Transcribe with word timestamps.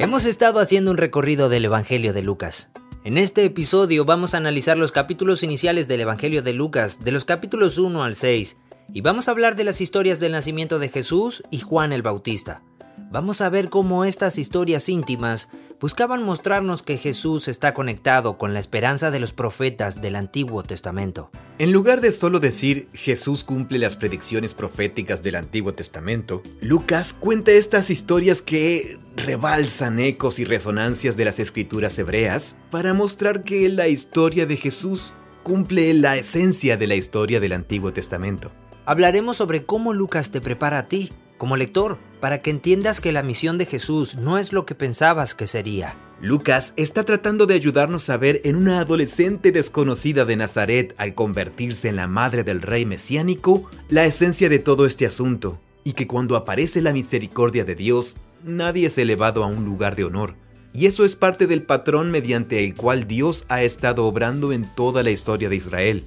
Hemos 0.00 0.24
estado 0.24 0.60
haciendo 0.60 0.92
un 0.92 0.96
recorrido 0.96 1.50
del 1.50 1.66
Evangelio 1.66 2.14
de 2.14 2.22
Lucas. 2.22 2.70
En 3.04 3.18
este 3.18 3.44
episodio 3.44 4.06
vamos 4.06 4.32
a 4.32 4.38
analizar 4.38 4.78
los 4.78 4.92
capítulos 4.92 5.42
iniciales 5.42 5.88
del 5.88 6.00
Evangelio 6.00 6.40
de 6.40 6.54
Lucas, 6.54 7.04
de 7.04 7.12
los 7.12 7.26
capítulos 7.26 7.76
1 7.76 8.02
al 8.02 8.14
6, 8.14 8.56
y 8.94 9.02
vamos 9.02 9.28
a 9.28 9.32
hablar 9.32 9.56
de 9.56 9.64
las 9.64 9.82
historias 9.82 10.18
del 10.18 10.32
nacimiento 10.32 10.78
de 10.78 10.88
Jesús 10.88 11.42
y 11.50 11.58
Juan 11.58 11.92
el 11.92 12.00
Bautista. 12.00 12.62
Vamos 13.10 13.42
a 13.42 13.50
ver 13.50 13.68
cómo 13.68 14.06
estas 14.06 14.38
historias 14.38 14.88
íntimas 14.88 15.50
buscaban 15.80 16.22
mostrarnos 16.22 16.82
que 16.82 16.98
Jesús 16.98 17.48
está 17.48 17.72
conectado 17.72 18.36
con 18.36 18.52
la 18.52 18.60
esperanza 18.60 19.10
de 19.10 19.18
los 19.18 19.32
profetas 19.32 20.02
del 20.02 20.14
Antiguo 20.14 20.62
Testamento. 20.62 21.30
En 21.58 21.72
lugar 21.72 22.00
de 22.00 22.12
solo 22.12 22.38
decir 22.38 22.88
Jesús 22.92 23.44
cumple 23.44 23.78
las 23.78 23.96
predicciones 23.96 24.54
proféticas 24.54 25.22
del 25.22 25.36
Antiguo 25.36 25.72
Testamento, 25.74 26.42
Lucas 26.60 27.14
cuenta 27.14 27.52
estas 27.52 27.90
historias 27.90 28.42
que 28.42 28.98
rebalsan 29.16 29.98
ecos 30.00 30.38
y 30.38 30.44
resonancias 30.44 31.16
de 31.16 31.24
las 31.24 31.38
escrituras 31.38 31.98
hebreas 31.98 32.56
para 32.70 32.92
mostrar 32.92 33.42
que 33.42 33.68
la 33.70 33.88
historia 33.88 34.46
de 34.46 34.56
Jesús 34.56 35.14
cumple 35.42 35.94
la 35.94 36.16
esencia 36.16 36.76
de 36.76 36.86
la 36.86 36.94
historia 36.94 37.40
del 37.40 37.52
Antiguo 37.52 37.92
Testamento. 37.92 38.52
Hablaremos 38.84 39.38
sobre 39.38 39.64
cómo 39.64 39.94
Lucas 39.94 40.30
te 40.30 40.40
prepara 40.40 40.78
a 40.80 40.88
ti 40.88 41.10
como 41.40 41.56
lector, 41.56 41.96
para 42.20 42.42
que 42.42 42.50
entiendas 42.50 43.00
que 43.00 43.12
la 43.12 43.22
misión 43.22 43.56
de 43.56 43.64
Jesús 43.64 44.14
no 44.16 44.36
es 44.36 44.52
lo 44.52 44.66
que 44.66 44.74
pensabas 44.74 45.34
que 45.34 45.46
sería. 45.46 45.96
Lucas 46.20 46.74
está 46.76 47.04
tratando 47.04 47.46
de 47.46 47.54
ayudarnos 47.54 48.10
a 48.10 48.18
ver 48.18 48.42
en 48.44 48.56
una 48.56 48.80
adolescente 48.80 49.50
desconocida 49.50 50.26
de 50.26 50.36
Nazaret 50.36 50.94
al 50.98 51.14
convertirse 51.14 51.88
en 51.88 51.96
la 51.96 52.06
madre 52.06 52.44
del 52.44 52.60
rey 52.60 52.84
mesiánico 52.84 53.70
la 53.88 54.04
esencia 54.04 54.50
de 54.50 54.58
todo 54.58 54.84
este 54.84 55.06
asunto, 55.06 55.58
y 55.82 55.94
que 55.94 56.06
cuando 56.06 56.36
aparece 56.36 56.82
la 56.82 56.92
misericordia 56.92 57.64
de 57.64 57.74
Dios, 57.74 58.18
nadie 58.44 58.88
es 58.88 58.98
elevado 58.98 59.42
a 59.42 59.46
un 59.46 59.64
lugar 59.64 59.96
de 59.96 60.04
honor. 60.04 60.34
Y 60.74 60.84
eso 60.84 61.06
es 61.06 61.16
parte 61.16 61.46
del 61.46 61.62
patrón 61.62 62.10
mediante 62.10 62.62
el 62.62 62.74
cual 62.74 63.08
Dios 63.08 63.46
ha 63.48 63.62
estado 63.62 64.04
obrando 64.04 64.52
en 64.52 64.66
toda 64.74 65.02
la 65.02 65.10
historia 65.10 65.48
de 65.48 65.56
Israel. 65.56 66.04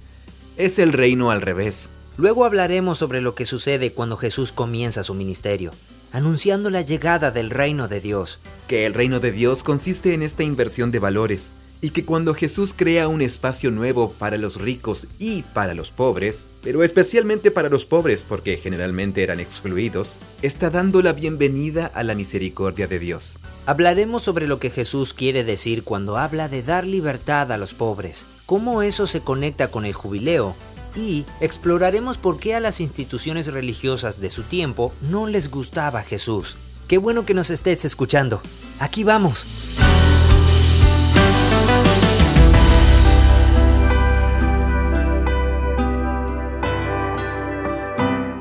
Es 0.58 0.78
el 0.78 0.94
reino 0.94 1.32
al 1.32 1.42
revés. 1.42 1.90
Luego 2.16 2.46
hablaremos 2.46 3.00
sobre 3.00 3.22
lo 3.22 3.34
que 3.34 3.46
sucede 3.46 3.92
cuando 3.92 4.18
Jesús 4.18 4.52
comienza 4.52 5.02
su 5.02 5.16
ministerio, 5.16 5.72
anunciando 6.12 6.70
la 6.70 6.82
llegada 6.82 7.32
del 7.32 7.50
reino 7.50 7.88
de 7.88 8.02
Dios. 8.02 8.40
Que 8.68 8.86
el 8.86 8.94
reino 8.94 9.20
de 9.20 9.32
Dios 9.32 9.64
consiste 9.64 10.14
en 10.14 10.22
esta 10.22 10.44
inversión 10.44 10.92
de 10.92 11.00
valores, 11.00 11.52
y 11.82 11.90
que 11.90 12.06
cuando 12.06 12.36
Jesús 12.36 12.74
crea 12.74 13.08
un 13.08 13.24
espacio 13.24 13.72
nuevo 13.72 14.14
para 14.14 14.38
los 14.38 14.62
ricos 14.62 15.08
y 15.18 15.42
para 15.42 15.74
los 15.74 15.90
pobres, 15.90 16.46
pero 16.62 16.84
especialmente 16.84 17.50
para 17.50 17.68
los 17.68 17.84
pobres 17.84 18.24
porque 18.24 18.58
generalmente 18.58 19.24
eran 19.24 19.40
excluidos, 19.40 20.14
está 20.44 20.70
dando 20.70 21.02
la 21.02 21.14
bienvenida 21.14 21.88
a 21.88 22.04
la 22.04 22.14
misericordia 22.14 22.88
de 22.88 23.00
Dios. 23.00 23.40
Hablaremos 23.66 24.22
sobre 24.22 24.46
lo 24.46 24.60
que 24.60 24.70
Jesús 24.70 25.16
quiere 25.16 25.44
decir 25.44 25.84
cuando 25.84 26.18
habla 26.18 26.48
de 26.48 26.62
dar 26.62 26.86
libertad 26.86 27.52
a 27.52 27.58
los 27.58 27.74
pobres, 27.74 28.28
cómo 28.46 28.84
eso 28.84 29.08
se 29.08 29.22
conecta 29.22 29.70
con 29.70 29.84
el 29.84 29.94
jubileo 29.94 30.56
y 30.96 31.26
exploraremos 31.40 32.18
por 32.18 32.40
qué 32.40 32.56
a 32.56 32.60
las 32.60 32.80
instituciones 32.82 33.48
religiosas 33.48 34.20
de 34.20 34.30
su 34.30 34.44
tiempo 34.44 34.94
no 35.02 35.28
les 35.28 35.50
gustaba 35.50 36.04
Jesús. 36.04 36.58
Qué 36.88 36.98
bueno 36.98 37.26
que 37.26 37.34
nos 37.34 37.50
estés 37.50 37.86
escuchando. 37.86 38.42
Aquí 38.80 39.04
vamos. 39.04 39.48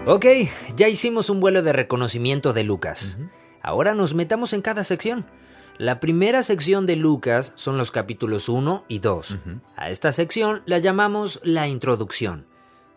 Ok, 0.04 0.26
ya 0.76 0.88
hicimos 0.88 1.30
un 1.30 1.40
vuelo 1.40 1.62
de 1.62 1.72
reconocimiento 1.72 2.52
de 2.52 2.64
Lucas. 2.64 3.18
Ahora 3.62 3.94
nos 3.94 4.14
metamos 4.14 4.52
en 4.52 4.60
cada 4.60 4.82
sección. 4.82 5.24
La 5.78 6.00
primera 6.00 6.42
sección 6.42 6.84
de 6.84 6.96
Lucas 6.96 7.52
son 7.56 7.78
los 7.78 7.90
capítulos 7.90 8.48
1 8.48 8.84
y 8.88 8.98
2. 8.98 9.38
A 9.74 9.90
esta 9.90 10.12
sección 10.12 10.62
la 10.66 10.78
llamamos 10.78 11.40
la 11.42 11.66
introducción. 11.66 12.46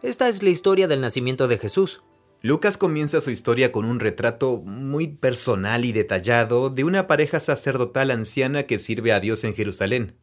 Esta 0.01 0.27
es 0.27 0.43
la 0.43 0.49
historia 0.49 0.87
del 0.87 0.99
nacimiento 0.99 1.47
de 1.47 1.57
Jesús. 1.57 2.03
Lucas 2.41 2.77
comienza 2.77 3.21
su 3.21 3.31
historia 3.31 3.71
con 3.71 3.85
un 3.85 3.99
retrato 3.99 4.57
muy 4.57 5.07
personal 5.07 5.85
y 5.85 5.93
detallado 5.93 6.69
de 6.69 6.83
una 6.83 7.07
pareja 7.07 7.39
sacerdotal 7.39 8.11
anciana 8.11 8.63
que 8.63 8.77
sirve 8.77 9.13
a 9.13 9.21
Dios 9.21 9.45
en 9.45 9.55
Jerusalén. 9.55 10.17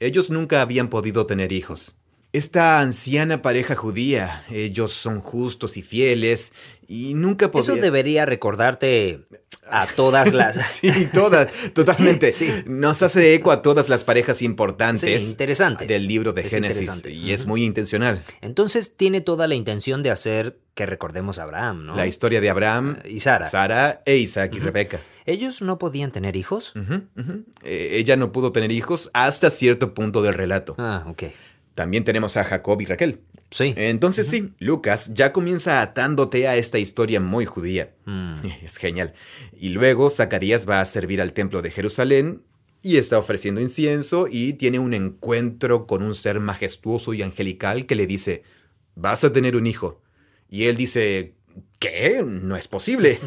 Ellos 0.00 0.30
nunca 0.30 0.62
habían 0.62 0.88
podido 0.88 1.26
tener 1.26 1.52
hijos. 1.52 1.94
Esta 2.32 2.80
anciana 2.80 3.42
pareja 3.42 3.74
judía, 3.74 4.44
ellos 4.50 4.92
son 4.92 5.20
justos 5.20 5.76
y 5.76 5.82
fieles 5.82 6.52
y 6.86 7.14
nunca 7.14 7.50
podían... 7.50 7.72
Eso 7.72 7.82
debería 7.82 8.24
recordarte 8.24 9.26
a 9.68 9.86
todas 9.86 10.32
las. 10.32 10.56
sí, 10.80 11.08
todas, 11.12 11.48
totalmente. 11.74 12.32
Nos 12.66 13.02
hace 13.02 13.34
eco 13.34 13.50
a 13.50 13.62
todas 13.62 13.88
las 13.88 14.04
parejas 14.04 14.42
importantes 14.42 15.30
interesante. 15.30 15.86
del 15.86 16.06
libro 16.06 16.32
de 16.32 16.44
Génesis. 16.44 17.02
Y 17.06 17.32
es 17.32 17.46
muy 17.46 17.64
intencional. 17.64 18.22
Entonces 18.40 18.96
tiene 18.96 19.20
toda 19.20 19.48
la 19.48 19.54
intención 19.54 20.02
de 20.02 20.10
hacer 20.10 20.58
que 20.74 20.86
recordemos 20.86 21.38
a 21.38 21.42
Abraham, 21.42 21.86
¿no? 21.86 21.96
La 21.96 22.06
historia 22.06 22.40
de 22.40 22.48
Abraham 22.48 22.98
y 23.08 23.20
Sara. 23.20 23.48
Sara 23.48 24.02
e 24.06 24.16
Isaac 24.16 24.54
y 24.54 24.60
Rebeca. 24.60 25.00
¿Ellos 25.26 25.62
no 25.62 25.78
podían 25.78 26.12
tener 26.12 26.36
hijos? 26.36 26.72
Eh, 27.62 27.88
ella 27.92 28.16
no 28.16 28.32
pudo 28.32 28.52
tener 28.52 28.72
hijos 28.72 29.10
hasta 29.12 29.50
cierto 29.50 29.94
punto 29.94 30.22
del 30.22 30.34
relato. 30.34 30.74
Ah, 30.78 31.04
ok. 31.06 31.24
También 31.80 32.04
tenemos 32.04 32.36
a 32.36 32.44
Jacob 32.44 32.78
y 32.82 32.84
Raquel. 32.84 33.20
Sí. 33.50 33.72
Entonces 33.74 34.26
sí, 34.26 34.52
Lucas 34.58 35.14
ya 35.14 35.32
comienza 35.32 35.80
atándote 35.80 36.46
a 36.46 36.56
esta 36.56 36.78
historia 36.78 37.20
muy 37.20 37.46
judía. 37.46 37.94
Mm. 38.04 38.34
Es 38.62 38.76
genial. 38.76 39.14
Y 39.58 39.70
luego 39.70 40.10
Zacarías 40.10 40.68
va 40.68 40.82
a 40.82 40.84
servir 40.84 41.22
al 41.22 41.32
templo 41.32 41.62
de 41.62 41.70
Jerusalén 41.70 42.42
y 42.82 42.98
está 42.98 43.18
ofreciendo 43.18 43.62
incienso 43.62 44.26
y 44.30 44.52
tiene 44.52 44.78
un 44.78 44.92
encuentro 44.92 45.86
con 45.86 46.02
un 46.02 46.14
ser 46.14 46.38
majestuoso 46.38 47.14
y 47.14 47.22
angelical 47.22 47.86
que 47.86 47.94
le 47.94 48.06
dice, 48.06 48.42
vas 48.94 49.24
a 49.24 49.32
tener 49.32 49.56
un 49.56 49.66
hijo. 49.66 50.02
Y 50.50 50.64
él 50.64 50.76
dice, 50.76 51.32
¿Qué? 51.78 52.22
No 52.22 52.56
es 52.56 52.68
posible. 52.68 53.18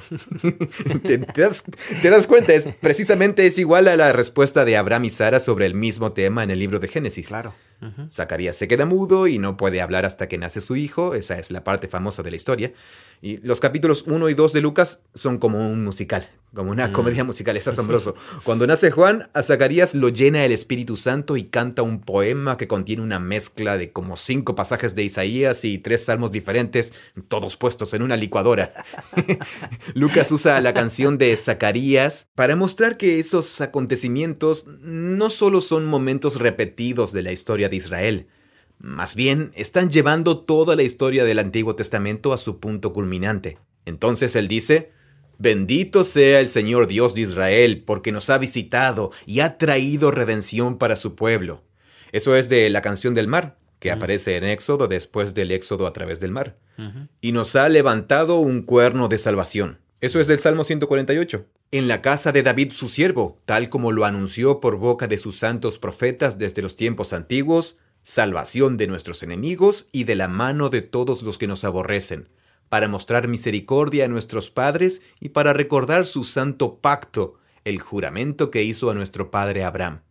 ¿Te, 1.04 1.18
das, 1.18 2.28
cuenta, 2.28 2.54
es, 2.54 2.68
precisamente 2.80 3.48
es 3.48 3.58
igual 3.58 3.88
a 3.88 3.98
la 3.98 4.14
respuesta 4.14 4.64
de 4.64 4.78
Abraham 4.78 5.06
y 5.06 5.10
Sara 5.10 5.40
sobre 5.40 5.66
el 5.66 5.74
mismo 5.74 6.12
tema 6.12 6.44
en 6.44 6.52
el 6.52 6.60
libro 6.60 6.78
de 6.78 6.88
Génesis. 6.88 7.30
Claro. 7.30 7.56
Zacarías 8.12 8.56
se 8.56 8.68
queda 8.68 8.86
mudo 8.86 9.28
y 9.28 9.38
no 9.38 9.58
puede 9.58 9.82
hablar 9.82 10.06
hasta 10.06 10.28
que 10.28 10.38
nace 10.38 10.62
su 10.62 10.76
hijo, 10.76 11.16
esa 11.16 11.40
es 11.40 11.52
la 11.52 11.64
parte 11.64 11.88
famosa 11.88 12.24
de 12.24 12.30
la 12.32 12.36
historia. 12.36 12.74
Y 13.22 13.38
los 13.38 13.62
capítulos 13.62 14.04
1 14.06 14.28
y 14.28 14.34
2 14.34 14.52
de 14.52 14.60
Lucas 14.60 15.02
son 15.14 15.38
como 15.38 15.70
un 15.72 15.82
musical, 15.82 16.30
como 16.54 16.72
una 16.72 16.90
mm. 16.90 16.92
comedia 16.92 17.24
musical, 17.24 17.56
es 17.56 17.70
asombroso. 17.70 18.16
Cuando 18.44 18.68
nace 18.68 18.92
Juan, 18.92 19.30
a 19.34 19.44
Zacarías 19.44 19.96
lo 19.96 20.10
llena 20.10 20.44
el 20.44 20.52
Espíritu 20.52 20.98
Santo 20.98 21.38
y 21.38 21.46
canta 21.46 21.84
un 21.84 22.02
poema 22.02 22.58
que 22.58 22.68
contiene 22.68 23.02
una 23.02 23.20
mezcla 23.20 23.78
de 23.78 23.94
como 23.94 24.18
cinco 24.18 24.56
pasajes 24.56 24.94
de 24.94 25.04
Isaías 25.04 25.64
y 25.64 25.78
tres 25.78 26.04
salmos 26.04 26.34
diferentes, 26.34 26.94
todos 27.30 27.56
puestos 27.56 27.94
en 27.94 28.02
una 28.02 28.18
licuadora. 28.18 28.74
Lucas 29.94 30.30
usa 30.34 30.60
la 30.60 30.74
canción 30.74 31.18
de 31.18 31.36
Zacarías 31.38 32.28
para 32.36 32.58
mostrar 32.58 32.98
que 32.98 33.20
esos 33.20 33.62
acontecimientos 33.62 34.66
no 34.68 35.30
solo 35.30 35.62
son 35.62 35.86
momentos 35.86 36.40
repetidos 36.40 37.14
de 37.14 37.22
la 37.22 37.32
historia 37.32 37.70
de 37.74 37.78
Israel, 37.78 38.28
más 38.78 39.16
bien 39.16 39.52
están 39.56 39.90
llevando 39.90 40.40
toda 40.40 40.76
la 40.76 40.84
historia 40.84 41.24
del 41.24 41.40
Antiguo 41.40 41.76
Testamento 41.76 42.34
a 42.34 42.38
su 42.38 42.60
punto 42.60 42.94
culminante. 42.94 43.58
Entonces 43.86 44.36
él 44.36 44.48
dice, 44.48 44.92
Bendito 45.40 46.04
sea 46.04 46.40
el 46.40 46.48
Señor 46.48 46.88
Dios 46.88 47.16
de 47.16 47.22
Israel, 47.22 47.84
porque 47.86 48.12
nos 48.12 48.30
ha 48.30 48.38
visitado 48.38 49.12
y 49.26 49.40
ha 49.40 49.58
traído 49.58 50.12
redención 50.12 50.78
para 50.78 50.96
su 50.96 51.16
pueblo. 51.16 51.64
Eso 52.12 52.36
es 52.36 52.50
de 52.50 52.70
la 52.70 52.82
canción 52.82 53.16
del 53.16 53.28
mar, 53.28 53.58
que 53.80 53.92
aparece 53.92 54.38
en 54.38 54.44
Éxodo 54.44 54.88
después 54.88 55.34
del 55.34 55.52
Éxodo 55.52 55.88
a 55.88 55.94
través 55.94 56.20
del 56.20 56.32
mar. 56.32 56.58
Y 57.20 57.32
nos 57.32 57.56
ha 57.56 57.68
levantado 57.70 58.38
un 58.38 58.62
cuerno 58.62 59.08
de 59.08 59.18
salvación. 59.18 59.80
Eso 60.04 60.20
es 60.20 60.28
del 60.28 60.40
Salmo 60.40 60.66
148. 60.66 61.46
En 61.72 61.88
la 61.88 62.02
casa 62.02 62.34
de 62.34 62.44
David 62.44 62.74
su 62.74 62.90
siervo, 62.90 63.40
tal 63.46 63.70
como 63.70 63.94
lo 63.94 64.04
anunció 64.04 64.60
por 64.60 64.76
boca 64.76 65.08
de 65.08 65.18
sus 65.18 65.40
santos 65.40 65.80
profetas 65.80 66.38
desde 66.38 66.62
los 66.62 66.76
tiempos 66.76 67.14
antiguos, 67.14 67.78
salvación 68.04 68.76
de 68.76 68.88
nuestros 68.88 69.24
enemigos 69.24 69.88
y 69.94 70.04
de 70.04 70.16
la 70.16 70.28
mano 70.28 70.70
de 70.70 70.82
todos 70.82 71.22
los 71.22 71.38
que 71.38 71.48
nos 71.48 71.64
aborrecen 71.64 72.28
para 72.68 72.90
mostrar 72.90 73.30
misericordia 73.30 74.04
a 74.04 74.10
nuestros 74.10 74.50
padres 74.50 75.02
y 75.22 75.30
para 75.30 75.54
recordar 75.54 76.06
su 76.06 76.26
santo 76.26 76.80
pacto, 76.80 77.36
el 77.64 77.80
juramento 77.80 78.52
que 78.52 78.64
hizo 78.64 78.92
a 78.92 78.94
nuestro 78.94 79.32
padre 79.32 79.64
Abraham. 79.64 80.02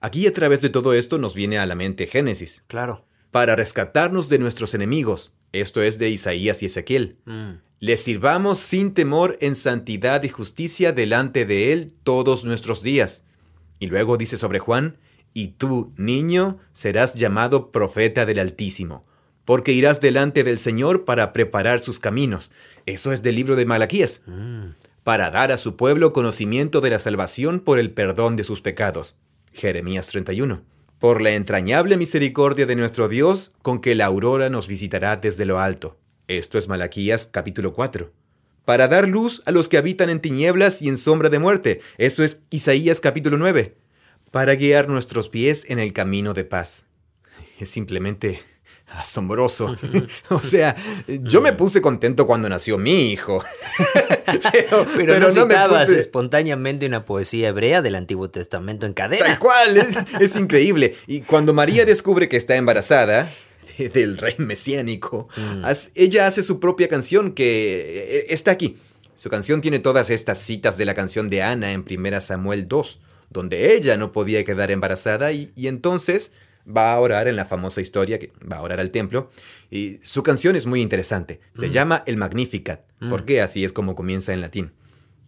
Aquí 0.00 0.26
a 0.26 0.32
través 0.32 0.62
de 0.62 0.70
todo 0.70 0.94
esto 0.94 1.18
nos 1.18 1.34
viene 1.34 1.58
a 1.58 1.66
la 1.66 1.74
mente 1.74 2.06
Génesis. 2.06 2.64
Claro. 2.66 3.04
Para 3.30 3.56
rescatarnos 3.56 4.30
de 4.30 4.38
nuestros 4.38 4.72
enemigos. 4.72 5.34
Esto 5.52 5.82
es 5.82 5.98
de 5.98 6.08
Isaías 6.08 6.62
y 6.62 6.66
Ezequiel. 6.66 7.18
Mm. 7.26 7.56
Les 7.80 8.02
sirvamos 8.02 8.58
sin 8.58 8.94
temor 8.94 9.36
en 9.40 9.54
santidad 9.54 10.22
y 10.22 10.28
justicia 10.28 10.92
delante 10.92 11.44
de 11.44 11.72
Él 11.72 11.92
todos 12.02 12.44
nuestros 12.44 12.82
días. 12.82 13.24
Y 13.78 13.86
luego 13.86 14.16
dice 14.16 14.36
sobre 14.36 14.58
Juan, 14.58 14.96
y 15.34 15.48
tú, 15.48 15.92
niño, 15.96 16.58
serás 16.72 17.14
llamado 17.14 17.70
profeta 17.72 18.24
del 18.24 18.38
Altísimo 18.38 19.02
porque 19.44 19.72
irás 19.72 20.00
delante 20.00 20.44
del 20.44 20.58
Señor 20.58 21.04
para 21.04 21.32
preparar 21.32 21.80
sus 21.80 22.00
caminos. 22.00 22.50
Eso 22.86 23.12
es 23.12 23.22
del 23.22 23.34
libro 23.34 23.56
de 23.56 23.66
Malaquías. 23.66 24.22
Mm. 24.26 24.70
para 25.02 25.30
dar 25.30 25.52
a 25.52 25.58
su 25.58 25.76
pueblo 25.76 26.14
conocimiento 26.14 26.80
de 26.80 26.88
la 26.88 26.98
salvación 26.98 27.60
por 27.60 27.78
el 27.78 27.90
perdón 27.90 28.36
de 28.36 28.44
sus 28.44 28.62
pecados. 28.62 29.16
Jeremías 29.52 30.06
31. 30.06 30.62
Por 30.98 31.20
la 31.20 31.32
entrañable 31.32 31.98
misericordia 31.98 32.64
de 32.64 32.74
nuestro 32.74 33.08
Dios, 33.08 33.52
con 33.60 33.82
que 33.82 33.94
la 33.94 34.06
aurora 34.06 34.48
nos 34.48 34.66
visitará 34.66 35.16
desde 35.16 35.44
lo 35.44 35.60
alto. 35.60 35.98
Esto 36.26 36.56
es 36.56 36.68
Malaquías 36.68 37.28
capítulo 37.30 37.74
4. 37.74 38.10
Para 38.64 38.88
dar 38.88 39.06
luz 39.06 39.42
a 39.44 39.52
los 39.52 39.68
que 39.68 39.76
habitan 39.76 40.08
en 40.08 40.20
tinieblas 40.20 40.80
y 40.80 40.88
en 40.88 40.96
sombra 40.96 41.28
de 41.28 41.38
muerte. 41.38 41.82
Esto 41.98 42.24
es 42.24 42.40
Isaías 42.48 43.02
capítulo 43.02 43.36
9. 43.36 43.76
Para 44.30 44.54
guiar 44.54 44.88
nuestros 44.88 45.28
pies 45.28 45.66
en 45.68 45.78
el 45.78 45.92
camino 45.92 46.32
de 46.32 46.44
paz. 46.44 46.86
Es 47.58 47.68
simplemente 47.68 48.40
asombroso. 48.86 49.76
o 50.30 50.40
sea, 50.40 50.74
yo 51.06 51.42
me 51.42 51.52
puse 51.52 51.82
contento 51.82 52.26
cuando 52.26 52.48
nació 52.48 52.78
mi 52.78 53.12
hijo. 53.12 53.44
pero, 54.96 55.20
no, 55.20 55.30
citabas 55.30 55.90
espontáneamente 55.90 56.86
una 56.86 57.04
poesía 57.04 57.48
hebrea 57.48 57.82
del 57.82 57.96
Antiguo 57.96 58.30
Testamento 58.30 58.86
en 58.86 58.94
cadena. 58.94 59.26
Tal 59.26 59.38
cual, 59.38 59.76
es, 60.18 60.36
increíble. 60.36 60.96
Y 61.06 61.20
cuando 61.20 61.52
María 61.52 61.84
descubre 61.84 62.30
que 62.30 62.38
está 62.38 62.56
embarazada, 62.56 63.30
del 63.78 64.18
rey 64.18 64.34
mesiánico, 64.38 65.28
mm. 65.36 65.64
ella 65.94 66.26
hace 66.26 66.42
su 66.42 66.60
propia 66.60 66.88
canción 66.88 67.32
que 67.32 68.20
eh, 68.20 68.26
está 68.30 68.50
aquí. 68.50 68.76
Su 69.16 69.30
canción 69.30 69.60
tiene 69.60 69.78
todas 69.78 70.10
estas 70.10 70.38
citas 70.38 70.76
de 70.76 70.84
la 70.84 70.94
canción 70.94 71.30
de 71.30 71.42
Ana 71.42 71.72
en 71.72 71.84
1 71.88 72.20
Samuel 72.20 72.66
2, 72.66 73.00
donde 73.30 73.74
ella 73.74 73.96
no 73.96 74.12
podía 74.12 74.44
quedar 74.44 74.70
embarazada 74.70 75.32
y 75.32 75.52
entonces 75.56 76.32
va 76.64 76.92
a 76.92 77.00
orar 77.00 77.28
en 77.28 77.36
la 77.36 77.44
famosa 77.44 77.80
historia 77.80 78.18
que 78.18 78.32
va 78.50 78.56
a 78.56 78.62
orar 78.62 78.80
al 78.80 78.90
templo. 78.90 79.30
Y 79.70 79.98
su 80.02 80.22
canción 80.22 80.56
es 80.56 80.66
muy 80.66 80.80
interesante. 80.80 81.40
Se 81.52 81.68
mm. 81.68 81.72
llama 81.72 82.02
El 82.06 82.16
Magnificat, 82.16 82.84
mm. 83.00 83.10
porque 83.10 83.40
así 83.40 83.64
es 83.64 83.72
como 83.72 83.94
comienza 83.94 84.32
en 84.32 84.40
latín. 84.40 84.72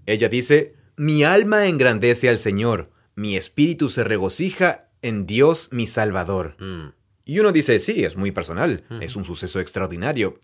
Ella 0.07 0.29
dice, 0.29 0.75
mi 0.97 1.25
alma 1.25 1.67
engrandece 1.67 2.29
al 2.29 2.39
Señor, 2.39 2.91
mi 3.15 3.37
espíritu 3.37 3.89
se 3.89 4.05
regocija 4.05 4.89
en 5.03 5.27
Dios 5.27 5.69
mi 5.73 5.87
Salvador. 5.87 6.57
Mm. 6.59 6.93
Y 7.29 7.41
uno 7.41 7.51
dice, 7.51 7.81
sí, 7.81 8.05
es 8.05 8.17
muy 8.17 8.31
personal, 8.31 8.85
es 9.01 9.17
un 9.17 9.25
suceso 9.25 9.59
extraordinario. 9.59 10.39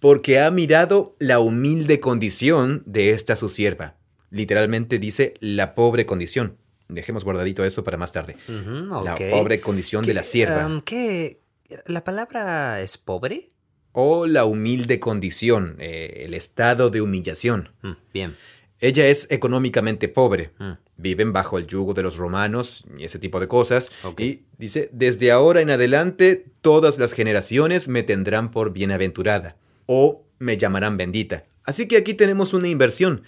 Porque 0.00 0.40
ha 0.40 0.50
mirado 0.50 1.14
la 1.18 1.38
humilde 1.38 2.00
condición 2.00 2.82
de 2.86 3.10
esta 3.10 3.36
su 3.36 3.50
sierva. 3.50 3.96
Literalmente 4.30 4.98
dice 4.98 5.34
la 5.40 5.74
pobre 5.74 6.06
condición. 6.06 6.56
Dejemos 6.88 7.24
guardadito 7.24 7.62
eso 7.62 7.84
para 7.84 7.98
más 7.98 8.12
tarde. 8.12 8.36
La 8.48 9.16
pobre 9.30 9.60
condición 9.60 10.06
de 10.06 10.14
la 10.14 10.24
sierva. 10.24 10.66
Um, 10.66 10.80
¿Qué? 10.80 11.40
¿La 11.86 12.04
palabra 12.04 12.80
es 12.80 12.96
pobre? 12.96 13.50
O 13.92 14.26
la 14.26 14.46
humilde 14.46 15.00
condición, 15.00 15.76
eh, 15.78 16.22
el 16.24 16.32
estado 16.32 16.88
de 16.88 17.02
humillación. 17.02 17.68
Mm, 17.82 17.92
bien. 18.14 18.36
Ella 18.80 19.06
es 19.06 19.26
económicamente 19.30 20.08
pobre. 20.08 20.50
Mm. 20.58 20.72
Viven 20.96 21.32
bajo 21.32 21.58
el 21.58 21.66
yugo 21.66 21.94
de 21.94 22.02
los 22.02 22.16
romanos 22.16 22.84
y 22.98 23.04
ese 23.04 23.18
tipo 23.18 23.40
de 23.40 23.48
cosas. 23.48 23.90
Y 24.18 24.42
dice, 24.58 24.90
desde 24.92 25.32
ahora 25.32 25.60
en 25.60 25.70
adelante 25.70 26.44
todas 26.60 26.98
las 26.98 27.12
generaciones 27.12 27.88
me 27.88 28.02
tendrán 28.02 28.50
por 28.50 28.72
bienaventurada 28.72 29.56
o 29.86 30.24
me 30.38 30.56
llamarán 30.56 30.96
bendita. 30.96 31.44
Así 31.64 31.88
que 31.88 31.96
aquí 31.96 32.14
tenemos 32.14 32.52
una 32.52 32.68
inversión. 32.68 33.22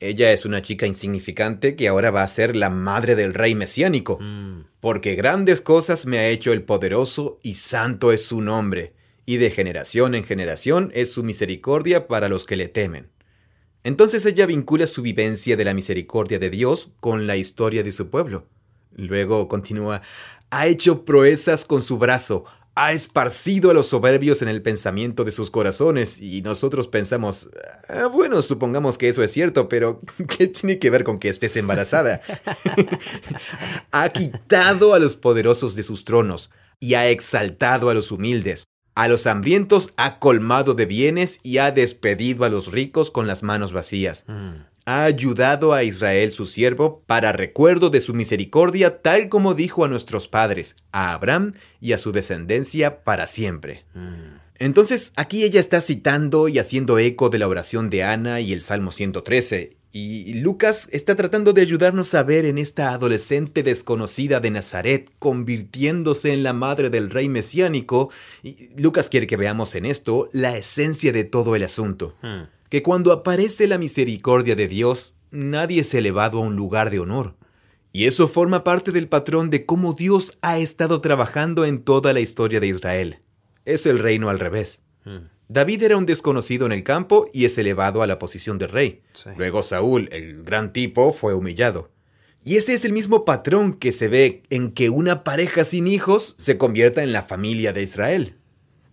Ella 0.00 0.32
es 0.32 0.44
una 0.44 0.62
chica 0.62 0.86
insignificante 0.86 1.74
que 1.74 1.88
ahora 1.88 2.10
va 2.10 2.22
a 2.22 2.28
ser 2.28 2.54
la 2.54 2.70
madre 2.70 3.16
del 3.16 3.34
rey 3.34 3.54
mesiánico, 3.54 4.18
mm. 4.20 4.66
porque 4.80 5.16
grandes 5.16 5.60
cosas 5.60 6.06
me 6.06 6.18
ha 6.18 6.28
hecho 6.28 6.52
el 6.52 6.62
poderoso 6.62 7.40
y 7.42 7.54
santo 7.54 8.12
es 8.12 8.24
su 8.24 8.40
nombre, 8.40 8.92
y 9.26 9.38
de 9.38 9.50
generación 9.50 10.14
en 10.14 10.22
generación 10.22 10.92
es 10.94 11.10
su 11.10 11.24
misericordia 11.24 12.06
para 12.06 12.28
los 12.28 12.44
que 12.44 12.56
le 12.56 12.68
temen. 12.68 13.08
Entonces 13.84 14.24
ella 14.26 14.46
vincula 14.46 14.86
su 14.86 15.02
vivencia 15.02 15.56
de 15.56 15.64
la 15.64 15.74
misericordia 15.74 16.38
de 16.38 16.50
Dios 16.50 16.90
con 17.00 17.26
la 17.26 17.36
historia 17.36 17.82
de 17.82 17.92
su 17.92 18.08
pueblo. 18.08 18.46
Luego 18.94 19.48
continúa, 19.48 20.02
ha 20.50 20.66
hecho 20.66 21.04
proezas 21.04 21.64
con 21.64 21.82
su 21.82 21.98
brazo, 21.98 22.44
ha 22.74 22.92
esparcido 22.92 23.70
a 23.70 23.74
los 23.74 23.88
soberbios 23.88 24.40
en 24.40 24.48
el 24.48 24.62
pensamiento 24.62 25.24
de 25.24 25.32
sus 25.32 25.50
corazones 25.50 26.20
y 26.20 26.42
nosotros 26.42 26.86
pensamos, 26.86 27.48
ah, 27.88 28.06
bueno, 28.06 28.40
supongamos 28.40 28.98
que 28.98 29.08
eso 29.08 29.22
es 29.22 29.32
cierto, 29.32 29.68
pero 29.68 30.00
¿qué 30.38 30.46
tiene 30.46 30.78
que 30.78 30.90
ver 30.90 31.02
con 31.02 31.18
que 31.18 31.28
estés 31.28 31.56
embarazada? 31.56 32.20
ha 33.90 34.08
quitado 34.10 34.94
a 34.94 35.00
los 35.00 35.16
poderosos 35.16 35.74
de 35.74 35.82
sus 35.82 36.04
tronos 36.04 36.50
y 36.78 36.94
ha 36.94 37.08
exaltado 37.08 37.90
a 37.90 37.94
los 37.94 38.12
humildes. 38.12 38.64
A 38.98 39.06
los 39.06 39.26
hambrientos 39.26 39.92
ha 39.96 40.18
colmado 40.18 40.74
de 40.74 40.84
bienes 40.84 41.38
y 41.44 41.58
ha 41.58 41.70
despedido 41.70 42.44
a 42.44 42.48
los 42.48 42.72
ricos 42.72 43.10
con 43.10 43.26
las 43.26 43.42
manos 43.44 43.72
vacías. 43.72 44.24
Mm 44.26 44.68
ha 44.88 45.04
ayudado 45.04 45.74
a 45.74 45.82
Israel 45.82 46.32
su 46.32 46.46
siervo 46.46 47.02
para 47.04 47.32
recuerdo 47.32 47.90
de 47.90 48.00
su 48.00 48.14
misericordia, 48.14 49.02
tal 49.02 49.28
como 49.28 49.52
dijo 49.52 49.84
a 49.84 49.88
nuestros 49.88 50.28
padres, 50.28 50.76
a 50.92 51.12
Abraham 51.12 51.52
y 51.78 51.92
a 51.92 51.98
su 51.98 52.10
descendencia 52.10 53.04
para 53.04 53.26
siempre. 53.26 53.84
Mm. 53.92 54.38
Entonces 54.58 55.12
aquí 55.16 55.44
ella 55.44 55.60
está 55.60 55.82
citando 55.82 56.48
y 56.48 56.58
haciendo 56.58 56.98
eco 56.98 57.28
de 57.28 57.38
la 57.38 57.48
oración 57.48 57.90
de 57.90 58.02
Ana 58.02 58.40
y 58.40 58.54
el 58.54 58.62
Salmo 58.62 58.90
113, 58.90 59.76
y 59.90 60.34
Lucas 60.34 60.88
está 60.92 61.16
tratando 61.16 61.52
de 61.52 61.62
ayudarnos 61.62 62.14
a 62.14 62.22
ver 62.22 62.44
en 62.44 62.58
esta 62.58 62.92
adolescente 62.92 63.62
desconocida 63.62 64.40
de 64.40 64.50
Nazaret 64.50 65.10
convirtiéndose 65.18 66.32
en 66.32 66.42
la 66.42 66.52
madre 66.52 66.90
del 66.90 67.10
rey 67.10 67.28
mesiánico, 67.28 68.10
y 68.42 68.68
Lucas 68.76 69.08
quiere 69.08 69.26
que 69.26 69.36
veamos 69.36 69.74
en 69.74 69.86
esto 69.86 70.28
la 70.32 70.56
esencia 70.56 71.12
de 71.12 71.24
todo 71.24 71.56
el 71.56 71.64
asunto. 71.64 72.14
Mm 72.22 72.58
que 72.68 72.82
cuando 72.82 73.12
aparece 73.12 73.66
la 73.66 73.78
misericordia 73.78 74.54
de 74.54 74.68
Dios, 74.68 75.14
nadie 75.30 75.80
es 75.80 75.94
elevado 75.94 76.38
a 76.38 76.42
un 76.42 76.56
lugar 76.56 76.90
de 76.90 77.00
honor. 77.00 77.34
Y 77.92 78.04
eso 78.04 78.28
forma 78.28 78.64
parte 78.64 78.92
del 78.92 79.08
patrón 79.08 79.48
de 79.50 79.64
cómo 79.64 79.94
Dios 79.94 80.36
ha 80.42 80.58
estado 80.58 81.00
trabajando 81.00 81.64
en 81.64 81.82
toda 81.82 82.12
la 82.12 82.20
historia 82.20 82.60
de 82.60 82.66
Israel. 82.68 83.20
Es 83.64 83.86
el 83.86 83.98
reino 83.98 84.28
al 84.28 84.38
revés. 84.38 84.80
Hmm. 85.04 85.28
David 85.48 85.82
era 85.82 85.96
un 85.96 86.04
desconocido 86.04 86.66
en 86.66 86.72
el 86.72 86.84
campo 86.84 87.30
y 87.32 87.46
es 87.46 87.56
elevado 87.56 88.02
a 88.02 88.06
la 88.06 88.18
posición 88.18 88.58
de 88.58 88.66
rey. 88.66 89.02
Luego 89.36 89.62
Saúl, 89.62 90.10
el 90.12 90.44
gran 90.44 90.74
tipo, 90.74 91.12
fue 91.14 91.32
humillado. 91.32 91.90
Y 92.44 92.56
ese 92.56 92.74
es 92.74 92.84
el 92.84 92.92
mismo 92.92 93.24
patrón 93.24 93.72
que 93.72 93.92
se 93.92 94.08
ve 94.08 94.42
en 94.50 94.72
que 94.72 94.90
una 94.90 95.24
pareja 95.24 95.64
sin 95.64 95.86
hijos 95.86 96.34
se 96.36 96.58
convierta 96.58 97.02
en 97.02 97.12
la 97.12 97.22
familia 97.22 97.72
de 97.72 97.82
Israel. 97.82 98.36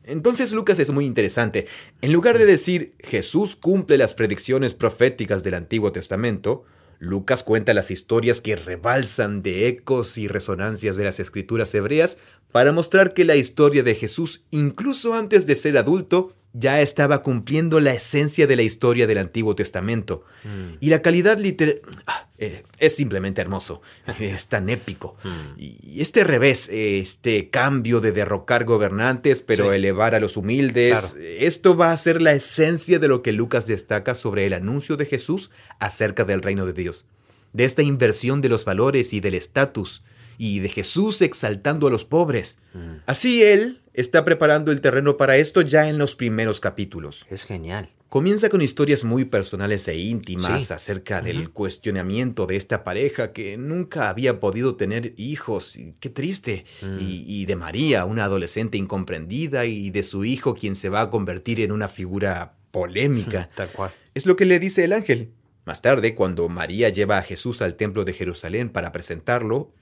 Entonces 0.03 0.53
Lucas 0.53 0.79
es 0.79 0.91
muy 0.91 1.05
interesante. 1.05 1.67
En 2.01 2.13
lugar 2.13 2.37
de 2.37 2.45
decir 2.45 2.93
Jesús 2.99 3.55
cumple 3.55 3.97
las 3.97 4.13
predicciones 4.13 4.73
proféticas 4.73 5.43
del 5.43 5.55
Antiguo 5.55 5.91
Testamento, 5.91 6.63
Lucas 6.99 7.43
cuenta 7.43 7.73
las 7.73 7.91
historias 7.91 8.39
que 8.39 8.55
rebalsan 8.55 9.41
de 9.41 9.67
ecos 9.67 10.17
y 10.17 10.27
resonancias 10.27 10.95
de 10.95 11.03
las 11.03 11.19
escrituras 11.19 11.73
hebreas 11.75 12.17
para 12.51 12.71
mostrar 12.71 13.13
que 13.13 13.25
la 13.25 13.35
historia 13.35 13.83
de 13.83 13.95
Jesús, 13.95 14.45
incluso 14.51 15.13
antes 15.13 15.45
de 15.45 15.55
ser 15.57 15.77
adulto, 15.77 16.34
ya 16.57 16.79
estaba 16.79 17.21
cumpliendo 17.21 17.81
la 17.81 17.93
esencia 17.93 18.47
de 18.47 18.55
la 18.55 18.61
historia 18.61 19.07
del 19.07 19.17
Antiguo 19.17 19.55
Testamento. 19.55 20.23
Mm. 20.45 20.77
Y 20.79 20.89
la 20.89 21.01
calidad 21.01 21.37
literal 21.37 21.81
ah, 22.07 22.29
eh, 22.37 22.63
es 22.79 22.95
simplemente 22.95 23.41
hermoso, 23.41 23.81
es 24.19 24.47
tan 24.47 24.69
épico. 24.69 25.17
Mm. 25.23 25.59
Y 25.59 26.01
este 26.01 26.23
revés, 26.23 26.69
este 26.71 27.49
cambio 27.49 27.99
de 27.99 28.13
derrocar 28.13 28.63
gobernantes, 28.63 29.41
pero 29.41 29.73
elevar 29.73 30.15
a 30.15 30.21
los 30.21 30.37
humildes, 30.37 31.15
esto 31.19 31.75
va 31.75 31.91
a 31.91 31.97
ser 31.97 32.21
la 32.21 32.31
esencia 32.31 32.99
de 32.99 33.09
lo 33.09 33.21
que 33.21 33.33
Lucas 33.33 33.67
destaca 33.67 34.15
sobre 34.15 34.45
el 34.45 34.53
anuncio 34.53 34.95
de 34.95 35.05
Jesús 35.05 35.51
acerca 35.79 36.23
del 36.23 36.41
reino 36.41 36.65
de 36.65 36.73
Dios, 36.73 37.05
de 37.51 37.65
esta 37.65 37.81
inversión 37.81 38.39
de 38.39 38.49
los 38.49 38.63
valores 38.63 39.11
y 39.11 39.19
del 39.19 39.33
estatus 39.33 40.03
y 40.37 40.59
de 40.59 40.69
Jesús 40.69 41.21
exaltando 41.21 41.87
a 41.87 41.91
los 41.91 42.05
pobres. 42.05 42.59
Mm. 42.73 42.97
Así 43.05 43.43
él 43.43 43.81
está 43.95 44.25
preparando 44.25 44.71
el 44.71 44.81
terreno 44.81 45.17
para 45.17 45.37
esto 45.37 45.61
ya 45.61 45.89
en 45.89 45.97
los 45.97 46.15
primeros 46.15 46.59
capítulos. 46.59 47.25
Es 47.29 47.45
genial. 47.45 47.89
Comienza 48.09 48.47
con 48.49 48.61
historias 48.61 49.03
muy 49.03 49.25
personales 49.25 49.87
e 49.89 49.97
íntimas 49.97 50.71
acerca 50.71 51.21
del 51.21 51.49
cuestionamiento 51.49 52.45
de 52.45 52.55
esta 52.55 52.83
pareja 52.85 53.33
que 53.33 53.57
nunca 53.57 54.09
había 54.09 54.39
podido 54.39 54.75
tener 54.75 55.13
hijos. 55.17 55.77
Qué 55.99 56.09
triste. 56.09 56.65
Mm. 56.81 56.97
Y, 56.99 57.45
de 57.45 57.55
María, 57.57 58.05
una 58.05 58.25
adolescente 58.25 58.77
incomprendida, 58.77 59.65
y 59.65 59.89
de 59.89 60.03
su 60.03 60.23
hijo 60.23 60.53
quien 60.53 60.75
se 60.75 60.87
va 60.87 61.01
a 61.01 61.09
convertir 61.09 61.59
en 61.59 61.73
una 61.73 61.89
figura 61.89 62.53
polémica. 62.71 63.49
Tal 63.55 63.69
cual. 63.71 63.91
Es 64.13 64.25
lo 64.25 64.37
que 64.37 64.45
le 64.45 64.59
dice 64.59 64.85
el 64.85 64.93
ángel. 64.93 65.31
Más 65.65 65.81
tarde, 65.81 66.15
cuando 66.15 66.47
María 66.47 66.89
lleva 66.89 67.17
a 67.17 67.23
Jesús 67.23 67.61
al 67.61 67.75
templo 67.75 68.05
de 68.05 68.13
Jerusalén 68.13 68.69
para 68.69 68.91
presentarlo, 68.93 69.73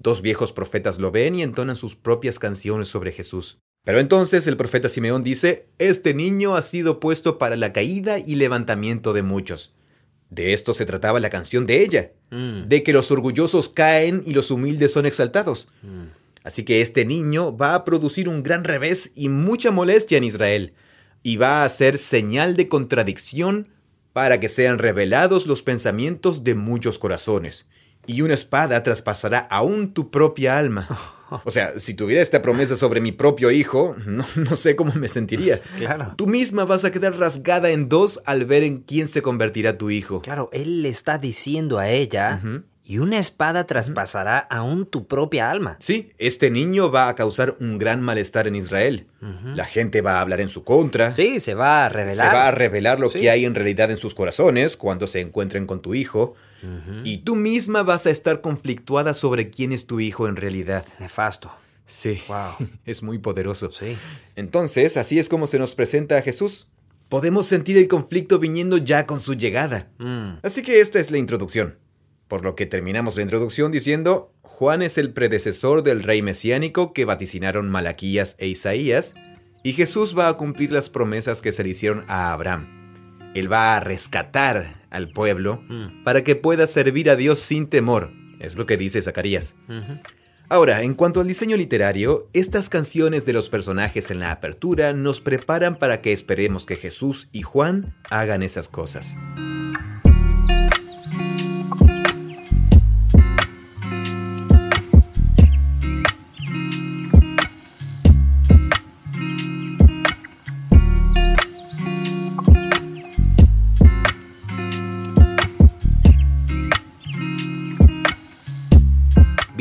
Dos 0.00 0.22
viejos 0.22 0.52
profetas 0.52 0.98
lo 0.98 1.10
ven 1.10 1.34
y 1.34 1.42
entonan 1.42 1.76
sus 1.76 1.94
propias 1.94 2.38
canciones 2.38 2.88
sobre 2.88 3.12
Jesús. 3.12 3.58
Pero 3.84 4.00
entonces 4.00 4.46
el 4.46 4.56
profeta 4.56 4.88
Simeón 4.88 5.22
dice, 5.22 5.68
Este 5.78 6.14
niño 6.14 6.56
ha 6.56 6.62
sido 6.62 7.00
puesto 7.00 7.36
para 7.36 7.56
la 7.56 7.74
caída 7.74 8.18
y 8.18 8.36
levantamiento 8.36 9.12
de 9.12 9.22
muchos. 9.22 9.74
De 10.30 10.54
esto 10.54 10.72
se 10.72 10.86
trataba 10.86 11.20
la 11.20 11.28
canción 11.28 11.66
de 11.66 11.82
ella, 11.82 12.12
mm. 12.30 12.68
de 12.68 12.82
que 12.82 12.94
los 12.94 13.10
orgullosos 13.10 13.68
caen 13.68 14.22
y 14.24 14.32
los 14.32 14.50
humildes 14.50 14.92
son 14.92 15.04
exaltados. 15.04 15.68
Mm. 15.82 16.06
Así 16.44 16.64
que 16.64 16.80
este 16.80 17.04
niño 17.04 17.54
va 17.54 17.74
a 17.74 17.84
producir 17.84 18.28
un 18.28 18.42
gran 18.42 18.64
revés 18.64 19.12
y 19.14 19.28
mucha 19.28 19.70
molestia 19.70 20.16
en 20.16 20.24
Israel, 20.24 20.72
y 21.22 21.36
va 21.36 21.62
a 21.62 21.68
ser 21.68 21.98
señal 21.98 22.56
de 22.56 22.68
contradicción 22.68 23.68
para 24.14 24.40
que 24.40 24.48
sean 24.48 24.78
revelados 24.78 25.46
los 25.46 25.60
pensamientos 25.62 26.42
de 26.42 26.54
muchos 26.54 26.98
corazones, 26.98 27.66
y 28.06 28.22
una 28.22 28.34
espada 28.34 28.82
traspasará 28.82 29.38
aún 29.38 29.92
tu 29.94 30.10
propia 30.10 30.58
alma. 30.58 30.88
O 31.44 31.50
sea, 31.52 31.78
si 31.78 31.94
tuviera 31.94 32.20
esta 32.20 32.42
promesa 32.42 32.74
sobre 32.74 33.00
mi 33.00 33.12
propio 33.12 33.52
hijo, 33.52 33.94
no, 34.04 34.26
no 34.34 34.56
sé 34.56 34.74
cómo 34.74 34.92
me 34.96 35.06
sentiría. 35.06 35.60
Claro. 35.78 36.14
Tú 36.16 36.26
misma 36.26 36.64
vas 36.64 36.84
a 36.84 36.90
quedar 36.90 37.16
rasgada 37.18 37.70
en 37.70 37.88
dos 37.88 38.20
al 38.26 38.46
ver 38.46 38.64
en 38.64 38.78
quién 38.78 39.06
se 39.06 39.22
convertirá 39.22 39.78
tu 39.78 39.90
hijo. 39.90 40.22
Claro, 40.22 40.48
él 40.52 40.82
le 40.82 40.88
está 40.88 41.18
diciendo 41.18 41.78
a 41.78 41.88
ella, 41.88 42.42
y 42.82 42.98
una 42.98 43.16
espada 43.20 43.64
traspasará 43.64 44.38
aún 44.40 44.86
tu 44.86 45.06
propia 45.06 45.52
alma. 45.52 45.76
Sí, 45.78 46.08
este 46.18 46.50
niño 46.50 46.90
va 46.90 47.08
a 47.08 47.14
causar 47.14 47.54
un 47.60 47.78
gran 47.78 48.02
malestar 48.02 48.48
en 48.48 48.56
Israel. 48.56 49.06
La 49.54 49.66
gente 49.66 50.00
va 50.00 50.14
a 50.18 50.22
hablar 50.22 50.40
en 50.40 50.48
su 50.48 50.64
contra. 50.64 51.12
Sí, 51.12 51.38
se 51.38 51.54
va 51.54 51.86
a 51.86 51.88
revelar. 51.90 52.28
Se 52.28 52.34
va 52.34 52.48
a 52.48 52.50
revelar 52.50 52.98
lo 52.98 53.08
Sí. 53.08 53.20
que 53.20 53.30
hay 53.30 53.44
en 53.44 53.54
realidad 53.54 53.92
en 53.92 53.98
sus 53.98 54.16
corazones 54.16 54.76
cuando 54.76 55.06
se 55.06 55.20
encuentren 55.20 55.66
con 55.66 55.80
tu 55.80 55.94
hijo. 55.94 56.34
Y 57.04 57.18
tú 57.18 57.36
misma 57.36 57.82
vas 57.82 58.06
a 58.06 58.10
estar 58.10 58.40
conflictuada 58.40 59.14
sobre 59.14 59.50
quién 59.50 59.72
es 59.72 59.86
tu 59.86 60.00
hijo 60.00 60.28
en 60.28 60.36
realidad. 60.36 60.84
Nefasto. 60.98 61.50
Sí, 61.86 62.20
Wow. 62.28 62.68
es 62.84 63.02
muy 63.02 63.18
poderoso. 63.18 63.72
Sí. 63.72 63.96
Entonces, 64.36 64.96
así 64.96 65.18
es 65.18 65.28
como 65.28 65.46
se 65.46 65.58
nos 65.58 65.74
presenta 65.74 66.16
a 66.16 66.22
Jesús. 66.22 66.68
Podemos 67.08 67.46
sentir 67.46 67.76
el 67.76 67.88
conflicto 67.88 68.38
viniendo 68.38 68.76
ya 68.76 69.06
con 69.06 69.18
su 69.18 69.34
llegada. 69.34 69.88
Mm. 69.98 70.38
Así 70.42 70.62
que 70.62 70.80
esta 70.80 71.00
es 71.00 71.10
la 71.10 71.18
introducción. 71.18 71.78
Por 72.28 72.44
lo 72.44 72.54
que 72.54 72.66
terminamos 72.66 73.16
la 73.16 73.22
introducción 73.22 73.72
diciendo, 73.72 74.32
Juan 74.42 74.82
es 74.82 74.98
el 74.98 75.12
predecesor 75.12 75.82
del 75.82 76.04
rey 76.04 76.22
mesiánico 76.22 76.92
que 76.92 77.04
vaticinaron 77.04 77.68
Malaquías 77.68 78.36
e 78.38 78.46
Isaías, 78.46 79.14
y 79.64 79.72
Jesús 79.72 80.16
va 80.16 80.28
a 80.28 80.34
cumplir 80.34 80.70
las 80.70 80.88
promesas 80.88 81.42
que 81.42 81.50
se 81.50 81.64
le 81.64 81.70
hicieron 81.70 82.04
a 82.06 82.32
Abraham. 82.32 82.79
Él 83.34 83.52
va 83.52 83.76
a 83.76 83.80
rescatar 83.80 84.74
al 84.90 85.08
pueblo 85.10 85.62
Mm. 85.68 86.04
para 86.04 86.24
que 86.24 86.36
pueda 86.36 86.66
servir 86.66 87.10
a 87.10 87.16
Dios 87.16 87.38
sin 87.38 87.68
temor. 87.68 88.12
Es 88.40 88.56
lo 88.56 88.66
que 88.66 88.76
dice 88.76 89.00
Zacarías. 89.02 89.54
Ahora, 90.48 90.82
en 90.82 90.94
cuanto 90.94 91.20
al 91.20 91.28
diseño 91.28 91.56
literario, 91.56 92.28
estas 92.32 92.68
canciones 92.68 93.24
de 93.24 93.32
los 93.32 93.48
personajes 93.48 94.10
en 94.10 94.18
la 94.18 94.32
apertura 94.32 94.92
nos 94.94 95.20
preparan 95.20 95.76
para 95.76 96.00
que 96.00 96.12
esperemos 96.12 96.66
que 96.66 96.74
Jesús 96.76 97.28
y 97.30 97.42
Juan 97.42 97.94
hagan 98.10 98.42
esas 98.42 98.68
cosas. 98.68 99.14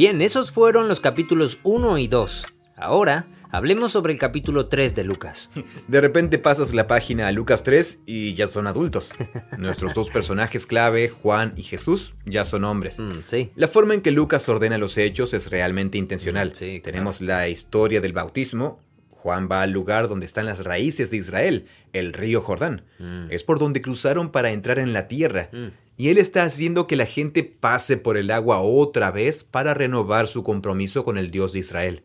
Bien, 0.09 0.23
esos 0.23 0.51
fueron 0.51 0.87
los 0.87 1.01
capítulos 1.01 1.59
1 1.61 1.99
y 1.99 2.07
2. 2.07 2.47
Ahora, 2.75 3.27
hablemos 3.51 3.91
sobre 3.91 4.11
el 4.11 4.17
capítulo 4.17 4.65
3 4.65 4.95
de 4.95 5.03
Lucas. 5.03 5.51
De 5.87 6.01
repente 6.01 6.39
pasas 6.39 6.73
la 6.73 6.87
página 6.87 7.27
a 7.27 7.31
Lucas 7.31 7.61
3 7.61 7.99
y 8.07 8.33
ya 8.33 8.47
son 8.47 8.65
adultos. 8.65 9.11
Nuestros 9.59 9.93
dos 9.93 10.09
personajes 10.09 10.65
clave, 10.65 11.09
Juan 11.09 11.53
y 11.55 11.61
Jesús, 11.61 12.15
ya 12.25 12.43
son 12.43 12.63
hombres. 12.63 12.97
Mm, 12.97 13.19
sí. 13.23 13.51
La 13.55 13.67
forma 13.67 13.93
en 13.93 14.01
que 14.01 14.09
Lucas 14.09 14.49
ordena 14.49 14.79
los 14.79 14.97
hechos 14.97 15.35
es 15.35 15.51
realmente 15.51 15.99
intencional. 15.99 16.49
Mm, 16.49 16.55
sí, 16.55 16.81
Tenemos 16.83 17.21
la 17.21 17.47
historia 17.47 18.01
del 18.01 18.13
bautismo. 18.13 18.79
Juan 19.21 19.49
va 19.51 19.61
al 19.61 19.71
lugar 19.71 20.07
donde 20.07 20.25
están 20.25 20.45
las 20.45 20.63
raíces 20.63 21.11
de 21.11 21.17
Israel, 21.17 21.65
el 21.91 22.13
río 22.13 22.41
Jordán. 22.41 22.83
Mm. 22.99 23.31
Es 23.31 23.43
por 23.43 23.59
donde 23.59 23.81
cruzaron 23.81 24.31
para 24.31 24.51
entrar 24.51 24.79
en 24.79 24.93
la 24.93 25.07
tierra. 25.07 25.49
Mm. 25.51 25.67
Y 25.97 26.09
él 26.09 26.17
está 26.17 26.43
haciendo 26.43 26.87
que 26.87 26.95
la 26.95 27.05
gente 27.05 27.43
pase 27.43 27.97
por 27.97 28.15
el 28.15 28.31
agua 28.31 28.61
otra 28.61 29.11
vez 29.11 29.43
para 29.43 29.73
renovar 29.73 30.27
su 30.27 30.43
compromiso 30.43 31.03
con 31.03 31.17
el 31.17 31.31
Dios 31.31 31.51
de 31.51 31.59
Israel. 31.59 32.03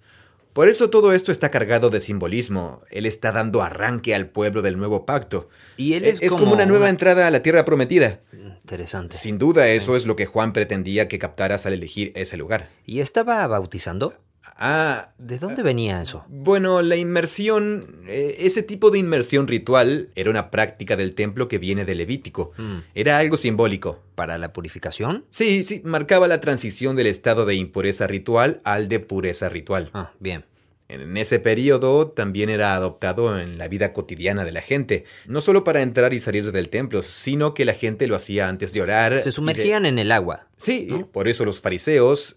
Por 0.52 0.68
eso 0.68 0.90
todo 0.90 1.12
esto 1.12 1.30
está 1.30 1.50
cargado 1.50 1.90
de 1.90 2.00
simbolismo. 2.00 2.82
Él 2.90 3.06
está 3.06 3.30
dando 3.30 3.62
arranque 3.62 4.14
al 4.14 4.28
pueblo 4.28 4.62
del 4.62 4.76
nuevo 4.76 5.06
pacto. 5.06 5.48
Y 5.76 5.94
él 5.94 6.04
Es, 6.04 6.22
es, 6.22 6.32
como, 6.32 6.52
una 6.52 6.66
nueva 6.66 6.88
entrada 6.88 7.28
a 7.28 7.30
la 7.30 7.42
tierra 7.42 7.64
prometida. 7.64 8.20
Interesante. 8.32 9.16
Sin 9.16 9.38
duda 9.38 9.68
eso 9.68 9.96
es 9.96 10.06
lo 10.06 10.16
que 10.16 10.26
Juan 10.26 10.52
pretendía 10.52 11.06
que 11.06 11.18
captaras 11.18 11.66
al 11.66 11.72
elegir 11.72 12.12
ese 12.16 12.36
lugar. 12.36 12.70
¿Y 12.86 13.00
estaba 13.00 13.46
bautizando? 13.46 14.14
Ah, 14.56 15.10
¿De 15.18 15.38
dónde 15.38 15.62
venía 15.62 16.00
eso? 16.00 16.24
bueno, 16.28 16.80
la 16.82 16.96
inmersión, 16.96 17.86
eh, 18.06 18.36
ese 18.40 18.62
tipo 18.62 18.90
de 18.90 18.98
inmersión 18.98 19.48
ritual 19.48 20.10
era 20.14 20.30
una 20.30 20.50
práctica 20.50 20.96
del 20.96 21.14
templo 21.14 21.48
que 21.48 21.58
viene 21.58 21.84
de 21.84 21.94
Levítico. 21.94 22.52
Mm. 22.56 22.78
Era 22.94 23.18
algo 23.18 23.36
simbólico. 23.36 24.00
¿Para 24.14 24.38
la 24.38 24.52
purificación? 24.52 25.24
Sí, 25.30 25.64
sí, 25.64 25.80
marcaba 25.84 26.28
la 26.28 26.40
transición 26.40 26.94
del 26.94 27.08
estado 27.08 27.46
de 27.46 27.54
impureza 27.56 28.06
ritual 28.06 28.60
al 28.64 28.88
de 28.88 29.00
pureza 29.00 29.48
ritual. 29.48 29.90
Ah, 29.92 30.12
bien. 30.20 30.44
En 30.86 31.16
ese 31.16 31.38
periodo 31.38 32.08
también 32.08 32.50
era 32.50 32.74
adoptado 32.74 33.40
en 33.40 33.56
la 33.56 33.68
vida 33.68 33.94
cotidiana 33.94 34.44
de 34.44 34.52
la 34.52 34.60
gente, 34.60 35.04
no 35.26 35.40
solo 35.40 35.64
para 35.64 35.80
entrar 35.80 36.12
y 36.12 36.20
salir 36.20 36.52
del 36.52 36.68
templo, 36.68 37.02
sino 37.02 37.54
que 37.54 37.64
la 37.64 37.72
gente 37.72 38.06
lo 38.06 38.14
hacía 38.14 38.48
antes 38.50 38.74
de 38.74 38.82
orar. 38.82 39.18
Se 39.18 39.24
de- 39.30 39.32
sumergían 39.32 39.86
en 39.86 39.98
el 39.98 40.12
agua. 40.12 40.46
Sí, 40.58 40.86
¿no? 40.90 41.06
por 41.06 41.26
eso 41.26 41.44
los 41.46 41.60
fariseos, 41.62 42.36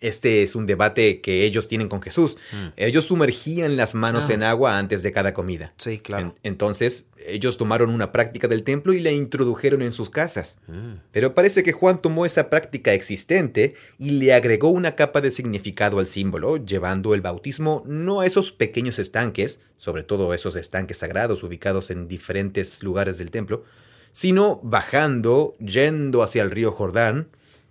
este 0.00 0.42
es 0.42 0.54
un 0.54 0.66
debate 0.66 1.20
que 1.20 1.44
ellos 1.44 1.68
tienen 1.68 1.88
con 1.88 2.00
Jesús. 2.02 2.36
Mm. 2.52 2.66
Ellos 2.76 3.06
sumergían 3.06 3.76
las 3.76 3.94
manos 3.94 4.30
Ah. 4.30 4.34
en 4.34 4.42
agua 4.42 4.78
antes 4.78 5.02
de 5.02 5.12
cada 5.12 5.34
comida. 5.34 5.72
Sí, 5.78 5.98
claro. 5.98 6.26
En- 6.26 6.34
entonces, 6.52 7.06
ellos 7.26 7.58
tomaron 7.58 7.90
una 7.90 8.12
práctica 8.12 8.46
del 8.48 8.62
templo 8.62 8.92
y 8.92 9.00
la 9.00 9.10
introdujeron 9.10 9.82
en 9.82 9.92
sus 9.92 10.08
casas. 10.10 10.58
Mm. 10.68 10.94
Pero 11.12 11.34
parece 11.34 11.62
que 11.62 11.72
Juan 11.72 12.00
tomó 12.00 12.26
esa 12.26 12.48
práctica 12.50 12.92
existente 12.94 13.74
y 13.98 14.10
le 14.12 14.32
agregó 14.34 14.68
una 14.68 14.94
capa 14.94 15.20
de 15.20 15.30
significado 15.32 15.98
al 15.98 16.06
símbolo, 16.06 16.56
llevando 16.58 17.14
el 17.14 17.20
bautismo 17.20 17.82
no 17.86 18.20
a 18.20 18.26
esos 18.26 18.52
pequeños 18.52 18.98
estanques, 18.98 19.58
sobre 19.78 20.02
todo 20.04 20.32
esos 20.34 20.56
estanques 20.56 20.98
sagrados 20.98 21.42
ubicados 21.42 21.90
en 21.90 22.08
diferentes 22.08 22.82
lugares 22.82 23.18
del 23.18 23.30
templo, 23.30 23.64
sino 24.12 24.60
bajando, 24.62 25.56
yendo 25.60 26.22
hacia 26.22 26.42
el 26.42 26.50
río 26.50 26.72
Jordán, 26.72 27.28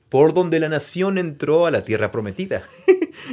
por 0.09 0.33
donde 0.33 0.59
la 0.59 0.69
nación 0.69 1.17
entró 1.17 1.65
a 1.65 1.71
la 1.71 1.83
tierra 1.83 2.11
prometida. 2.11 2.63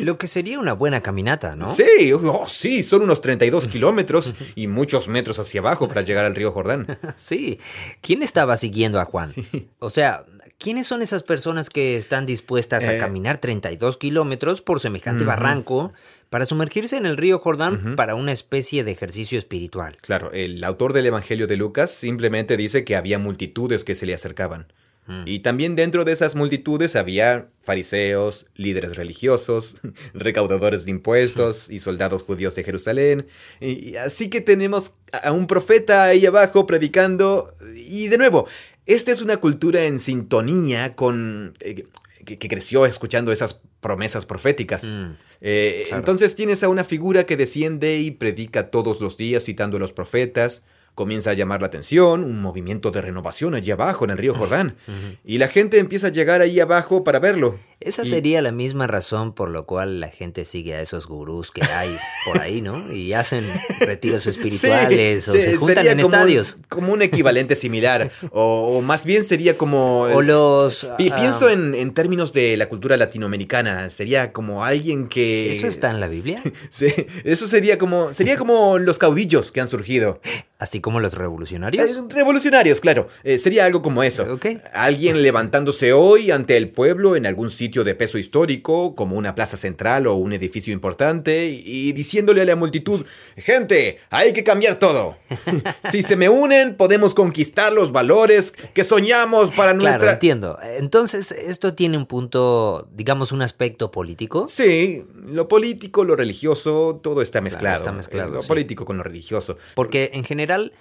Lo 0.00 0.18
que 0.18 0.26
sería 0.26 0.58
una 0.58 0.72
buena 0.72 1.02
caminata, 1.02 1.54
¿no? 1.56 1.68
Sí, 1.68 2.12
oh, 2.12 2.46
sí, 2.48 2.82
son 2.82 3.02
unos 3.02 3.20
32 3.20 3.66
kilómetros 3.68 4.34
y 4.54 4.66
muchos 4.66 5.06
metros 5.08 5.38
hacia 5.38 5.60
abajo 5.60 5.88
para 5.88 6.02
llegar 6.02 6.24
al 6.24 6.34
río 6.34 6.50
Jordán. 6.52 6.86
Sí. 7.16 7.60
¿Quién 8.00 8.22
estaba 8.22 8.56
siguiendo 8.56 8.98
a 9.00 9.04
Juan? 9.04 9.32
O 9.78 9.90
sea, 9.90 10.24
¿quiénes 10.58 10.86
son 10.86 11.02
esas 11.02 11.22
personas 11.22 11.70
que 11.70 11.96
están 11.96 12.26
dispuestas 12.26 12.88
a 12.88 12.94
Eh. 12.96 12.98
caminar 12.98 13.38
32 13.38 13.96
kilómetros 13.98 14.62
por 14.62 14.80
semejante 14.80 15.24
barranco 15.24 15.92
para 16.30 16.46
sumergirse 16.46 16.96
en 16.96 17.06
el 17.06 17.16
río 17.16 17.38
Jordán 17.38 17.94
para 17.94 18.14
una 18.16 18.32
especie 18.32 18.82
de 18.84 18.90
ejercicio 18.92 19.38
espiritual? 19.38 19.98
Claro, 20.00 20.32
el 20.32 20.64
autor 20.64 20.92
del 20.92 21.06
Evangelio 21.06 21.46
de 21.46 21.56
Lucas 21.56 21.92
simplemente 21.92 22.56
dice 22.56 22.84
que 22.84 22.96
había 22.96 23.18
multitudes 23.18 23.84
que 23.84 23.94
se 23.94 24.06
le 24.06 24.14
acercaban. 24.14 24.66
Mm. 25.06 25.22
Y 25.26 25.40
también 25.40 25.76
dentro 25.76 26.04
de 26.04 26.12
esas 26.12 26.34
multitudes 26.34 26.96
había 26.96 27.48
fariseos, 27.62 28.46
líderes 28.54 28.96
religiosos, 28.96 29.76
recaudadores 30.14 30.84
de 30.84 30.90
impuestos 30.92 31.70
y 31.70 31.80
soldados 31.80 32.22
judíos 32.22 32.54
de 32.54 32.64
Jerusalén. 32.64 33.26
Y 33.60 33.96
así 33.96 34.30
que 34.30 34.40
tenemos 34.40 34.94
a 35.12 35.32
un 35.32 35.46
profeta 35.46 36.04
ahí 36.04 36.26
abajo 36.26 36.66
predicando. 36.66 37.54
Y 37.74 38.08
de 38.08 38.18
nuevo, 38.18 38.46
esta 38.86 39.12
es 39.12 39.20
una 39.20 39.38
cultura 39.38 39.84
en 39.84 39.98
sintonía 39.98 40.94
con... 40.94 41.54
eh, 41.60 41.84
que, 42.24 42.38
que 42.38 42.48
creció 42.48 42.86
escuchando 42.86 43.32
esas 43.32 43.60
promesas 43.80 44.26
proféticas. 44.26 44.84
Mm. 44.84 45.12
Eh, 45.42 45.84
Claro. 45.88 46.00
Entonces 46.00 46.34
tienes 46.34 46.62
a 46.62 46.68
una 46.68 46.84
figura 46.84 47.26
que 47.26 47.36
desciende 47.36 47.98
y 47.98 48.10
predica 48.12 48.70
todos 48.70 49.00
los 49.00 49.16
días 49.18 49.44
citando 49.44 49.76
a 49.76 49.80
los 49.80 49.92
profetas. 49.92 50.64
Comienza 50.94 51.30
a 51.30 51.34
llamar 51.34 51.60
la 51.60 51.66
atención, 51.66 52.22
un 52.22 52.40
movimiento 52.40 52.92
de 52.92 53.00
renovación 53.00 53.54
allí 53.54 53.72
abajo 53.72 54.04
en 54.04 54.12
el 54.12 54.18
río 54.18 54.34
Jordán. 54.34 54.76
Y 55.24 55.38
la 55.38 55.48
gente 55.48 55.78
empieza 55.78 56.06
a 56.06 56.10
llegar 56.10 56.40
ahí 56.40 56.60
abajo 56.60 57.02
para 57.02 57.18
verlo. 57.18 57.58
Esa 57.84 58.02
Y- 58.02 58.06
sería 58.10 58.40
la 58.42 58.50
misma 58.52 58.86
razón 58.86 59.32
por 59.34 59.50
la 59.50 59.62
cual 59.62 60.00
la 60.00 60.08
gente 60.08 60.44
sigue 60.44 60.74
a 60.74 60.80
esos 60.80 61.06
gurús 61.06 61.50
que 61.50 61.62
hay 61.62 61.96
por 62.24 62.40
ahí, 62.40 62.60
¿no? 62.60 62.92
Y 62.92 63.12
hacen 63.12 63.44
retiros 63.80 64.26
espirituales 64.26 65.24
Sí, 65.24 65.30
o 65.30 65.34
sí, 65.34 65.42
se 65.42 65.56
juntan 65.56 65.86
en 65.86 65.92
como 66.00 66.06
un- 66.08 66.14
estadios. 66.14 66.56
como 66.68 66.92
un 66.92 67.02
equivalente 67.02 67.56
similar. 67.56 68.10
o, 68.30 68.76
o 68.78 68.82
más 68.82 69.04
bien 69.04 69.22
sería 69.24 69.56
como... 69.56 70.02
O 70.14 70.22
los... 70.22 70.86
Pi- 70.96 71.10
ah, 71.12 71.16
pienso 71.16 71.50
en, 71.50 71.74
en 71.74 71.92
términos 71.94 72.32
de 72.32 72.56
la 72.56 72.68
cultura 72.68 72.96
latinoamericana. 72.96 73.90
Sería 73.90 74.32
como 74.32 74.64
alguien 74.64 75.08
que... 75.08 75.56
¿Eso 75.56 75.66
está 75.66 75.90
en 75.90 76.00
la 76.00 76.08
Biblia? 76.08 76.40
Sí, 76.70 76.86
eso 77.24 77.46
sería 77.46 77.78
como, 77.78 78.12
sería 78.12 78.36
como 78.36 78.78
los 78.78 78.98
caudillos 78.98 79.52
que 79.52 79.60
han 79.60 79.68
surgido. 79.68 80.20
Así 80.58 80.80
como 80.80 81.00
los 81.00 81.14
revolucionarios. 81.14 81.90
Eh, 81.90 82.02
revolucionarios, 82.08 82.80
claro. 82.80 83.08
Eh, 83.22 83.38
sería 83.38 83.66
algo 83.66 83.82
como 83.82 84.02
eso. 84.02 84.22
Ok. 84.32 84.46
Alguien 84.72 85.22
levantándose 85.22 85.92
hoy 85.92 86.30
ante 86.30 86.56
el 86.56 86.70
pueblo 86.70 87.16
en 87.16 87.26
algún 87.26 87.50
sitio 87.50 87.73
de 87.82 87.96
peso 87.96 88.18
histórico, 88.18 88.94
como 88.94 89.16
una 89.16 89.34
plaza 89.34 89.56
central 89.56 90.06
o 90.06 90.14
un 90.14 90.32
edificio 90.32 90.72
importante, 90.72 91.46
y 91.46 91.92
diciéndole 91.92 92.42
a 92.42 92.44
la 92.44 92.54
multitud, 92.54 93.04
gente, 93.36 93.98
hay 94.10 94.32
que 94.32 94.44
cambiar 94.44 94.78
todo. 94.78 95.16
si 95.90 96.02
se 96.02 96.16
me 96.16 96.28
unen, 96.28 96.76
podemos 96.76 97.14
conquistar 97.14 97.72
los 97.72 97.90
valores 97.90 98.52
que 98.52 98.84
soñamos 98.84 99.50
para 99.50 99.74
nuestra... 99.74 99.98
Claro, 99.98 100.12
entiendo. 100.12 100.58
Entonces, 100.62 101.32
¿esto 101.32 101.74
tiene 101.74 101.96
un 101.96 102.06
punto, 102.06 102.88
digamos, 102.94 103.32
un 103.32 103.42
aspecto 103.42 103.90
político? 103.90 104.46
Sí, 104.46 105.04
lo 105.26 105.48
político, 105.48 106.04
lo 106.04 106.14
religioso, 106.14 107.00
todo 107.02 107.22
está 107.22 107.40
mezclado. 107.40 107.76
está 107.76 107.92
mezclado, 107.92 108.30
Lo 108.30 108.42
sí. 108.42 108.48
político 108.48 108.84
con 108.84 108.98
lo 108.98 109.02
religioso. 109.02 109.56
Porque 109.74 110.10
en 110.12 110.24
general 110.24 110.72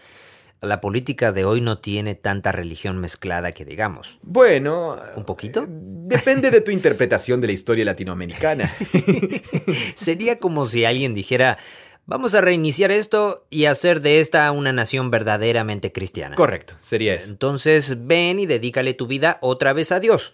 la 0.64 0.82
política 0.82 1.32
de 1.32 1.46
hoy 1.46 1.62
no 1.62 1.78
tiene 1.80 2.16
tanta 2.16 2.52
religión 2.52 2.98
mezclada 3.00 3.52
que 3.52 3.66
digamos. 3.66 4.20
Bueno... 4.22 4.98
¿Un 5.16 5.26
poquito? 5.26 5.64
eh, 5.64 5.68
Depende 5.70 6.52
de 6.52 6.62
tu 6.62 6.72
interpretación 6.72 7.42
de 7.42 7.48
la 7.48 7.54
historia 7.54 7.86
latinoamericana. 7.86 8.74
Sería 9.96 10.40
como 10.40 10.66
si 10.66 10.86
alguien 10.86 11.14
dijera, 11.14 11.58
vamos 12.06 12.36
a 12.36 12.42
reiniciar 12.42 12.92
esto 12.92 13.46
y 13.50 13.66
hacer 13.66 14.02
de 14.02 14.20
esta 14.20 14.52
una 14.52 14.72
nación 14.74 15.12
verdaderamente 15.12 15.92
cristiana. 15.92 16.36
Correcto, 16.36 16.74
sería 16.80 17.14
eso. 17.14 17.30
Entonces 17.32 18.06
ven 18.08 18.40
y 18.40 18.46
dedícale 18.46 18.94
tu 18.94 19.08
vida 19.08 19.38
otra 19.42 19.74
vez 19.74 19.92
a 19.92 20.00
Dios. 20.00 20.34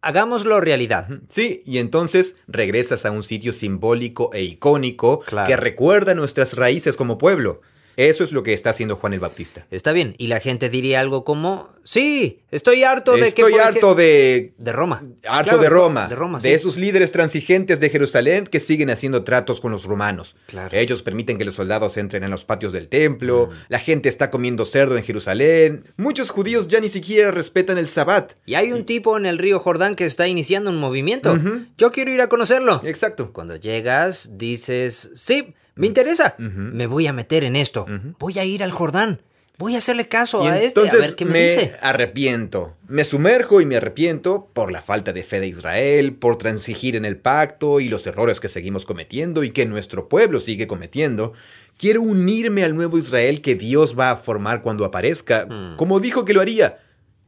Hagámoslo 0.00 0.60
realidad. 0.60 1.06
Sí, 1.28 1.62
y 1.64 1.78
entonces 1.78 2.36
regresas 2.48 3.06
a 3.06 3.10
un 3.12 3.22
sitio 3.22 3.52
simbólico 3.52 4.30
e 4.32 4.42
icónico 4.42 5.20
Claro. 5.20 5.46
que 5.48 5.56
recuerda 5.56 6.14
nuestras 6.14 6.54
raíces 6.56 6.96
como 6.96 7.18
pueblo. 7.18 7.60
Eso 7.96 8.24
es 8.24 8.32
lo 8.32 8.42
que 8.42 8.52
está 8.52 8.70
haciendo 8.70 8.96
Juan 8.96 9.12
el 9.12 9.20
Bautista. 9.20 9.66
Está 9.70 9.92
bien. 9.92 10.14
Y 10.18 10.28
la 10.28 10.40
gente 10.40 10.68
diría 10.68 11.00
algo 11.00 11.24
como, 11.24 11.68
sí, 11.84 12.40
estoy 12.50 12.84
harto 12.84 13.12
de 13.12 13.20
que... 13.32 13.42
Estoy 13.42 13.54
harto 13.54 13.94
de... 13.94 14.52
De 14.58 14.72
Roma. 14.72 15.02
Harto 15.26 15.50
Claro, 15.50 15.58
de 15.62 15.68
Roma, 15.68 16.08
De 16.08 16.14
Roma, 16.16 16.38
de 16.38 16.48
sí. 16.48 16.54
esos 16.54 16.76
líderes 16.76 17.12
transigentes 17.12 17.80
de 17.80 17.90
Jerusalén 17.90 18.46
que 18.46 18.60
siguen 18.60 18.90
haciendo 18.90 19.24
tratos 19.24 19.60
con 19.60 19.72
los 19.72 19.84
romanos. 19.84 20.36
Claro. 20.46 20.76
Ellos 20.76 21.02
permiten 21.02 21.38
que 21.38 21.44
los 21.44 21.54
soldados 21.54 21.96
entren 21.96 22.24
en 22.24 22.30
los 22.30 22.44
patios 22.44 22.72
del 22.72 22.88
templo, 22.88 23.48
Mm. 23.48 23.50
la 23.68 23.78
gente 23.78 24.08
está 24.08 24.30
comiendo 24.30 24.64
cerdo 24.64 24.96
en 24.96 25.04
Jerusalén, 25.04 25.84
muchos 25.96 26.30
judíos 26.30 26.68
ya 26.68 26.80
ni 26.80 26.88
siquiera 26.88 27.30
respetan 27.30 27.78
el 27.78 27.88
sabbat. 27.88 28.32
Y 28.46 28.54
hay 28.54 28.72
un 28.72 28.84
tipo 28.84 29.16
en 29.16 29.26
el 29.26 29.38
río 29.38 29.58
Jordán 29.58 29.96
que 29.96 30.04
está 30.06 30.26
iniciando 30.28 30.70
un 30.70 30.78
movimiento. 30.78 31.38
Yo 31.78 31.92
quiero 31.92 32.10
ir 32.10 32.20
a 32.20 32.28
conocerlo. 32.28 32.80
Exacto. 32.84 33.32
Cuando 33.32 33.56
llegas, 33.56 34.38
dices, 34.38 35.10
sí, 35.14 35.54
me 35.74 35.86
interesa. 35.86 36.34
Me 36.38 36.86
voy 36.86 37.06
a 37.06 37.12
meter 37.12 37.44
en 37.44 37.56
esto. 37.56 37.86
Voy 38.18 38.38
a 38.38 38.44
ir 38.44 38.62
al 38.62 38.70
Jordán. 38.70 39.22
Voy 39.58 39.74
a 39.76 39.78
hacerle 39.78 40.08
caso 40.08 40.42
Y 40.42 40.48
a 40.48 40.60
este, 40.60 40.80
a 40.80 40.84
ver 40.92 41.14
qué 41.14 41.24
me, 41.24 41.42
dice. 41.44 41.74
arrepiento. 41.82 42.74
Me 42.88 43.04
sumerjo 43.04 43.60
y 43.60 43.66
me 43.66 43.76
arrepiento 43.76 44.48
por 44.52 44.72
la 44.72 44.82
falta 44.82 45.12
de 45.12 45.22
fe 45.22 45.38
de 45.40 45.46
Israel, 45.46 46.14
por 46.14 46.36
transigir 46.36 46.96
en 46.96 47.04
el 47.04 47.16
pacto 47.16 47.78
y 47.78 47.88
los 47.88 48.06
errores 48.06 48.40
que 48.40 48.48
seguimos 48.48 48.86
cometiendo 48.86 49.44
y 49.44 49.50
que 49.50 49.66
nuestro 49.66 50.08
pueblo 50.08 50.40
sigue 50.40 50.66
cometiendo. 50.66 51.32
Quiero 51.78 52.02
unirme 52.02 52.64
al 52.64 52.74
nuevo 52.74 52.98
Israel 52.98 53.40
que 53.40 53.54
Dios 53.54 53.96
va 53.96 54.10
a 54.10 54.16
formar 54.16 54.62
cuando 54.62 54.84
aparezca, 54.84 55.46
Mm. 55.46 55.76
como 55.76 56.00
dijo 56.00 56.24
que 56.24 56.32
lo 56.32 56.40
haría. 56.40 56.78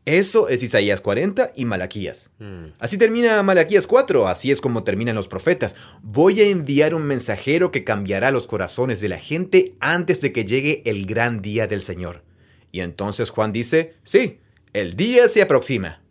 Eso 0.07 0.49
es 0.49 0.63
Isaías 0.63 1.01
40 1.01 1.53
y 1.57 1.65
Malaquías. 1.65 2.31
Mm. 2.39 2.67
Así 2.79 2.99
termina 2.99 3.43
Malaquías 3.43 3.87
4, 3.87 4.29
así 4.29 4.51
es 4.51 4.61
como 4.61 4.85
terminan 4.85 5.17
los 5.17 5.29
profetas. 5.29 5.75
Voy 6.03 6.41
a 6.43 6.47
enviar 6.49 6.95
un 6.95 7.05
mensajero 7.05 7.71
que 7.71 7.85
cambiará 7.85 8.31
los 8.31 8.47
corazones 8.47 9.01
de 9.01 9.09
la 9.09 9.19
gente 9.19 9.73
antes 9.81 10.21
de 10.21 10.33
que 10.33 10.45
llegue 10.45 10.83
el 10.85 11.07
gran 11.07 11.41
día 11.41 11.67
del 11.67 11.81
Señor. 11.81 12.23
Y 12.71 12.81
entonces 12.81 13.31
Juan 13.31 13.53
dice, 13.53 13.95
sí, 14.03 14.41
el 14.75 14.95
día 14.95 15.27
se 15.29 15.41
aproxima. 15.41 16.03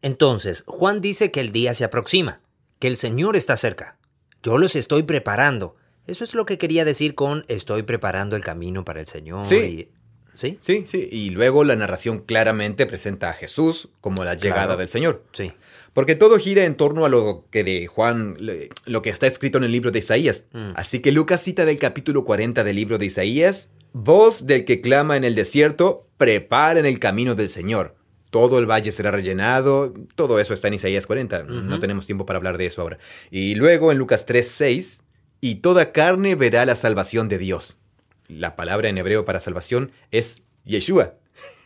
Entonces, 0.00 0.62
Juan 0.66 1.00
dice 1.00 1.30
que 1.30 1.40
el 1.40 1.52
día 1.52 1.74
se 1.74 1.84
aproxima, 1.84 2.40
que 2.78 2.86
el 2.86 2.96
Señor 2.96 3.36
está 3.36 3.56
cerca. 3.56 3.98
Yo 4.42 4.56
los 4.56 4.76
estoy 4.76 5.02
preparando. 5.02 5.76
Eso 6.06 6.22
es 6.22 6.34
lo 6.34 6.46
que 6.46 6.56
quería 6.58 6.84
decir 6.84 7.14
con 7.14 7.44
estoy 7.48 7.82
preparando 7.82 8.36
el 8.36 8.44
camino 8.44 8.84
para 8.84 9.00
el 9.00 9.06
Señor. 9.08 9.44
Sí. 9.44 9.56
y- 9.56 9.88
¿Sí? 10.36 10.56
Sí, 10.60 10.84
sí, 10.86 11.08
y 11.10 11.30
luego 11.30 11.64
la 11.64 11.74
narración 11.76 12.18
claramente 12.20 12.86
presenta 12.86 13.30
a 13.30 13.32
Jesús 13.32 13.88
como 14.00 14.22
la 14.24 14.34
llegada 14.34 14.64
Claro. 14.66 14.76
del 14.78 14.88
Señor. 14.88 15.24
Sí. 15.32 15.52
Porque 15.94 16.14
todo 16.14 16.38
gira 16.38 16.64
en 16.64 16.74
torno 16.76 17.06
a 17.06 17.08
lo 17.08 17.46
que 17.50 17.64
de 17.64 17.86
Juan, 17.86 18.36
lo 18.84 19.00
que 19.02 19.08
está 19.10 19.26
escrito 19.26 19.56
en 19.58 19.64
el 19.64 19.72
libro 19.72 19.90
de 19.90 19.98
Isaías. 20.00 20.46
Mm. 20.52 20.72
Así 20.76 21.00
que 21.00 21.10
Lucas 21.10 21.42
cita 21.42 21.64
del 21.64 21.78
capítulo 21.78 22.24
40 22.24 22.64
del 22.64 22.76
libro 22.76 22.98
de 22.98 23.06
Isaías, 23.06 23.72
voz 23.94 24.46
del 24.46 24.66
que 24.66 24.82
clama 24.82 25.16
en 25.16 25.24
el 25.24 25.34
desierto, 25.34 26.06
preparen 26.18 26.84
el 26.84 26.98
camino 26.98 27.34
del 27.34 27.48
Señor. 27.48 27.94
Todo 28.30 28.58
el 28.58 28.66
valle 28.70 28.92
será 28.92 29.10
rellenado, 29.10 29.94
todo 30.16 30.38
eso 30.38 30.52
está 30.52 30.68
en 30.68 30.74
Isaías 30.74 31.06
40, 31.06 31.44
no 31.44 31.80
tenemos 31.80 32.04
tiempo 32.04 32.26
para 32.26 32.36
hablar 32.36 32.58
de 32.58 32.66
eso 32.66 32.82
ahora. 32.82 32.98
Y 33.30 33.54
luego 33.54 33.90
en 33.90 33.96
Lucas 33.96 34.26
3, 34.26 34.46
6, 34.46 35.02
y 35.40 35.56
toda 35.56 35.92
carne 35.92 36.34
verá 36.34 36.66
la 36.66 36.76
salvación 36.76 37.28
de 37.28 37.38
Dios. 37.38 37.78
La 38.28 38.56
palabra 38.56 38.88
en 38.88 38.98
hebreo 38.98 39.24
para 39.24 39.40
salvación 39.40 39.92
es 40.10 40.42
Yeshua. 40.64 41.14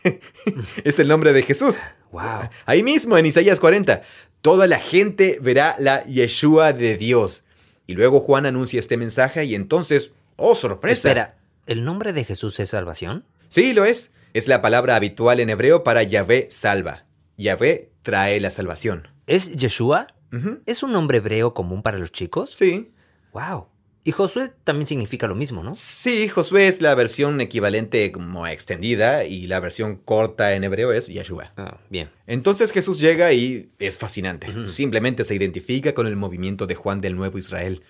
es 0.83 0.99
el 0.99 1.07
nombre 1.07 1.33
de 1.33 1.43
Jesús. 1.43 1.79
Wow. 2.11 2.49
Ahí 2.65 2.83
mismo, 2.83 3.17
en 3.17 3.25
Isaías 3.25 3.59
40, 3.59 4.01
toda 4.41 4.67
la 4.67 4.79
gente 4.79 5.39
verá 5.41 5.75
la 5.79 6.03
Yeshua 6.05 6.73
de 6.73 6.97
Dios. 6.97 7.43
Y 7.87 7.93
luego 7.93 8.19
Juan 8.19 8.45
anuncia 8.45 8.79
este 8.79 8.97
mensaje 8.97 9.43
y 9.45 9.55
entonces, 9.55 10.11
oh 10.35 10.55
sorpresa. 10.55 11.09
Espera, 11.09 11.37
¿el 11.65 11.83
nombre 11.83 12.13
de 12.13 12.23
Jesús 12.23 12.59
es 12.59 12.69
salvación? 12.69 13.25
Sí, 13.49 13.73
lo 13.73 13.85
es. 13.85 14.11
Es 14.33 14.47
la 14.47 14.61
palabra 14.61 14.95
habitual 14.95 15.39
en 15.39 15.49
hebreo 15.49 15.83
para 15.83 16.03
Yahvé 16.03 16.47
salva. 16.49 17.05
Yahvé 17.37 17.91
trae 18.01 18.39
la 18.39 18.51
salvación. 18.51 19.07
¿Es 19.27 19.51
Yeshua? 19.53 20.07
¿Es 20.65 20.83
un 20.83 20.93
nombre 20.93 21.17
hebreo 21.17 21.53
común 21.53 21.83
para 21.83 21.97
los 21.97 22.13
chicos? 22.13 22.51
Sí. 22.51 22.91
Wow. 23.33 23.67
Y 24.03 24.11
Josué 24.13 24.51
también 24.63 24.87
significa 24.87 25.27
lo 25.27 25.35
mismo, 25.35 25.61
¿no? 25.61 25.73
Sí, 25.75 26.27
Josué 26.27 26.67
es 26.67 26.81
la 26.81 26.95
versión 26.95 27.39
equivalente 27.39 28.11
como 28.11 28.47
extendida 28.47 29.25
y 29.25 29.45
la 29.45 29.59
versión 29.59 29.95
corta 29.95 30.55
en 30.55 30.63
hebreo 30.63 30.91
es 30.91 31.07
Yeshua. 31.07 31.53
Ah, 31.55 31.77
bien. 31.89 32.09
Entonces 32.25 32.71
Jesús 32.71 32.99
llega 32.99 33.31
y 33.31 33.67
es 33.77 33.99
fascinante. 33.99 34.47
Simplemente 34.67 35.23
se 35.23 35.35
identifica 35.35 35.93
con 35.93 36.07
el 36.07 36.15
movimiento 36.15 36.65
de 36.65 36.73
Juan 36.73 36.99
del 36.99 37.15
Nuevo 37.15 37.37
Israel. 37.37 37.83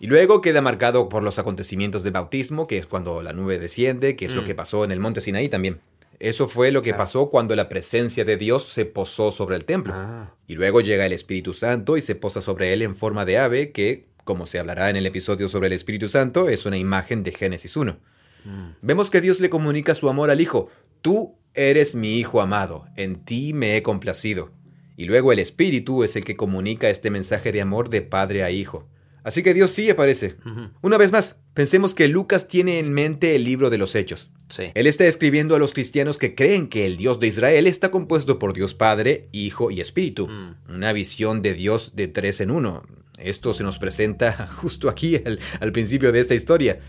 Y 0.00 0.06
luego 0.06 0.42
queda 0.42 0.60
marcado 0.60 1.08
por 1.08 1.22
los 1.22 1.38
acontecimientos 1.38 2.02
del 2.02 2.12
bautismo, 2.12 2.66
que 2.66 2.76
es 2.76 2.84
cuando 2.86 3.22
la 3.22 3.32
nube 3.32 3.58
desciende, 3.58 4.16
que 4.16 4.26
es 4.26 4.34
lo 4.34 4.42
Mm. 4.42 4.44
que 4.44 4.54
pasó 4.54 4.84
en 4.84 4.90
el 4.92 5.00
monte 5.00 5.22
Sinaí 5.22 5.48
también. 5.48 5.80
Eso 6.20 6.46
fue 6.46 6.72
lo 6.72 6.82
que 6.82 6.92
pasó 6.94 7.30
cuando 7.30 7.56
la 7.56 7.68
presencia 7.70 8.24
de 8.26 8.36
Dios 8.36 8.64
se 8.68 8.84
posó 8.84 9.32
sobre 9.32 9.56
el 9.56 9.64
templo. 9.64 9.94
Ah, 9.96 10.34
Y 10.46 10.56
luego 10.56 10.82
llega 10.82 11.06
el 11.06 11.12
Espíritu 11.14 11.54
Santo 11.54 11.96
y 11.96 12.02
se 12.02 12.14
posa 12.14 12.42
sobre 12.42 12.72
él 12.74 12.82
en 12.82 12.94
forma 12.96 13.24
de 13.24 13.38
ave, 13.38 13.72
que, 13.72 14.04
como 14.24 14.46
se 14.46 14.58
hablará 14.58 14.90
en 14.90 14.96
el 14.96 15.06
episodio 15.06 15.48
sobre 15.48 15.68
el 15.68 15.72
Espíritu 15.72 16.08
Santo, 16.08 16.48
es 16.48 16.66
una 16.66 16.78
imagen 16.78 17.22
de 17.22 17.32
Génesis 17.32 17.76
1. 17.76 17.96
mm. 18.44 18.68
Vemos 18.82 19.10
que 19.10 19.20
Dios 19.20 19.40
le 19.40 19.50
comunica 19.50 19.94
su 19.94 20.08
amor 20.08 20.30
al 20.30 20.40
Hijo. 20.40 20.68
Tú 21.02 21.36
eres 21.54 21.94
mi 21.94 22.18
Hijo 22.18 22.40
amado, 22.40 22.86
en 22.96 23.24
ti 23.24 23.52
me 23.52 23.76
he 23.76 23.82
complacido. 23.82 24.50
Y 24.96 25.06
luego 25.06 25.32
el 25.32 25.38
Espíritu 25.38 26.04
es 26.04 26.16
el 26.16 26.24
que 26.24 26.36
comunica 26.36 26.88
este 26.88 27.10
mensaje 27.10 27.52
de 27.52 27.60
amor 27.60 27.90
de 27.90 28.02
padre 28.02 28.44
a 28.44 28.50
hijo. 28.50 28.88
Así 29.24 29.42
que 29.42 29.54
Dios 29.54 29.70
sí 29.70 29.88
aparece. 29.88 30.36
Una 30.82 30.98
vez 30.98 31.10
más, 31.10 31.38
pensemos 31.54 31.94
que 31.94 32.08
Lucas 32.08 32.46
tiene 32.46 32.78
en 32.78 32.92
mente 32.92 33.34
el 33.34 33.44
libro 33.44 33.70
de 33.70 33.78
los 33.78 33.94
Hechos. 33.94 34.30
Sí. 34.50 34.64
Él 34.74 34.86
está 34.86 35.06
escribiendo 35.06 35.56
a 35.56 35.58
los 35.58 35.72
cristianos 35.72 36.18
que 36.18 36.34
creen 36.34 36.68
que 36.68 36.84
el 36.84 36.98
Dios 36.98 37.18
de 37.20 37.28
Israel 37.28 37.66
está 37.66 37.90
compuesto 37.90 38.38
por 38.38 38.52
Dios 38.52 38.74
Padre, 38.74 39.28
Hijo 39.32 39.70
y 39.70 39.80
Espíritu. 39.80 40.28
Mm. 40.28 40.56
Una 40.68 40.92
visión 40.92 41.40
de 41.40 41.54
Dios 41.54 41.96
de 41.96 42.06
tres 42.06 42.42
en 42.42 42.50
uno. 42.50 42.82
Esto 43.18 43.54
se 43.54 43.62
nos 43.62 43.78
presenta 43.78 44.46
justo 44.60 44.88
aquí 44.88 45.20
al, 45.60 45.72
principio 45.72 46.12
de 46.12 46.20
esta 46.20 46.34
historia. 46.34 46.80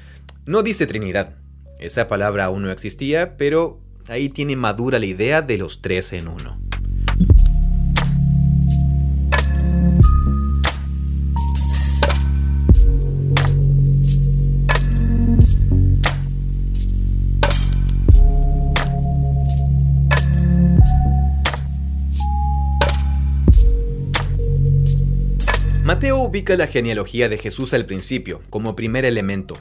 No 0.45 0.63
dice 0.63 0.87
Trinidad. 0.87 1.35
Esa 1.79 2.07
palabra 2.07 2.45
aún 2.45 2.63
no 2.63 2.71
existía, 2.71 3.37
pero 3.37 3.81
ahí 4.07 4.29
tiene 4.29 4.55
madura 4.55 4.99
la 4.99 5.05
idea 5.05 5.41
de 5.41 5.57
los 5.57 5.81
tres 5.81 6.13
en 6.13 6.27
uno. 6.27 6.59
Ubica 26.35 26.57
la 26.57 26.67
genealogía 26.67 27.29
de 27.29 27.37
Jesús 27.37 27.73
al 27.73 27.85
principio, 27.85 28.41
como 28.49 28.75
primer 28.75 29.05
elemento. 29.05 29.55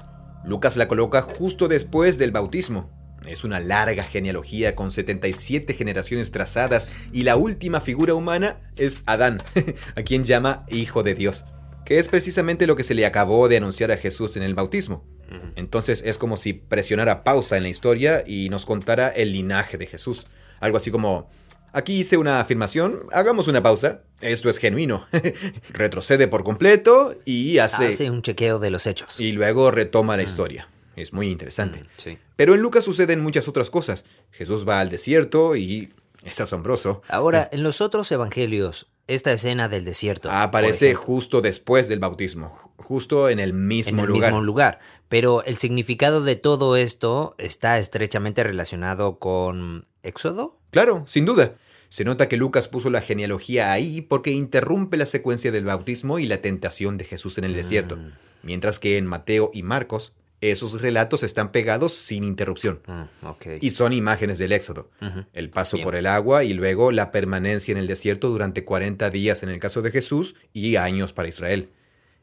Lucas 0.44 0.76
la 0.76 0.88
coloca 0.88 1.22
justo 1.22 1.68
después 1.68 2.18
del 2.18 2.32
bautismo. 2.32 2.90
Es 3.28 3.44
una 3.44 3.60
larga 3.60 4.02
genealogía 4.02 4.74
con 4.74 4.90
77 4.90 5.72
generaciones 5.74 6.32
trazadas 6.32 6.88
y 7.12 7.22
la 7.22 7.36
última 7.36 7.80
figura 7.80 8.14
humana 8.14 8.72
es 8.76 9.04
Adán, 9.06 9.40
a 9.94 10.02
quien 10.02 10.24
llama 10.24 10.64
Hijo 10.68 11.04
de 11.04 11.14
Dios, 11.14 11.44
que 11.84 12.00
es 12.00 12.08
precisamente 12.08 12.66
lo 12.66 12.74
que 12.74 12.82
se 12.82 12.94
le 12.94 13.06
acabó 13.06 13.48
de 13.48 13.58
anunciar 13.58 13.92
a 13.92 13.96
Jesús 13.96 14.34
en 14.34 14.42
el 14.42 14.56
bautismo. 14.56 15.06
Entonces 15.54 16.02
es 16.04 16.18
como 16.18 16.36
si 16.36 16.54
presionara 16.54 17.22
pausa 17.22 17.56
en 17.56 17.62
la 17.62 17.68
historia 17.68 18.24
y 18.26 18.48
nos 18.48 18.66
contara 18.66 19.10
el 19.10 19.32
linaje 19.32 19.78
de 19.78 19.86
Jesús. 19.86 20.26
Algo 20.58 20.78
así 20.78 20.90
como, 20.90 21.30
aquí 21.74 21.98
hice 21.98 22.16
una 22.16 22.40
afirmación, 22.40 23.02
hagamos 23.12 23.48
una 23.48 23.62
pausa, 23.62 24.02
esto 24.20 24.48
es 24.48 24.58
genuino. 24.58 25.04
Retrocede 25.70 26.28
por 26.28 26.44
completo 26.44 27.14
y 27.26 27.58
hace... 27.58 27.88
Hace 27.88 28.10
un 28.10 28.22
chequeo 28.22 28.58
de 28.58 28.70
los 28.70 28.86
hechos. 28.86 29.20
Y 29.20 29.32
luego 29.32 29.70
retoma 29.70 30.16
la 30.16 30.22
historia. 30.22 30.68
Es 30.96 31.12
muy 31.12 31.28
interesante. 31.28 31.80
Mm, 31.80 31.86
sí. 31.96 32.18
Pero 32.36 32.54
en 32.54 32.60
Lucas 32.60 32.84
suceden 32.84 33.20
muchas 33.20 33.48
otras 33.48 33.68
cosas. 33.68 34.04
Jesús 34.30 34.66
va 34.66 34.80
al 34.80 34.90
desierto 34.90 35.56
y 35.56 35.92
es 36.24 36.40
asombroso. 36.40 37.02
Ahora, 37.08 37.48
en 37.52 37.62
los 37.64 37.80
otros 37.80 38.10
evangelios, 38.12 38.86
esta 39.08 39.32
escena 39.32 39.68
del 39.68 39.84
desierto. 39.84 40.30
Aparece 40.30 40.94
justo 40.94 41.42
después 41.42 41.88
del 41.88 41.98
bautismo, 41.98 42.72
justo 42.76 43.28
en 43.28 43.40
el 43.40 43.52
mismo 43.52 43.98
en 43.98 44.00
el 44.00 44.06
lugar. 44.06 44.30
mismo 44.30 44.42
lugar. 44.42 44.78
Pero 45.08 45.44
el 45.44 45.56
significado 45.56 46.22
de 46.22 46.36
todo 46.36 46.76
esto 46.76 47.34
está 47.38 47.78
estrechamente 47.78 48.42
relacionado 48.42 49.18
con 49.18 49.86
Éxodo. 50.02 50.58
Claro, 50.70 51.04
sin 51.06 51.24
duda. 51.24 51.56
Se 51.94 52.02
nota 52.02 52.28
que 52.28 52.36
Lucas 52.36 52.66
puso 52.66 52.90
la 52.90 53.00
genealogía 53.00 53.70
ahí 53.70 54.00
porque 54.00 54.32
interrumpe 54.32 54.96
la 54.96 55.06
secuencia 55.06 55.52
del 55.52 55.64
bautismo 55.64 56.18
y 56.18 56.26
la 56.26 56.38
tentación 56.38 56.96
de 56.96 57.04
Jesús 57.04 57.38
en 57.38 57.44
el 57.44 57.54
desierto, 57.54 57.96
Mm. 57.98 58.10
mientras 58.42 58.80
que 58.80 58.98
en 58.98 59.06
Mateo 59.06 59.52
y 59.54 59.62
Marcos 59.62 60.12
esos 60.40 60.80
relatos 60.82 61.22
están 61.22 61.52
pegados 61.52 61.92
sin 61.94 62.24
interrupción 62.24 62.80
Mm, 62.84 63.26
ok. 63.28 63.46
y 63.60 63.70
son 63.70 63.92
imágenes 63.92 64.38
del 64.38 64.50
Éxodo. 64.50 64.90
El 65.32 65.50
paso 65.50 65.76
Bien. 65.76 65.84
por 65.84 65.94
el 65.94 66.06
agua 66.06 66.42
y 66.42 66.52
luego 66.52 66.90
la 66.90 67.12
permanencia 67.12 67.70
en 67.70 67.78
el 67.78 67.86
desierto 67.86 68.28
durante 68.28 68.64
40 68.64 69.08
días 69.10 69.44
en 69.44 69.50
el 69.50 69.60
caso 69.60 69.80
de 69.80 69.92
Jesús 69.92 70.34
y 70.52 70.74
años 70.74 71.12
para 71.12 71.28
Israel. 71.28 71.68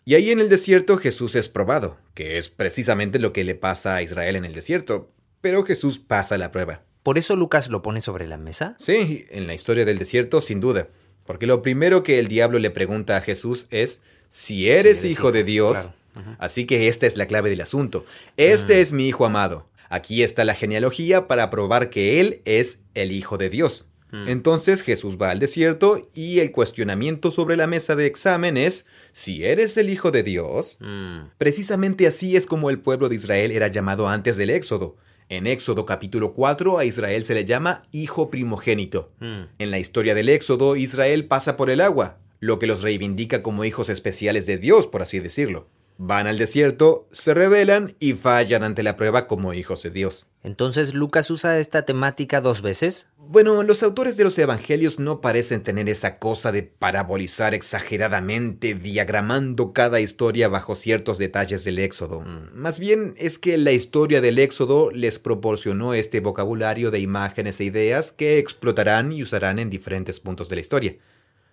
Y 0.03 0.15
ahí 0.15 0.31
en 0.31 0.41
el 0.41 0.49
desierto 0.49 0.97
Jesús 0.97 1.33
es 1.35 1.47
probado, 1.47 1.97
que 2.13 2.37
es 2.37 2.49
precisamente 2.49 3.19
lo 3.19 3.31
que 3.31 3.45
le 3.45 3.55
pasa 3.55 3.95
a 3.95 4.01
Israel 4.01 4.35
en 4.35 4.43
el 4.43 4.53
desierto, 4.53 5.13
pero 5.39 5.63
Jesús 5.63 5.97
pasa 5.97 6.37
la 6.37 6.51
prueba. 6.51 6.83
¿Por 7.03 7.17
eso 7.17 7.35
Lucas 7.35 7.69
lo 7.69 7.81
pone 7.81 8.01
sobre 8.01 8.27
la 8.27 8.37
mesa? 8.37 8.75
Sí, 8.79 9.25
en 9.29 9.47
la 9.47 9.53
historia 9.53 9.85
del 9.85 9.97
desierto, 9.99 10.41
sin 10.41 10.59
duda. 10.59 10.87
Porque 11.25 11.47
lo 11.47 11.61
primero 11.61 12.03
que 12.03 12.19
el 12.19 12.27
diablo 12.27 12.59
le 12.59 12.69
pregunta 12.71 13.17
a 13.17 13.21
Jesús 13.21 13.67
es, 13.69 14.01
si 14.29 14.69
eres, 14.69 14.99
Si 14.99 15.07
eres 15.07 15.17
hijo 15.17 15.31
de 15.31 15.43
Dios, 15.43 15.77
claro. 15.77 15.93
Así 16.39 16.65
que 16.65 16.87
esta 16.89 17.07
es 17.07 17.15
la 17.17 17.25
clave 17.25 17.49
del 17.49 17.61
asunto. 17.61 18.05
Este 18.37 18.75
Mm. 18.75 18.79
es 18.79 18.91
mi 18.91 19.07
hijo 19.07 19.25
amado. 19.25 19.67
Aquí 19.89 20.23
está 20.23 20.43
la 20.45 20.55
genealogía 20.55 21.27
para 21.27 21.49
probar 21.49 21.89
que 21.89 22.19
él 22.19 22.41
es 22.45 22.79
el 22.95 23.11
hijo 23.11 23.37
de 23.37 23.49
Dios. 23.49 23.85
Mm. 24.11 24.27
Entonces 24.27 24.81
Jesús 24.81 25.17
va 25.21 25.31
al 25.31 25.39
desierto 25.39 26.09
y 26.13 26.39
el 26.39 26.51
cuestionamiento 26.51 27.31
sobre 27.31 27.55
la 27.55 27.65
mesa 27.67 27.95
de 27.95 28.05
examen 28.07 28.57
es, 28.57 28.85
si 29.13 29.45
eres 29.45 29.77
el 29.77 29.89
hijo 29.89 30.11
de 30.11 30.23
Dios, 30.23 30.77
Mm, 30.81 31.29
Precisamente 31.37 32.07
así 32.07 32.35
es 32.35 32.45
como 32.45 32.69
el 32.69 32.79
pueblo 32.79 33.07
de 33.09 33.15
Israel 33.15 33.51
era 33.51 33.69
llamado 33.69 34.07
antes 34.09 34.35
del 34.37 34.49
Éxodo. 34.49 34.97
En 35.31 35.47
Éxodo 35.47 35.85
capítulo 35.85 36.33
4 36.33 36.77
a 36.77 36.83
Israel 36.83 37.23
se 37.23 37.33
le 37.33 37.45
llama 37.45 37.83
hijo 37.93 38.29
primogénito. 38.29 39.13
mm. 39.21 39.43
En 39.59 39.71
la 39.71 39.79
historia 39.79 40.13
del 40.13 40.27
Éxodo, 40.27 40.75
Israel 40.75 41.25
pasa 41.25 41.55
por 41.55 41.69
el 41.69 41.79
agua, 41.79 42.17
lo 42.41 42.59
que 42.59 42.67
los 42.67 42.81
reivindica 42.81 43.41
como 43.41 43.63
hijos 43.63 43.87
especiales 43.87 44.45
de 44.45 44.57
Dios, 44.57 44.87
por 44.87 45.01
así 45.01 45.19
decirlo. 45.19 45.69
Van 46.03 46.25
al 46.25 46.39
desierto, 46.39 47.07
se 47.11 47.35
rebelan 47.35 47.95
y 47.99 48.13
fallan 48.13 48.63
ante 48.63 48.81
la 48.81 48.97
prueba 48.97 49.27
como 49.27 49.53
hijos 49.53 49.83
de 49.83 49.91
Dios. 49.91 50.25
Entonces 50.41 50.95
Lucas 50.95 51.29
usa 51.29 51.59
esta 51.59 51.85
temática 51.85 52.41
dos 52.41 52.63
veces. 52.63 53.11
Bueno, 53.19 53.61
los 53.61 53.83
autores 53.83 54.17
de 54.17 54.23
los 54.23 54.39
evangelios 54.39 54.97
no 54.97 55.21
parecen 55.21 55.61
tener 55.61 55.89
esa 55.89 56.17
cosa 56.17 56.51
de 56.51 56.63
parabolizar 56.63 57.53
exageradamente, 57.53 58.73
diagramando 58.73 59.73
cada 59.73 59.99
historia 59.99 60.47
bajo 60.47 60.73
ciertos 60.73 61.19
detalles 61.19 61.65
del 61.65 61.77
Éxodo. 61.77 62.21
Más 62.51 62.79
bien 62.79 63.13
es 63.17 63.37
que 63.37 63.59
la 63.59 63.71
historia 63.71 64.21
del 64.21 64.39
Éxodo 64.39 64.89
les 64.89 65.19
proporcionó 65.19 65.93
este 65.93 66.19
vocabulario 66.19 66.89
de 66.89 66.97
imágenes 66.97 67.59
e 67.59 67.65
ideas 67.65 68.11
que 68.11 68.39
explotarán 68.39 69.11
y 69.11 69.21
usarán 69.21 69.59
en 69.59 69.69
diferentes 69.69 70.19
puntos 70.19 70.49
de 70.49 70.55
la 70.55 70.61
historia. 70.61 70.95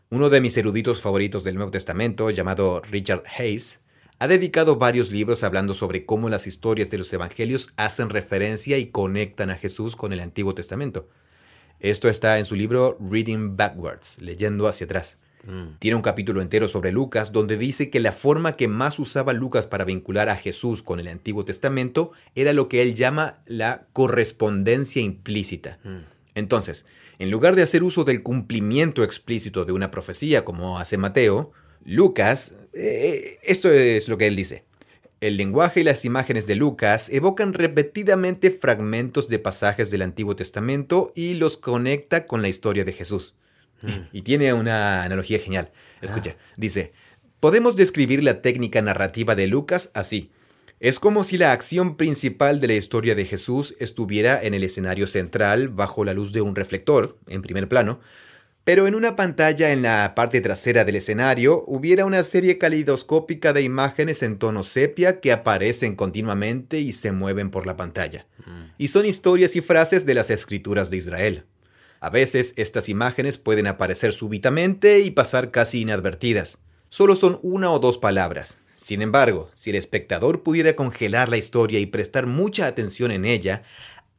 Uno 0.09 0.31
de 0.31 0.41
mis 0.41 0.57
eruditos 0.57 1.03
favoritos 1.03 1.45
del 1.45 1.57
Nuevo 1.57 1.71
Testamento, 1.71 2.31
llamado 2.31 2.81
Richard 2.81 3.25
Hayes, 3.37 3.81
ha 4.19 4.29
dedicado 4.29 4.77
varios 4.77 5.11
libros 5.11 5.45
hablando 5.45 5.75
sobre 5.75 6.05
cómo 6.05 6.29
las 6.29 6.47
historias 6.47 6.91
de 6.91 6.99
los 6.99 7.13
evangelios 7.13 7.73
hacen 7.77 8.11
referencia 8.11 8.79
y 8.79 8.87
conectan 8.87 9.51
a 9.51 9.57
Jesús 9.57 9.95
con 9.95 10.13
el 10.13 10.21
Antiguo 10.21 10.55
Testamento. 10.55 11.09
Esto 11.81 12.09
está 12.09 12.39
en 12.39 12.45
su 12.45 12.57
libro 12.57 12.99
Reading 13.01 13.57
Backwards, 13.57 14.19
leyendo 14.21 14.67
hacia 14.67 14.87
atrás. 14.87 15.19
Mm, 15.45 15.79
Tiene 15.79 15.95
un 15.95 16.03
capítulo 16.03 16.43
entero 16.43 16.67
sobre 16.67 16.91
Lucas 16.91 17.31
donde 17.31 17.57
dice 17.57 17.91
que 17.91 18.01
la 18.01 18.11
forma 18.11 18.57
que 18.57 18.67
más 18.67 18.99
usaba 18.99 19.33
Lucas 19.33 19.69
para 19.69 19.85
vincular 19.85 20.29
a 20.29 20.37
Jesús 20.37 20.83
con 20.83 20.99
el 20.99 21.07
Antiguo 21.07 21.45
Testamento 21.45 22.11
era 22.35 22.53
lo 22.53 22.69
que 22.69 22.83
él 22.83 22.97
llama 22.97 23.39
la 23.47 23.87
correspondencia 23.93 25.01
implícita. 25.01 25.79
mm. 25.85 26.19
Entonces, 26.35 26.87
en 27.19 27.31
lugar 27.31 27.57
de 27.57 27.63
hacer 27.63 27.83
uso 27.83 28.05
del 28.05 28.23
cumplimiento 28.23 29.03
explícito 29.03 29.65
de 29.65 29.73
una 29.73 29.91
profecía 29.91 30.45
como 30.45 30.79
hace 30.79 30.97
Mateo, 30.97 31.53
Lucas, 31.85 32.55
eh, 32.75 33.39
esto 33.43 33.71
es 33.71 34.09
lo 34.09 34.19
que 34.19 34.27
él 34.27 34.37
dice. 34.37 34.65
El 35.21 35.37
lenguaje 35.37 35.81
y 35.81 35.85
las 35.85 36.05
imágenes 36.05 36.47
de 36.47 36.55
Lucas 36.55 37.09
evocan 37.11 37.53
repetidamente 37.53 38.53
fragmentos 38.53 39.29
de 39.29 39.41
pasajes 39.41 39.91
del 39.91 40.03
Antiguo 40.03 40.37
Testamento 40.37 41.13
y 41.17 41.35
los 41.35 41.57
conecta 41.57 42.27
con 42.27 42.41
la 42.41 42.49
historia 42.49 42.85
de 42.85 42.93
Jesús. 42.93 43.35
Y 44.13 44.23
tiene 44.23 44.53
una 44.53 45.03
analogía 45.05 45.39
genial. 45.39 45.71
Escucha, 46.01 46.37
dice, 46.57 46.93
podemos 47.41 47.77
describir 47.77 48.23
la 48.23 48.43
técnica 48.43 48.83
narrativa 48.83 49.35
de 49.35 49.47
Lucas 49.47 49.91
así. 49.95 50.31
Es 50.81 51.01
como 51.01 51.25
si 51.25 51.39
la 51.39 51.51
acción 51.51 51.97
principal 51.97 52.61
de 52.61 52.69
la 52.69 52.75
historia 52.75 53.17
de 53.17 53.25
Jesús 53.25 53.75
estuviera 53.81 54.41
en 54.41 54.55
el 54.55 54.63
escenario 54.63 55.09
central 55.09 55.69
bajo 55.69 56.05
la 56.05 56.15
luz 56.15 56.33
de 56.33 56.41
un 56.41 56.55
reflector, 56.55 57.19
en 57.27 57.43
primer 57.43 57.69
plano, 57.69 58.01
pero 58.69 58.87
en 58.87 58.95
una 58.95 59.17
pantalla 59.17 59.73
en 59.73 59.81
la 59.81 60.13
parte 60.15 60.43
trasera 60.43 60.85
del 60.85 60.97
escenario 60.97 61.65
hubiera 61.67 62.05
una 62.05 62.23
serie 62.23 62.59
calidoscópica 62.59 63.55
de 63.55 63.63
imágenes 63.63 64.23
en 64.23 64.37
tono 64.37 64.63
sepia 64.63 65.21
que 65.21 65.33
aparecen 65.33 65.97
continuamente 65.97 66.79
y 66.79 66.93
se 66.93 67.11
mueven 67.11 67.51
por 67.51 67.67
la 67.67 67.79
pantalla. 67.79 68.27
Y 68.77 68.89
son 68.89 69.07
historias 69.07 69.57
y 69.57 69.63
frases 69.63 70.05
de 70.05 70.13
las 70.13 70.29
escrituras 70.29 70.91
de 70.91 70.99
Israel. 70.99 71.45
A 72.01 72.11
veces 72.11 72.53
estas 72.59 72.91
imágenes 72.91 73.39
pueden 73.39 73.69
aparecer 73.69 74.13
súbitamente 74.13 74.99
y 74.99 75.13
pasar 75.13 75.51
casi 75.51 75.81
inadvertidas. 75.81 76.59
Solo 76.91 77.17
son 77.17 77.39
una 77.41 77.71
o 77.71 77.79
dos 77.79 77.97
palabras. 77.97 78.59
Sin 78.75 79.01
embargo, 79.01 79.51
si 79.55 79.71
el 79.71 79.77
espectador 79.77 80.43
pudiera 80.43 80.77
congelar 80.77 81.31
la 81.31 81.39
historia 81.39 81.81
y 81.81 81.87
prestar 81.87 82.27
mucha 82.27 82.67
atención 82.67 83.13
en 83.13 83.25
ella, 83.25 83.63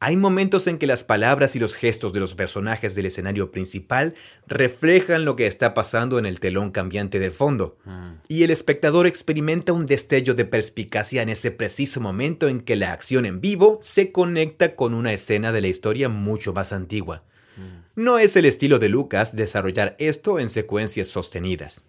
hay 0.02 0.16
momentos 0.16 0.68
en 0.68 0.78
que 0.78 0.88
las 0.88 1.04
palabras 1.04 1.56
y 1.56 1.60
los 1.60 1.76
gestos 1.76 2.14
de 2.14 2.22
los 2.22 2.34
personajes 2.34 2.96
del 2.96 3.08
escenario 3.08 3.52
principal 3.52 4.16
reflejan 4.48 5.26
lo 5.26 5.36
que 5.36 5.46
está 5.46 5.74
pasando 5.74 6.20
en 6.20 6.26
el 6.26 6.40
telón 6.40 6.72
cambiante 6.72 7.20
del 7.20 7.32
fondo, 7.32 7.78
Mm. 7.84 8.12
y 8.30 8.44
el 8.44 8.52
espectador 8.52 9.08
experimenta 9.08 9.74
un 9.74 9.86
destello 9.86 10.36
de 10.36 10.46
perspicacia 10.46 11.22
en 11.22 11.30
ese 11.30 11.52
preciso 11.52 12.00
momento 12.00 12.48
en 12.48 12.62
que 12.62 12.76
la 12.78 12.94
acción 12.94 13.26
en 13.26 13.42
vivo 13.42 13.80
se 13.82 14.12
conecta 14.12 14.76
con 14.76 14.94
una 14.94 15.12
escena 15.12 15.52
de 15.52 15.62
la 15.62 15.68
historia 15.68 16.08
mucho 16.08 16.54
más 16.54 16.72
antigua. 16.72 17.24
No 17.96 18.20
es 18.20 18.38
el 18.38 18.46
estilo 18.46 18.80
de 18.80 18.88
Lucas 18.88 19.36
desarrollar 19.36 19.98
esto 20.00 20.40
en 20.40 20.48
secuencias 20.48 21.08
sostenidas. 21.08 21.84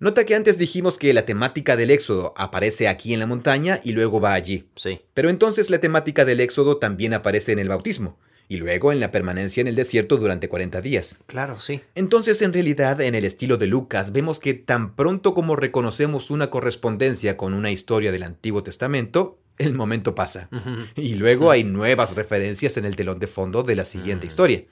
Nota 0.00 0.24
que 0.24 0.34
antes 0.36 0.58
dijimos 0.58 0.96
que 0.96 1.12
la 1.12 1.26
temática 1.26 1.74
del 1.76 1.90
éxodo 1.90 2.32
aparece 2.36 2.86
aquí 2.86 3.12
en 3.12 3.18
la 3.20 3.26
montaña 3.26 3.80
y 3.82 3.92
luego 3.92 4.20
va 4.20 4.32
allí. 4.34 4.68
Sí. 4.76 5.00
Pero 5.12 5.28
entonces 5.28 5.70
la 5.70 5.78
temática 5.80 6.24
del 6.24 6.40
éxodo 6.40 6.76
también 6.76 7.14
aparece 7.14 7.50
en 7.52 7.58
el 7.58 7.68
bautismo 7.68 8.16
y 8.46 8.56
luego 8.58 8.92
en 8.92 9.00
la 9.00 9.10
permanencia 9.10 9.60
en 9.60 9.66
el 9.66 9.74
desierto 9.74 10.16
durante 10.16 10.48
40 10.48 10.80
días. 10.80 11.16
Claro, 11.26 11.60
sí. 11.60 11.82
Entonces, 11.96 12.40
en 12.42 12.52
realidad, 12.54 13.00
en 13.00 13.14
el 13.14 13.24
estilo 13.24 13.56
de 13.58 13.66
Lucas, 13.66 14.12
vemos 14.12 14.38
que 14.40 14.54
tan 14.54 14.94
pronto 14.94 15.34
como 15.34 15.54
reconocemos 15.56 16.30
una 16.30 16.48
correspondencia 16.48 17.36
con 17.36 17.52
una 17.52 17.70
historia 17.72 18.10
del 18.12 18.22
Antiguo 18.22 18.62
Testamento, 18.62 19.38
el 19.58 19.74
momento 19.74 20.14
pasa. 20.14 20.48
Y 20.94 21.14
luego 21.16 21.50
hay 21.50 21.64
nuevas 21.64 22.14
referencias 22.14 22.76
en 22.76 22.84
el 22.84 22.94
telón 22.96 23.18
de 23.18 23.26
fondo 23.26 23.64
de 23.64 23.74
la 23.74 23.84
siguiente 23.84 24.26
Mm. 24.26 24.28
historia. 24.28 24.64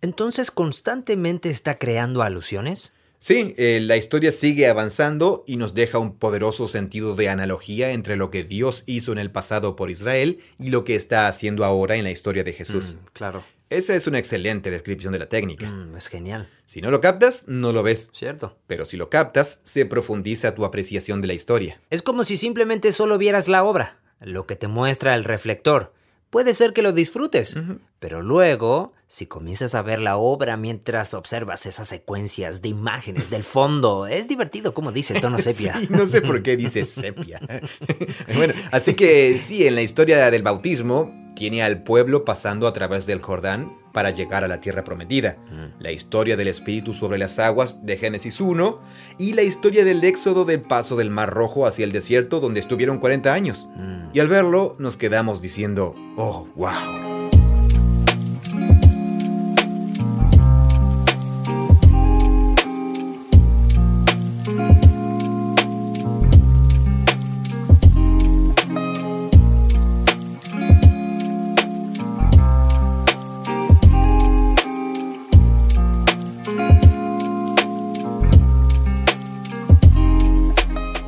Entonces, 0.00 0.50
¿constantemente 0.50 1.50
está 1.50 1.76
creando 1.76 2.22
alusiones? 2.22 2.94
Sí, 3.22 3.54
eh, 3.58 3.80
la 3.82 3.98
historia 3.98 4.32
sigue 4.32 4.66
avanzando 4.66 5.44
y 5.46 5.58
nos 5.58 5.74
deja 5.74 5.98
un 5.98 6.16
poderoso 6.16 6.66
sentido 6.66 7.14
de 7.14 7.28
analogía 7.28 7.90
entre 7.90 8.16
lo 8.16 8.30
que 8.30 8.44
Dios 8.44 8.82
hizo 8.86 9.12
en 9.12 9.18
el 9.18 9.30
pasado 9.30 9.76
por 9.76 9.90
Israel 9.90 10.38
y 10.58 10.70
lo 10.70 10.84
que 10.84 10.94
está 10.94 11.28
haciendo 11.28 11.66
ahora 11.66 11.96
en 11.96 12.04
la 12.04 12.10
historia 12.10 12.44
de 12.44 12.54
Jesús. 12.54 12.94
Mm, 12.94 13.06
claro. 13.12 13.44
Esa 13.68 13.94
es 13.94 14.06
una 14.06 14.18
excelente 14.18 14.70
descripción 14.70 15.12
de 15.12 15.18
la 15.18 15.28
técnica. 15.28 15.68
Mm, 15.68 15.96
es 15.96 16.08
genial. 16.08 16.48
Si 16.64 16.80
no 16.80 16.90
lo 16.90 17.02
captas, 17.02 17.44
no 17.46 17.72
lo 17.72 17.82
ves. 17.82 18.08
Cierto. 18.14 18.56
Pero 18.66 18.86
si 18.86 18.96
lo 18.96 19.10
captas, 19.10 19.60
se 19.64 19.84
profundiza 19.84 20.54
tu 20.54 20.64
apreciación 20.64 21.20
de 21.20 21.28
la 21.28 21.34
historia. 21.34 21.78
Es 21.90 22.00
como 22.00 22.24
si 22.24 22.38
simplemente 22.38 22.90
solo 22.90 23.18
vieras 23.18 23.48
la 23.48 23.64
obra, 23.64 23.98
lo 24.20 24.46
que 24.46 24.56
te 24.56 24.66
muestra 24.66 25.14
el 25.14 25.24
reflector, 25.24 25.92
puede 26.30 26.54
ser 26.54 26.72
que 26.72 26.82
lo 26.82 26.92
disfrutes. 26.92 27.56
Pero 27.98 28.22
luego, 28.22 28.92
si 29.08 29.26
comienzas 29.26 29.74
a 29.74 29.82
ver 29.82 29.98
la 29.98 30.16
obra 30.16 30.56
mientras 30.56 31.14
observas 31.14 31.66
esas 31.66 31.88
secuencias 31.88 32.62
de 32.62 32.68
imágenes 32.68 33.28
del 33.28 33.44
fondo, 33.44 34.06
es 34.06 34.28
divertido, 34.28 34.72
como 34.72 34.92
dice 34.92 35.14
el 35.14 35.20
tono 35.20 35.38
sepia. 35.40 35.78
Sí, 35.78 35.88
no 35.90 36.06
sé 36.06 36.22
por 36.22 36.42
qué 36.42 36.56
dice 36.56 36.84
sepia. 36.84 37.40
bueno, 38.36 38.54
así 38.70 38.94
que 38.94 39.40
sí, 39.44 39.66
en 39.66 39.74
la 39.74 39.82
historia 39.82 40.30
del 40.30 40.42
bautismo 40.42 41.12
tiene 41.34 41.62
al 41.62 41.82
pueblo 41.82 42.24
pasando 42.24 42.66
a 42.66 42.72
través 42.72 43.06
del 43.06 43.20
Jordán 43.20 43.72
para 43.92 44.10
llegar 44.10 44.44
a 44.44 44.48
la 44.48 44.60
tierra 44.60 44.84
prometida, 44.84 45.36
Mm. 45.50 45.82
la 45.82 45.90
historia 45.90 46.36
del 46.36 46.46
Espíritu 46.48 46.92
sobre 46.94 47.18
las 47.18 47.38
aguas 47.40 47.84
de 47.84 47.96
Génesis 47.96 48.40
1 48.40 48.78
y 49.18 49.32
la 49.32 49.42
historia 49.42 49.84
del 49.84 50.04
éxodo 50.04 50.44
del 50.44 50.60
paso 50.60 50.94
del 50.96 51.10
Mar 51.10 51.30
Rojo 51.30 51.66
hacia 51.66 51.84
el 51.84 51.90
desierto 51.92 52.38
donde 52.40 52.60
estuvieron 52.60 52.98
40 52.98 53.32
años. 53.32 53.68
Mm. 53.76 54.10
Y 54.12 54.20
al 54.20 54.28
verlo 54.28 54.76
nos 54.78 54.96
quedamos 54.96 55.42
diciendo, 55.42 55.94
oh, 56.16 56.46
wow. 56.54 57.39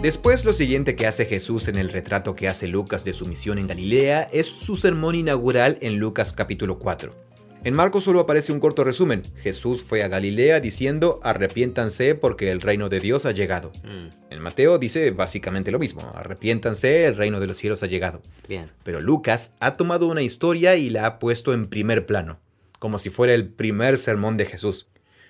Después 0.02 0.44
lo 0.44 0.52
siguiente 0.52 0.96
que 0.96 1.06
hace 1.06 1.26
Jesús 1.26 1.68
en 1.68 1.76
el 1.76 1.88
retrato 1.88 2.34
que 2.34 2.48
hace 2.48 2.66
Lucas 2.66 3.04
de 3.04 3.12
su 3.12 3.24
misión 3.24 3.60
en 3.60 3.68
Galilea 3.68 4.22
es 4.32 4.48
su 4.48 4.74
sermón 4.74 5.14
inaugural 5.14 5.78
en 5.80 6.00
Lucas 6.00 6.32
capítulo 6.32 6.80
4. 6.80 7.14
En 7.62 7.72
Marcos 7.72 8.02
solo 8.02 8.18
aparece 8.18 8.50
un 8.50 8.58
corto 8.58 8.82
resumen. 8.82 9.22
Jesús 9.36 9.84
fue 9.84 10.02
a 10.02 10.08
Galilea 10.08 10.58
diciendo 10.58 11.20
arrepiéntanse 11.22 12.16
porque 12.16 12.50
el 12.50 12.60
reino 12.60 12.88
de 12.88 12.98
Dios 12.98 13.26
ha 13.26 13.30
llegado. 13.30 13.70
Mm. 13.84 14.32
En 14.32 14.40
Mateo 14.40 14.78
dice 14.78 15.12
básicamente 15.12 15.70
lo 15.70 15.78
mismo, 15.78 16.10
arrepiéntanse, 16.16 17.06
el 17.06 17.16
reino 17.16 17.38
de 17.38 17.46
los 17.46 17.56
cielos 17.56 17.84
ha 17.84 17.86
llegado. 17.86 18.22
Bien. 18.48 18.72
Pero 18.82 19.00
Lucas 19.00 19.52
ha 19.60 19.76
tomado 19.76 20.08
una 20.08 20.22
historia 20.22 20.74
y 20.74 20.90
la 20.90 21.06
ha 21.06 21.18
puesto 21.20 21.54
en 21.54 21.68
primer 21.68 22.06
plano, 22.06 22.40
como 22.80 22.98
si 22.98 23.08
fuera 23.08 23.34
el 23.34 23.46
primer 23.46 23.98
sermón 23.98 24.36
de 24.36 24.46
Jesús. 24.46 24.88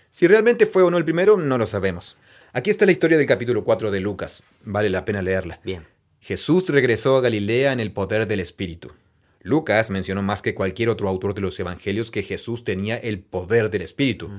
Si 0.08 0.26
realmente 0.26 0.64
fue 0.64 0.82
o 0.82 0.90
no 0.90 0.96
el 0.96 1.04
primero, 1.04 1.36
no 1.36 1.58
lo 1.58 1.66
sabemos. 1.66 2.16
Aquí 2.54 2.68
está 2.68 2.84
la 2.84 2.92
historia 2.92 3.16
del 3.16 3.26
capítulo 3.26 3.64
4 3.64 3.90
de 3.90 4.00
Lucas, 4.00 4.42
vale 4.62 4.90
la 4.90 5.06
pena 5.06 5.22
leerla. 5.22 5.58
Bien. 5.64 5.86
Jesús 6.20 6.68
regresó 6.68 7.16
a 7.16 7.22
Galilea 7.22 7.72
en 7.72 7.80
el 7.80 7.92
poder 7.92 8.28
del 8.28 8.40
Espíritu. 8.40 8.92
Lucas 9.40 9.88
mencionó 9.88 10.22
más 10.22 10.42
que 10.42 10.54
cualquier 10.54 10.90
otro 10.90 11.08
autor 11.08 11.32
de 11.32 11.40
los 11.40 11.58
Evangelios 11.58 12.10
que 12.10 12.22
Jesús 12.22 12.62
tenía 12.62 12.96
el 12.96 13.20
poder 13.20 13.70
del 13.70 13.80
Espíritu. 13.80 14.30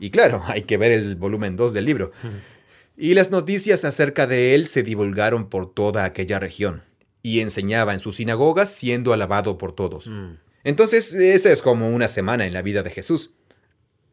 Y 0.00 0.10
claro, 0.10 0.42
hay 0.48 0.62
que 0.62 0.78
ver 0.78 0.90
el 0.90 1.14
volumen 1.14 1.54
2 1.56 1.72
del 1.72 1.84
libro. 1.84 2.12
Y 2.96 3.14
las 3.14 3.30
noticias 3.30 3.86
acerca 3.86 4.26
de 4.26 4.54
él 4.54 4.66
se 4.66 4.82
divulgaron 4.82 5.48
por 5.48 5.72
toda 5.72 6.04
aquella 6.04 6.38
región. 6.38 6.82
Y 7.22 7.40
enseñaba 7.40 7.94
en 7.94 8.00
sus 8.00 8.16
sinagogas 8.16 8.68
siendo 8.68 9.14
alabado 9.14 9.56
por 9.56 9.72
todos. 9.72 10.06
Mm. 10.06 10.32
Entonces, 10.64 11.14
esa 11.14 11.50
es 11.50 11.62
como 11.62 11.88
una 11.88 12.08
semana 12.08 12.46
en 12.46 12.52
la 12.52 12.60
vida 12.60 12.82
de 12.82 12.90
Jesús. 12.90 13.30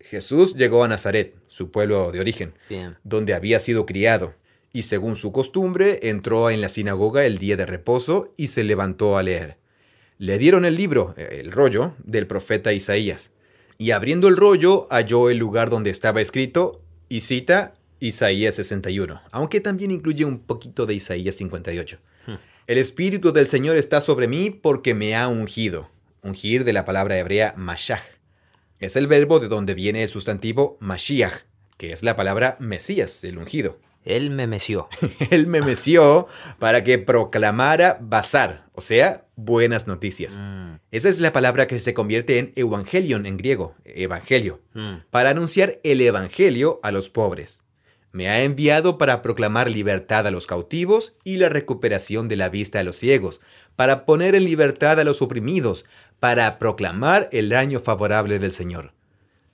Jesús 0.10 0.56
llegó 0.56 0.84
a 0.84 0.88
Nazaret, 0.88 1.36
su 1.48 1.70
pueblo 1.70 2.12
de 2.12 2.22
origen, 2.22 2.54
Bien. 2.70 2.98
donde 3.04 3.34
había 3.34 3.60
sido 3.60 3.86
criado, 3.86 4.36
y 4.72 4.84
según 4.84 5.16
su 5.18 5.32
costumbre 5.32 6.00
entró 6.04 6.50
en 6.50 6.62
la 6.62 6.70
sinagoga 6.70 7.26
el 7.26 7.40
día 7.40 7.58
de 7.58 7.66
reposo 7.66 8.34
y 8.38 8.48
se 8.48 8.64
levantó 8.64 9.18
a 9.18 9.24
leer. 9.24 9.58
Le 10.18 10.38
dieron 10.38 10.64
el 10.64 10.76
libro, 10.76 11.14
eh, 11.18 11.42
el 11.42 11.52
rollo, 11.52 11.94
del 12.04 12.26
profeta 12.26 12.72
Isaías, 12.72 13.32
y 13.78 13.92
abriendo 13.92 14.28
el 14.28 14.38
rollo 14.38 14.88
halló 14.90 15.30
el 15.30 15.38
lugar 15.38 15.70
donde 15.70 15.90
estaba 15.90 16.22
escrito, 16.22 16.82
y 17.10 17.22
cita 17.22 17.76
Isaías 18.00 18.56
61, 18.56 19.22
aunque 19.32 19.60
también 19.60 19.92
incluye 19.92 20.24
un 20.24 20.40
poquito 20.40 20.86
de 20.86 20.94
Isaías 20.94 21.36
58. 21.36 22.00
Hmm. 22.26 22.36
El 22.66 22.78
Espíritu 22.78 23.34
del 23.34 23.48
Señor 23.48 23.76
está 23.76 24.00
sobre 24.00 24.28
mí 24.28 24.52
porque 24.52 24.94
me 24.94 25.16
ha 25.16 25.28
ungido. 25.28 25.90
Ungir 26.22 26.64
de 26.64 26.74
la 26.74 26.86
palabra 26.86 27.18
hebrea 27.18 27.54
mashach. 27.58 28.17
Es 28.80 28.96
el 28.96 29.08
verbo 29.08 29.40
de 29.40 29.48
donde 29.48 29.74
viene 29.74 30.04
el 30.04 30.10
sustantivo 30.10 30.78
Mashiach, 30.80 31.44
que 31.78 31.92
es 31.92 32.04
la 32.04 32.16
palabra 32.16 32.58
Mesías, 32.60 33.24
el 33.24 33.38
ungido. 33.38 33.80
Él 34.04 34.30
me 34.30 34.48
meció. 34.48 34.88
Él 35.32 35.48
me 35.48 35.62
meció 35.62 36.28
para 36.60 36.84
que 36.84 36.98
proclamara 36.98 37.98
bazar, 38.00 38.68
o 38.74 38.82
sea, 38.82 39.26
buenas 39.36 39.88
noticias. 39.88 40.38
Mm. 40.40 40.76
Esa 40.92 41.10
es 41.10 41.20
la 41.20 41.34
palabra 41.34 41.68
que 41.68 41.80
se 41.80 41.94
convierte 41.94 42.38
en 42.38 42.52
evangelion 42.56 43.26
en 43.26 43.38
griego, 43.38 43.76
evangelio, 43.84 44.62
Mm. 44.74 44.98
para 45.10 45.32
anunciar 45.32 45.80
el 45.84 46.00
evangelio 46.02 46.80
a 46.84 46.92
los 46.92 47.10
pobres. 47.10 47.64
Me 48.12 48.30
ha 48.30 48.42
enviado 48.44 48.98
para 48.98 49.22
proclamar 49.22 49.70
libertad 49.70 50.26
a 50.26 50.32
los 50.32 50.48
cautivos 50.48 51.18
y 51.24 51.38
la 51.38 51.50
recuperación 51.50 52.28
de 52.30 52.38
la 52.38 52.50
vista 52.50 52.80
a 52.80 52.84
los 52.84 52.96
ciegos, 52.96 53.42
para 53.76 54.06
poner 54.06 54.34
en 54.34 54.46
libertad 54.46 55.00
a 55.00 55.04
los 55.04 55.22
oprimidos, 55.22 55.86
para 56.20 56.58
proclamar 56.60 57.30
el 57.32 57.54
año 57.54 57.80
favorable 57.80 58.40
del 58.40 58.52
Señor. 58.52 58.94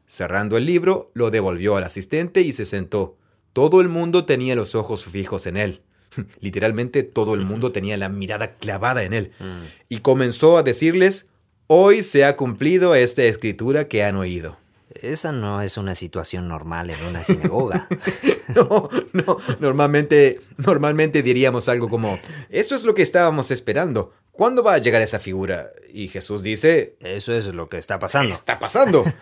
Cerrando 0.06 0.58
el 0.58 0.65
libro, 0.65 1.12
lo 1.13 1.32
devolvió 1.32 1.76
al 1.76 1.84
asistente 1.84 2.41
y 2.41 2.54
se 2.54 2.65
sentó. 2.65 3.17
Todo 3.54 3.82
el 3.82 3.89
mundo 3.89 4.26
tenía 4.26 4.56
los 4.56 4.76
ojos 4.76 5.06
fijos 5.06 5.47
en 5.47 5.58
él. 5.58 5.82
Literalmente 6.39 7.04
todo 7.04 7.34
el 7.34 7.41
mundo 7.41 7.71
tenía 7.73 7.97
la 7.97 8.10
mirada 8.10 8.52
clavada 8.52 9.04
en 9.04 9.13
él. 9.13 9.32
Mm. 9.39 9.63
Y 9.89 9.99
comenzó 9.99 10.58
a 10.58 10.63
decirles, 10.63 11.28
hoy 11.67 12.04
se 12.04 12.26
ha 12.26 12.38
cumplido 12.38 12.95
esta 12.95 13.23
escritura 13.23 13.88
que 13.88 14.04
han 14.04 14.15
oído. 14.15 14.58
Esa 14.93 15.32
no 15.32 15.62
es 15.62 15.78
una 15.78 15.95
situación 15.95 16.47
normal 16.47 16.91
en 16.91 17.04
una 17.06 17.23
sinagoga. 17.23 17.88
No, 18.56 18.89
no, 19.13 19.38
normalmente, 19.62 20.41
normalmente 20.58 21.23
diríamos 21.23 21.69
algo 21.69 21.88
como, 21.88 22.19
esto 22.49 22.76
es 22.76 22.84
lo 22.84 22.93
que 22.93 23.02
estábamos 23.02 23.52
esperando. 23.52 24.12
¿Cuándo 24.34 24.63
va 24.63 24.74
a 24.74 24.78
llegar 24.80 25.02
esa 25.02 25.19
figura? 25.19 25.72
Y 25.93 26.08
Jesús 26.10 26.43
dice, 26.43 26.96
Eso 27.00 27.34
es 27.34 27.46
lo 27.48 27.69
que 27.69 27.78
está 27.78 28.00
pasando. 28.00 28.34
está 28.34 28.60
pasando. 28.60 29.04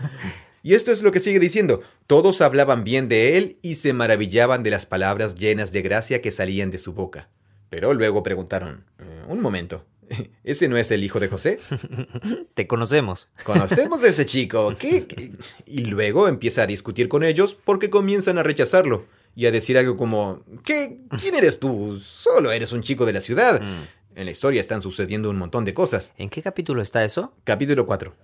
Y 0.64 0.76
esto 0.76 0.92
es 0.92 1.02
lo 1.02 1.12
que 1.12 1.20
sigue 1.20 1.40
diciendo. 1.40 1.82
Todos 2.06 2.40
hablaban 2.40 2.84
bien 2.84 3.10
de 3.10 3.36
él 3.38 3.58
y 3.64 3.78
se 3.78 3.94
maravillaban 3.94 4.62
de 4.62 4.70
las 4.70 4.86
palabras 4.86 5.34
llenas 5.34 5.72
de 5.72 5.82
gracia 5.82 6.22
que 6.22 6.32
salían 6.32 6.70
de 6.70 6.78
su 6.78 6.94
boca. 6.94 7.30
Pero 7.72 7.96
luego 7.96 8.22
preguntaron, 8.22 8.86
"Eh, 9.00 9.24
un 9.28 9.42
momento, 9.42 9.86
¿ese 10.44 10.68
no 10.68 10.78
es 10.78 10.92
el 10.92 11.04
hijo 11.04 11.20
de 11.20 11.30
José? 11.30 11.60
Te 12.54 12.68
conocemos. 12.68 13.28
Conocemos 13.44 14.04
a 14.04 14.10
ese 14.10 14.28
chico. 14.28 14.76
¿Qué? 14.78 15.08
qué?". 15.08 15.32
Y 15.66 15.86
luego 15.86 16.28
empieza 16.28 16.62
a 16.62 16.68
discutir 16.68 17.08
con 17.10 17.24
ellos 17.24 17.58
porque 17.66 17.90
comienzan 17.90 18.38
a 18.38 18.44
rechazarlo 18.44 19.08
y 19.36 19.48
a 19.48 19.52
decir 19.52 19.80
algo 19.80 19.98
como, 19.98 20.44
¿qué? 20.64 21.00
¿Quién 21.20 21.34
eres 21.34 21.60
tú? 21.60 22.00
Solo 22.00 22.52
eres 22.52 22.72
un 22.72 22.84
chico 22.84 23.08
de 23.08 23.14
la 23.14 23.22
ciudad. 23.22 23.60
Mm. 23.62 23.88
En 24.16 24.26
la 24.26 24.32
historia 24.32 24.62
están 24.62 24.82
sucediendo 24.82 25.30
un 25.30 25.38
montón 25.38 25.66
de 25.66 25.74
cosas. 25.74 26.12
¿En 26.18 26.30
qué 26.30 26.42
capítulo 26.42 26.82
está 26.82 27.04
eso? 27.06 27.34
Capítulo 27.44 27.86
4. 27.86 28.16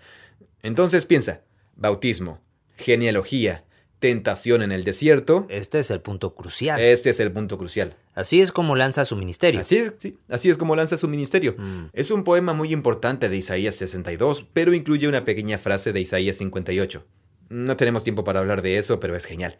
Entonces 0.63 1.05
piensa, 1.05 1.43
bautismo, 1.75 2.41
genealogía, 2.75 3.63
tentación 3.99 4.61
en 4.61 4.71
el 4.71 4.83
desierto. 4.83 5.45
Este 5.49 5.79
es 5.79 5.89
el 5.91 6.01
punto 6.01 6.35
crucial. 6.35 6.79
Este 6.79 7.09
es 7.09 7.19
el 7.19 7.31
punto 7.31 7.57
crucial. 7.57 7.95
Así 8.13 8.41
es 8.41 8.51
como 8.51 8.75
lanza 8.75 9.05
su 9.05 9.15
ministerio. 9.15 9.61
Así 9.61 9.77
es, 9.77 9.95
sí, 9.99 10.17
así 10.27 10.49
es 10.49 10.57
como 10.57 10.75
lanza 10.75 10.97
su 10.97 11.07
ministerio. 11.07 11.55
Mm. 11.57 11.85
Es 11.93 12.11
un 12.11 12.23
poema 12.23 12.53
muy 12.53 12.73
importante 12.73 13.29
de 13.29 13.37
Isaías 13.37 13.75
62, 13.75 14.45
pero 14.53 14.73
incluye 14.73 15.07
una 15.07 15.25
pequeña 15.25 15.57
frase 15.57 15.93
de 15.93 16.01
Isaías 16.01 16.37
58. 16.37 17.05
No 17.49 17.77
tenemos 17.77 18.03
tiempo 18.03 18.23
para 18.23 18.39
hablar 18.39 18.61
de 18.61 18.77
eso, 18.77 18.99
pero 18.99 19.15
es 19.15 19.25
genial. 19.25 19.57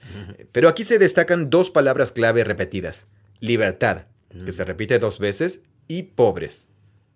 Pero 0.51 0.67
aquí 0.67 0.83
se 0.83 0.99
destacan 0.99 1.49
dos 1.49 1.71
palabras 1.71 2.11
clave 2.11 2.43
repetidas. 2.43 3.05
Libertad, 3.39 4.07
que 4.43 4.51
se 4.51 4.65
repite 4.65 4.99
dos 4.99 5.19
veces, 5.19 5.61
y 5.87 6.03
pobres. 6.03 6.67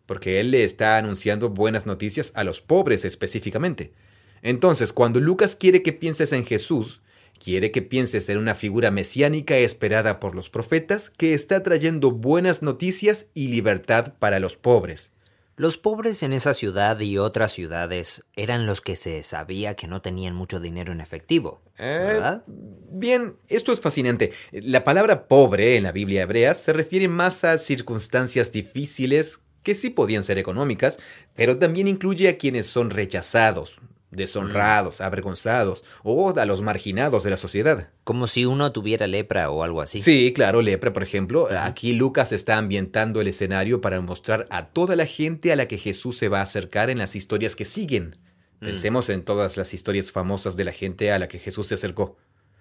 Porque 0.06 0.40
él 0.40 0.52
le 0.52 0.64
está 0.64 0.98
anunciando 0.98 1.50
buenas 1.50 1.86
noticias 1.86 2.32
a 2.36 2.44
los 2.44 2.62
pobres 2.62 3.06
específicamente. 3.06 3.94
Entonces, 4.42 4.94
cuando 4.94 5.20
Lucas 5.20 5.56
quiere 5.56 5.84
que 5.84 5.94
pienses 5.94 6.34
en 6.34 6.46
Jesús, 6.46 7.02
quiere 7.44 7.72
que 7.72 7.82
pienses 7.82 8.28
en 8.30 8.38
una 8.38 8.56
figura 8.56 8.92
mesiánica 8.92 9.58
esperada 9.58 10.20
por 10.20 10.36
los 10.36 10.50
profetas 10.50 11.10
que 11.10 11.34
está 11.34 11.64
trayendo 11.64 12.12
buenas 12.12 12.62
noticias 12.62 13.32
y 13.34 13.48
libertad 13.48 14.14
para 14.20 14.40
los 14.40 14.58
pobres. 14.58 15.12
Los 15.58 15.78
pobres 15.78 16.24
en 16.24 16.34
esa 16.34 16.54
ciudad 16.54 17.00
y 17.00 17.18
otras 17.18 17.52
ciudades 17.52 18.26
eran 18.36 18.66
los 18.66 18.82
que 18.82 18.96
se 18.96 19.22
sabía 19.24 19.76
que 19.76 19.88
no 19.88 20.02
tenían 20.02 20.34
mucho 20.34 20.60
dinero 20.60 20.92
en 20.92 21.02
efectivo, 21.02 21.62
Eh, 21.78 22.04
¿verdad? 22.08 22.44
Bien, 22.48 23.36
esto 23.48 23.72
es 23.74 23.80
fascinante. 23.80 24.32
La 24.52 24.84
palabra 24.84 25.28
pobre 25.28 25.76
en 25.76 25.84
la 25.84 25.92
Biblia 25.92 26.24
hebrea 26.24 26.54
se 26.54 26.74
refiere 26.74 27.08
más 27.08 27.44
a 27.44 27.58
circunstancias 27.58 28.52
difíciles 28.52 29.44
que 29.64 29.76
sí 29.76 29.90
podían 29.90 30.24
ser 30.24 30.38
económicas, 30.38 30.98
pero 31.36 31.58
también 31.60 31.88
incluye 31.88 32.30
a 32.30 32.38
quienes 32.38 32.68
son 32.68 32.90
rechazados, 32.90 33.76
deshonrados, 34.12 35.02
avergonzados 35.02 35.84
o 36.04 36.34
a 36.38 36.46
los 36.46 36.62
marginados 36.62 37.24
de 37.24 37.30
la 37.32 37.38
sociedad. 37.38 37.90
Como 38.04 38.28
si 38.28 38.46
uno 38.46 38.72
tuviera 38.72 39.08
lepra 39.08 39.50
o 39.50 39.64
algo 39.64 39.82
así. 39.82 40.00
Sí, 40.00 40.34
claro, 40.34 40.62
lepra, 40.62 40.94
por 40.94 41.04
ejemplo. 41.04 41.48
Aquí 41.52 41.94
Lucas 41.94 42.32
está 42.32 42.58
ambientando 42.58 43.22
el 43.22 43.28
escenario 43.28 43.82
para 43.82 44.00
mostrar 44.02 44.48
a 44.50 44.68
toda 44.68 44.96
la 44.96 45.06
gente 45.06 45.52
a 45.52 45.56
la 45.56 45.68
que 45.68 45.78
Jesús 45.78 46.18
se 46.18 46.30
va 46.30 46.40
a 46.40 46.44
acercar 46.44 46.90
en 46.90 46.98
las 46.98 47.16
historias 47.16 47.56
que 47.56 47.66
siguen. 47.66 48.18
Mm. 48.60 48.66
Pensemos 48.66 49.10
en 49.10 49.24
todas 49.24 49.58
las 49.58 49.74
historias 49.74 50.12
famosas 50.12 50.56
de 50.56 50.66
la 50.66 50.72
gente 50.74 51.12
a 51.12 51.20
la 51.20 51.28
que 51.28 51.40
Jesús 51.40 51.68
se 51.68 51.76
acercó. 51.76 52.18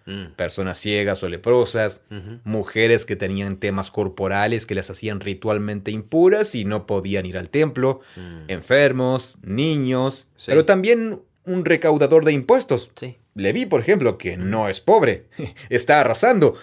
Mm. 0.07 0.33
Personas 0.35 0.79
ciegas 0.79 1.23
o 1.23 1.29
leprosas, 1.29 2.01
mujeres 2.45 3.05
que 3.05 3.17
tenían 3.17 3.59
temas 3.59 3.91
corporales 3.91 4.65
que 4.65 4.75
las 4.75 4.89
hacían 4.89 5.21
ritualmente 5.21 5.91
impuras 5.91 6.55
y 6.55 6.65
no 6.65 6.87
podían 6.87 7.27
ir 7.27 7.37
al 7.37 7.51
templo, 7.51 8.01
Mm. 8.17 8.45
enfermos, 8.49 9.37
niños, 9.43 10.27
Sí. 10.37 10.47
pero 10.47 10.65
también 10.65 11.21
un 11.53 11.65
recaudador 11.65 12.25
de 12.25 12.33
impuestos. 12.33 12.91
Sí. 12.97 13.17
Leví, 13.35 13.67
por 13.67 13.81
ejemplo, 13.81 14.19
que 14.19 14.37
no 14.37 14.69
es 14.69 14.81
pobre, 14.81 15.27
está 15.71 16.01
arrasando, 16.01 16.55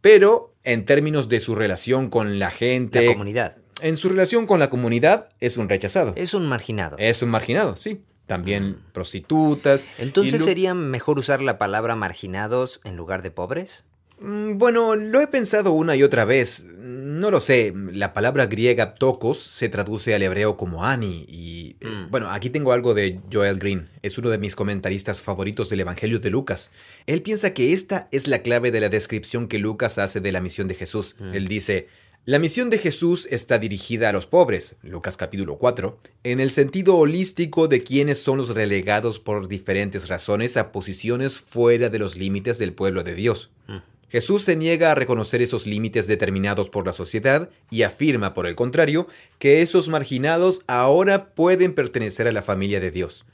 pero 0.00 0.54
en 0.64 0.84
términos 0.84 1.28
de 1.28 1.40
su 1.40 1.54
relación 1.54 2.10
con 2.10 2.38
la 2.38 2.50
gente, 2.50 3.06
La 3.06 3.12
comunidad. 3.12 3.56
en 3.80 3.96
su 3.96 4.08
relación 4.08 4.46
con 4.46 4.60
la 4.60 4.70
comunidad, 4.70 5.28
es 5.40 5.56
un 5.56 5.68
rechazado. 5.68 6.12
Es 6.16 6.34
un 6.34 6.46
marginado. 6.46 6.96
Es 6.98 7.22
un 7.22 7.30
marginado, 7.30 7.76
sí. 7.76 8.00
También 8.26 8.78
prostitutas. 8.92 9.86
Entonces 9.98 10.42
sería 10.42 10.72
mejor 10.72 11.18
usar 11.18 11.42
la 11.42 11.58
palabra 11.58 11.94
marginados 11.94 12.80
en 12.84 12.96
lugar 12.96 13.22
de 13.22 13.30
pobres. 13.30 13.84
Mm, 14.20 14.58
Bueno, 14.58 14.94
lo 14.96 15.20
he 15.20 15.26
pensado 15.26 15.72
una 15.72 15.96
y 15.96 16.02
otra 16.02 16.24
vez. 16.24 16.64
No 16.78 17.30
lo 17.30 17.40
sé. 17.40 17.72
La 17.92 18.12
palabra 18.12 18.46
griega 18.46 18.94
tokos 18.94 19.38
se 19.42 19.68
traduce 19.68 20.14
al 20.14 20.22
hebreo 20.22 20.56
como 20.56 20.84
ani. 20.84 21.24
Y 21.28 21.76
eh, 21.80 21.86
Mm. 21.88 22.10
bueno, 22.10 22.30
aquí 22.30 22.50
tengo 22.50 22.72
algo 22.72 22.94
de 22.94 23.20
Joel 23.32 23.58
Green. 23.58 23.88
Es 24.02 24.18
uno 24.18 24.30
de 24.30 24.38
mis 24.38 24.56
comentaristas 24.56 25.22
favoritos 25.22 25.68
del 25.68 25.80
Evangelio 25.80 26.18
de 26.18 26.30
Lucas. 26.30 26.70
Él 27.06 27.22
piensa 27.22 27.54
que 27.54 27.72
esta 27.72 28.08
es 28.12 28.26
la 28.26 28.40
clave 28.42 28.70
de 28.70 28.80
la 28.80 28.88
descripción 28.88 29.48
que 29.48 29.58
Lucas 29.58 29.98
hace 29.98 30.20
de 30.20 30.32
la 30.32 30.40
misión 30.40 30.68
de 30.68 30.74
Jesús. 30.74 31.16
Mm. 31.18 31.34
Él 31.34 31.48
dice. 31.48 31.88
La 32.26 32.38
misión 32.38 32.70
de 32.70 32.78
Jesús 32.78 33.28
está 33.30 33.58
dirigida 33.58 34.08
a 34.08 34.12
los 34.14 34.24
pobres, 34.24 34.76
Lucas 34.82 35.18
capítulo 35.18 35.58
4, 35.58 35.98
en 36.22 36.40
el 36.40 36.50
sentido 36.50 36.96
holístico 36.96 37.68
de 37.68 37.82
quienes 37.82 38.18
son 38.18 38.38
los 38.38 38.48
relegados 38.48 39.20
por 39.20 39.46
diferentes 39.46 40.08
razones 40.08 40.56
a 40.56 40.72
posiciones 40.72 41.38
fuera 41.38 41.90
de 41.90 41.98
los 41.98 42.16
límites 42.16 42.56
del 42.56 42.72
pueblo 42.72 43.02
de 43.04 43.14
Dios. 43.14 43.50
Mm. 43.66 43.76
Jesús 44.14 44.44
se 44.44 44.54
niega 44.54 44.92
a 44.92 44.94
reconocer 44.94 45.42
esos 45.42 45.66
límites 45.66 46.06
determinados 46.06 46.70
por 46.70 46.86
la 46.86 46.92
sociedad 46.92 47.50
y 47.68 47.82
afirma, 47.82 48.32
por 48.32 48.46
el 48.46 48.54
contrario, 48.54 49.08
que 49.40 49.60
esos 49.60 49.88
marginados 49.88 50.62
ahora 50.68 51.34
pueden 51.34 51.74
pertenecer 51.74 52.28
a 52.28 52.30
la 52.30 52.42
familia 52.42 52.78
de 52.78 52.92
Dios. 52.92 53.26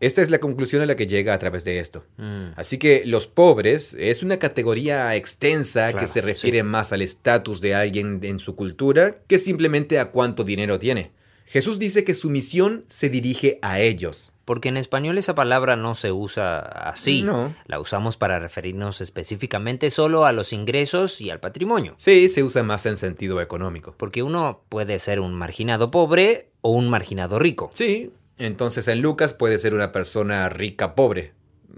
Esta 0.00 0.22
es 0.22 0.30
la 0.30 0.38
conclusión 0.38 0.80
a 0.80 0.86
la 0.86 0.96
que 0.96 1.06
llega 1.06 1.34
a 1.34 1.38
través 1.38 1.64
de 1.64 1.80
esto. 1.80 2.06
Mm. 2.16 2.52
Así 2.56 2.78
que 2.78 3.02
los 3.04 3.26
pobres 3.26 3.94
es 3.98 4.22
una 4.22 4.38
categoría 4.38 5.14
extensa 5.16 5.90
Claro, 5.90 5.98
que 5.98 6.10
se 6.10 6.22
refiere 6.22 6.62
más 6.62 6.94
al 6.94 7.02
estatus 7.02 7.60
de 7.60 7.74
alguien 7.74 8.20
en 8.22 8.38
su 8.38 8.56
cultura 8.56 9.18
que 9.26 9.38
simplemente 9.38 9.98
a 9.98 10.12
cuánto 10.12 10.44
dinero 10.44 10.78
tiene. 10.78 11.10
Jesús 11.44 11.78
dice 11.78 12.04
que 12.04 12.14
su 12.14 12.30
misión 12.30 12.86
se 12.88 13.10
dirige 13.10 13.58
a 13.60 13.80
ellos. 13.80 14.31
Porque 14.44 14.68
en 14.68 14.76
español 14.76 15.18
esa 15.18 15.34
palabra 15.34 15.76
no 15.76 15.94
se 15.94 16.12
usa 16.12 16.58
así. 16.58 17.22
No. 17.22 17.54
La 17.66 17.78
usamos 17.78 18.16
para 18.16 18.38
referirnos 18.38 19.00
específicamente 19.00 19.90
solo 19.90 20.26
a 20.26 20.32
los 20.32 20.52
ingresos 20.52 21.20
y 21.20 21.30
al 21.30 21.40
patrimonio. 21.40 21.94
Sí, 21.96 22.28
se 22.28 22.42
usa 22.42 22.62
más 22.62 22.86
en 22.86 22.96
sentido 22.96 23.40
económico. 23.40 23.94
Porque 23.96 24.22
uno 24.22 24.62
puede 24.68 24.98
ser 24.98 25.20
un 25.20 25.34
marginado 25.34 25.90
pobre 25.90 26.50
o 26.60 26.70
un 26.70 26.90
marginado 26.90 27.38
rico. 27.38 27.70
Sí, 27.74 28.10
entonces 28.38 28.88
en 28.88 29.00
Lucas 29.00 29.32
puede 29.32 29.58
ser 29.58 29.74
una 29.74 29.92
persona 29.92 30.48
rica 30.48 30.94
pobre. 30.94 31.32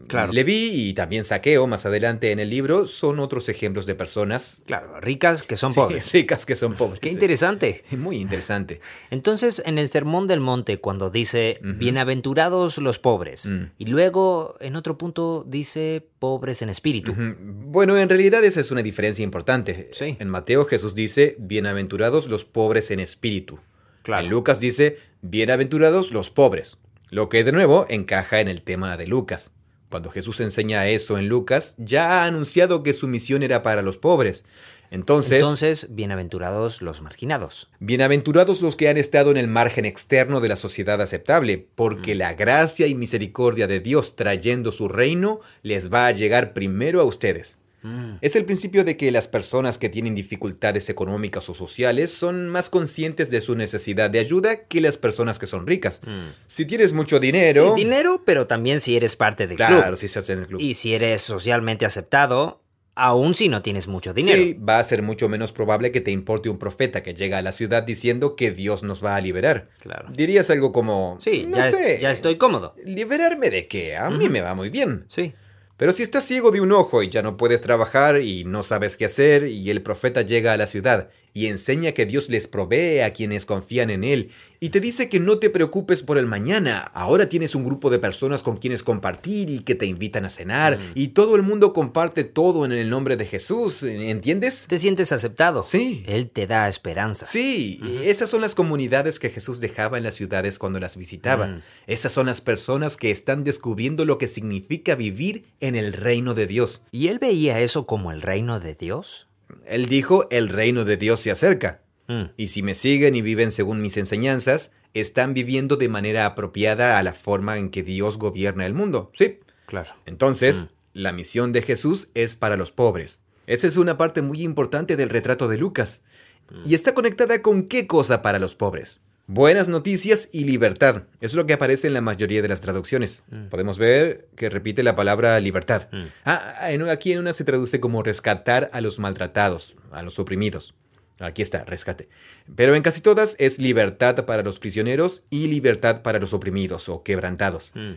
Claro. 0.08 0.32
Leví 0.32 0.88
y 0.88 0.94
también 0.94 1.24
Saqueo 1.24 1.66
más 1.66 1.86
adelante 1.86 2.30
en 2.32 2.38
el 2.38 2.50
libro 2.50 2.86
son 2.86 3.18
otros 3.20 3.48
ejemplos 3.48 3.86
de 3.86 3.94
personas 3.94 4.62
Claro, 4.66 5.00
ricas 5.00 5.42
que 5.42 5.56
son 5.56 5.72
sí, 5.72 5.76
pobres. 5.80 6.12
ricas 6.12 6.46
que 6.46 6.56
son 6.56 6.74
pobres. 6.74 7.00
Qué 7.00 7.08
interesante. 7.10 7.84
Muy 7.96 8.18
interesante. 8.20 8.80
Entonces, 9.10 9.62
en 9.64 9.78
el 9.78 9.88
Sermón 9.88 10.26
del 10.26 10.40
Monte, 10.40 10.78
cuando 10.78 11.10
dice, 11.10 11.58
bienaventurados 11.62 12.78
los 12.78 12.98
pobres, 12.98 13.46
Mm. 13.46 13.64
y 13.78 13.86
luego 13.86 14.56
en 14.60 14.76
otro 14.76 14.98
punto 14.98 15.44
dice, 15.46 16.06
pobres 16.18 16.62
en 16.62 16.68
espíritu. 16.68 17.14
Bueno, 17.16 17.96
en 17.98 18.08
realidad 18.08 18.44
esa 18.44 18.60
es 18.60 18.70
una 18.70 18.82
diferencia 18.82 19.22
importante. 19.22 19.90
Sí. 19.92 20.16
En 20.18 20.28
Mateo 20.28 20.64
Jesús 20.66 20.94
dice, 20.94 21.36
bienaventurados 21.38 22.28
los 22.28 22.44
pobres 22.44 22.90
en 22.90 23.00
espíritu. 23.00 23.58
Claro. 24.02 24.24
En 24.24 24.30
Lucas 24.30 24.60
dice, 24.60 24.98
bienaventurados 25.22 26.12
los 26.12 26.30
pobres. 26.30 26.78
Lo 27.10 27.28
que 27.28 27.44
de 27.44 27.52
nuevo 27.52 27.86
encaja 27.88 28.40
en 28.40 28.48
el 28.48 28.62
tema 28.62 28.96
de 28.96 29.06
Lucas. 29.06 29.50
Cuando 29.90 30.10
Jesús 30.10 30.40
enseña 30.40 30.88
eso 30.88 31.18
en 31.18 31.28
Lucas, 31.28 31.74
ya 31.78 32.22
ha 32.22 32.26
anunciado 32.26 32.82
que 32.82 32.92
su 32.92 33.06
misión 33.06 33.42
era 33.42 33.62
para 33.62 33.82
los 33.82 33.98
pobres. 33.98 34.44
Entonces, 34.90 35.38
Entonces, 35.38 35.88
bienaventurados 35.90 36.82
los 36.82 37.00
marginados. 37.00 37.68
bienaventurados 37.80 38.60
los 38.62 38.76
que 38.76 38.88
han 38.88 38.96
estado 38.96 39.30
en 39.30 39.36
el 39.36 39.48
margen 39.48 39.84
externo 39.84 40.40
de 40.40 40.48
la 40.48 40.56
sociedad 40.56 41.00
aceptable, 41.00 41.66
porque 41.74 42.14
la 42.14 42.34
gracia 42.34 42.86
y 42.86 42.94
misericordia 42.94 43.66
de 43.66 43.80
Dios 43.80 44.14
trayendo 44.14 44.72
su 44.72 44.88
reino 44.88 45.40
les 45.62 45.92
va 45.92 46.06
a 46.06 46.12
llegar 46.12 46.52
primero 46.52 47.00
a 47.00 47.04
ustedes. 47.04 47.56
Mm. 47.84 48.16
Es 48.20 48.34
el 48.34 48.44
principio 48.44 48.82
de 48.82 48.96
que 48.96 49.12
las 49.12 49.28
personas 49.28 49.78
que 49.78 49.88
tienen 49.88 50.14
dificultades 50.14 50.88
económicas 50.88 51.48
o 51.48 51.54
sociales 51.54 52.10
son 52.10 52.48
más 52.48 52.68
conscientes 52.70 53.30
de 53.30 53.40
su 53.40 53.54
necesidad 53.54 54.10
de 54.10 54.18
ayuda 54.18 54.64
que 54.64 54.80
las 54.80 54.98
personas 54.98 55.38
que 55.38 55.46
son 55.46 55.66
ricas. 55.66 56.00
Mm. 56.04 56.30
Si 56.46 56.64
tienes 56.66 56.92
mucho 56.92 57.20
dinero... 57.20 57.74
Sí, 57.76 57.82
dinero, 57.84 58.22
pero 58.24 58.46
también 58.46 58.80
si 58.80 58.96
eres 58.96 59.14
parte 59.16 59.46
del 59.46 59.56
claro, 59.56 59.82
club. 59.88 59.96
si 59.98 60.08
se 60.08 60.18
hace 60.18 60.32
en 60.32 60.38
el 60.40 60.46
club. 60.46 60.60
Y 60.60 60.74
si 60.74 60.94
eres 60.94 61.20
socialmente 61.22 61.84
aceptado, 61.84 62.62
aun 62.96 63.34
si 63.34 63.48
no 63.48 63.60
tienes 63.60 63.86
mucho 63.88 64.14
dinero. 64.14 64.40
Sí, 64.42 64.54
va 64.54 64.78
a 64.78 64.84
ser 64.84 65.02
mucho 65.02 65.28
menos 65.28 65.52
probable 65.52 65.92
que 65.92 66.00
te 66.00 66.10
importe 66.10 66.48
un 66.48 66.58
profeta 66.58 67.02
que 67.02 67.12
llega 67.12 67.38
a 67.38 67.42
la 67.42 67.52
ciudad 67.52 67.82
diciendo 67.82 68.34
que 68.36 68.52
Dios 68.52 68.82
nos 68.82 69.04
va 69.04 69.16
a 69.16 69.20
liberar. 69.20 69.68
Claro. 69.80 70.08
Dirías 70.10 70.48
algo 70.48 70.72
como... 70.72 71.18
Sí, 71.20 71.44
no 71.48 71.56
ya, 71.56 71.68
es- 71.68 71.74
sé, 71.74 71.98
ya 72.00 72.10
estoy 72.10 72.36
cómodo. 72.36 72.74
¿Liberarme 72.84 73.50
de 73.50 73.66
qué? 73.68 73.96
A 73.96 74.10
mí 74.10 74.28
me 74.28 74.40
va 74.40 74.54
muy 74.54 74.70
bien. 74.70 75.04
Sí. 75.08 75.34
Pero 75.76 75.92
si 75.92 76.02
estás 76.02 76.24
ciego 76.24 76.52
de 76.52 76.60
un 76.60 76.72
ojo 76.72 77.02
y 77.02 77.10
ya 77.10 77.22
no 77.22 77.36
puedes 77.36 77.60
trabajar 77.60 78.20
y 78.20 78.44
no 78.44 78.62
sabes 78.62 78.96
qué 78.96 79.06
hacer 79.06 79.48
y 79.48 79.70
el 79.70 79.82
profeta 79.82 80.22
llega 80.22 80.52
a 80.52 80.56
la 80.56 80.68
ciudad 80.68 81.10
y 81.34 81.48
enseña 81.48 81.92
que 81.92 82.06
Dios 82.06 82.30
les 82.30 82.46
provee 82.46 83.00
a 83.00 83.12
quienes 83.12 83.44
confían 83.44 83.90
en 83.90 84.04
Él 84.04 84.30
y 84.60 84.70
te 84.70 84.80
dice 84.80 85.08
que 85.10 85.20
no 85.20 85.38
te 85.38 85.50
preocupes 85.50 86.02
por 86.02 86.16
el 86.16 86.26
mañana, 86.26 86.78
ahora 86.94 87.28
tienes 87.28 87.54
un 87.54 87.64
grupo 87.64 87.90
de 87.90 87.98
personas 87.98 88.42
con 88.42 88.56
quienes 88.56 88.82
compartir 88.84 89.50
y 89.50 89.58
que 89.58 89.74
te 89.74 89.84
invitan 89.84 90.24
a 90.24 90.30
cenar 90.30 90.78
Mm. 90.78 90.92
y 90.94 91.08
todo 91.08 91.34
el 91.36 91.42
mundo 91.42 91.72
comparte 91.72 92.24
todo 92.24 92.64
en 92.64 92.72
el 92.72 92.88
nombre 92.88 93.16
de 93.16 93.26
Jesús, 93.26 93.82
¿entiendes? 93.82 94.64
Te 94.68 94.78
sientes 94.78 95.12
aceptado. 95.12 95.64
Sí. 95.64 96.04
Él 96.06 96.30
te 96.30 96.46
da 96.46 96.68
esperanza. 96.68 97.26
Sí, 97.26 97.80
esas 98.04 98.30
son 98.30 98.40
las 98.40 98.54
comunidades 98.54 99.18
que 99.18 99.28
Jesús 99.28 99.60
dejaba 99.60 99.98
en 99.98 100.04
las 100.04 100.14
ciudades 100.14 100.58
cuando 100.60 100.78
las 100.80 100.96
visitaba. 100.96 101.48
Mm. 101.48 101.62
Esas 101.88 102.12
son 102.12 102.26
las 102.26 102.40
personas 102.40 102.96
que 102.96 103.10
están 103.10 103.42
descubriendo 103.44 104.04
lo 104.04 104.18
que 104.18 104.28
significa 104.28 104.94
vivir 104.94 105.46
en 105.60 105.74
el 105.74 105.92
reino 105.92 106.32
de 106.32 106.46
Dios. 106.46 106.80
¿Y 106.92 107.08
él 107.08 107.18
veía 107.18 107.60
eso 107.60 107.86
como 107.86 108.12
el 108.12 108.22
reino 108.22 108.60
de 108.60 108.74
Dios? 108.76 109.26
Él 109.66 109.86
dijo, 109.86 110.26
el 110.30 110.48
reino 110.48 110.84
de 110.84 110.96
Dios 110.96 111.20
se 111.20 111.30
acerca. 111.30 111.82
Mm. 112.06 112.24
Y 112.36 112.48
si 112.48 112.62
me 112.62 112.74
siguen 112.74 113.16
y 113.16 113.22
viven 113.22 113.50
según 113.50 113.80
mis 113.80 113.96
enseñanzas, 113.96 114.72
están 114.92 115.34
viviendo 115.34 115.76
de 115.76 115.88
manera 115.88 116.26
apropiada 116.26 116.98
a 116.98 117.02
la 117.02 117.14
forma 117.14 117.56
en 117.58 117.70
que 117.70 117.82
Dios 117.82 118.18
gobierna 118.18 118.66
el 118.66 118.74
mundo. 118.74 119.10
Sí. 119.14 119.38
Claro. 119.66 119.90
Entonces, 120.06 120.56
Mm. 120.56 120.68
la 120.94 121.12
misión 121.12 121.52
de 121.52 121.62
Jesús 121.62 122.08
es 122.14 122.34
para 122.34 122.56
los 122.56 122.72
pobres. 122.72 123.22
Esa 123.46 123.66
es 123.66 123.76
una 123.76 123.96
parte 123.96 124.22
muy 124.22 124.42
importante 124.42 124.96
del 124.96 125.10
retrato 125.10 125.48
de 125.48 125.58
Lucas. 125.58 126.02
Mm. 126.50 126.70
¿Y 126.70 126.74
está 126.74 126.94
conectada 126.94 127.42
con 127.42 127.64
qué 127.66 127.86
cosa 127.86 128.22
para 128.22 128.38
los 128.38 128.54
pobres? 128.54 129.00
Buenas 129.26 129.68
noticias 129.68 130.28
y 130.32 130.44
libertad. 130.44 131.04
Es 131.22 131.32
lo 131.32 131.46
que 131.46 131.54
aparece 131.54 131.86
en 131.86 131.94
la 131.94 132.02
mayoría 132.02 132.42
de 132.42 132.48
las 132.48 132.60
traducciones. 132.60 133.22
Mm. 133.30 133.46
Podemos 133.46 133.78
ver 133.78 134.28
que 134.36 134.50
repite 134.50 134.82
la 134.82 134.94
palabra 134.96 135.40
libertad. 135.40 135.88
Mm. 135.92 136.02
Ah, 136.26 136.70
en- 136.70 136.88
aquí 136.90 137.12
en 137.12 137.20
una 137.20 137.32
se 137.32 137.44
traduce 137.44 137.80
como 137.80 138.02
rescatar 138.02 138.68
a 138.74 138.82
los 138.82 138.98
maltratados, 138.98 139.76
a 139.92 140.02
los 140.02 140.18
oprimidos. 140.18 140.74
Aquí 141.20 141.40
está, 141.40 141.64
rescate. 141.64 142.08
Pero 142.54 142.74
en 142.74 142.82
casi 142.82 143.00
todas 143.00 143.34
es 143.38 143.58
libertad 143.58 144.26
para 144.26 144.42
los 144.42 144.58
prisioneros 144.58 145.22
y 145.30 145.46
libertad 145.46 146.02
para 146.02 146.18
los 146.18 146.34
oprimidos 146.34 146.90
o 146.90 147.02
quebrantados. 147.02 147.72
Mm. 147.74 147.92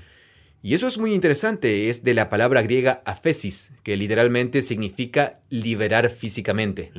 Y 0.63 0.73
eso 0.75 0.87
es 0.87 0.97
muy 0.97 1.13
interesante, 1.13 1.89
es 1.89 2.03
de 2.03 2.13
la 2.13 2.29
palabra 2.29 2.61
griega 2.61 3.01
aphesis, 3.05 3.71
que 3.83 3.97
literalmente 3.97 4.61
significa 4.61 5.39
liberar 5.49 6.09
físicamente. 6.09 6.91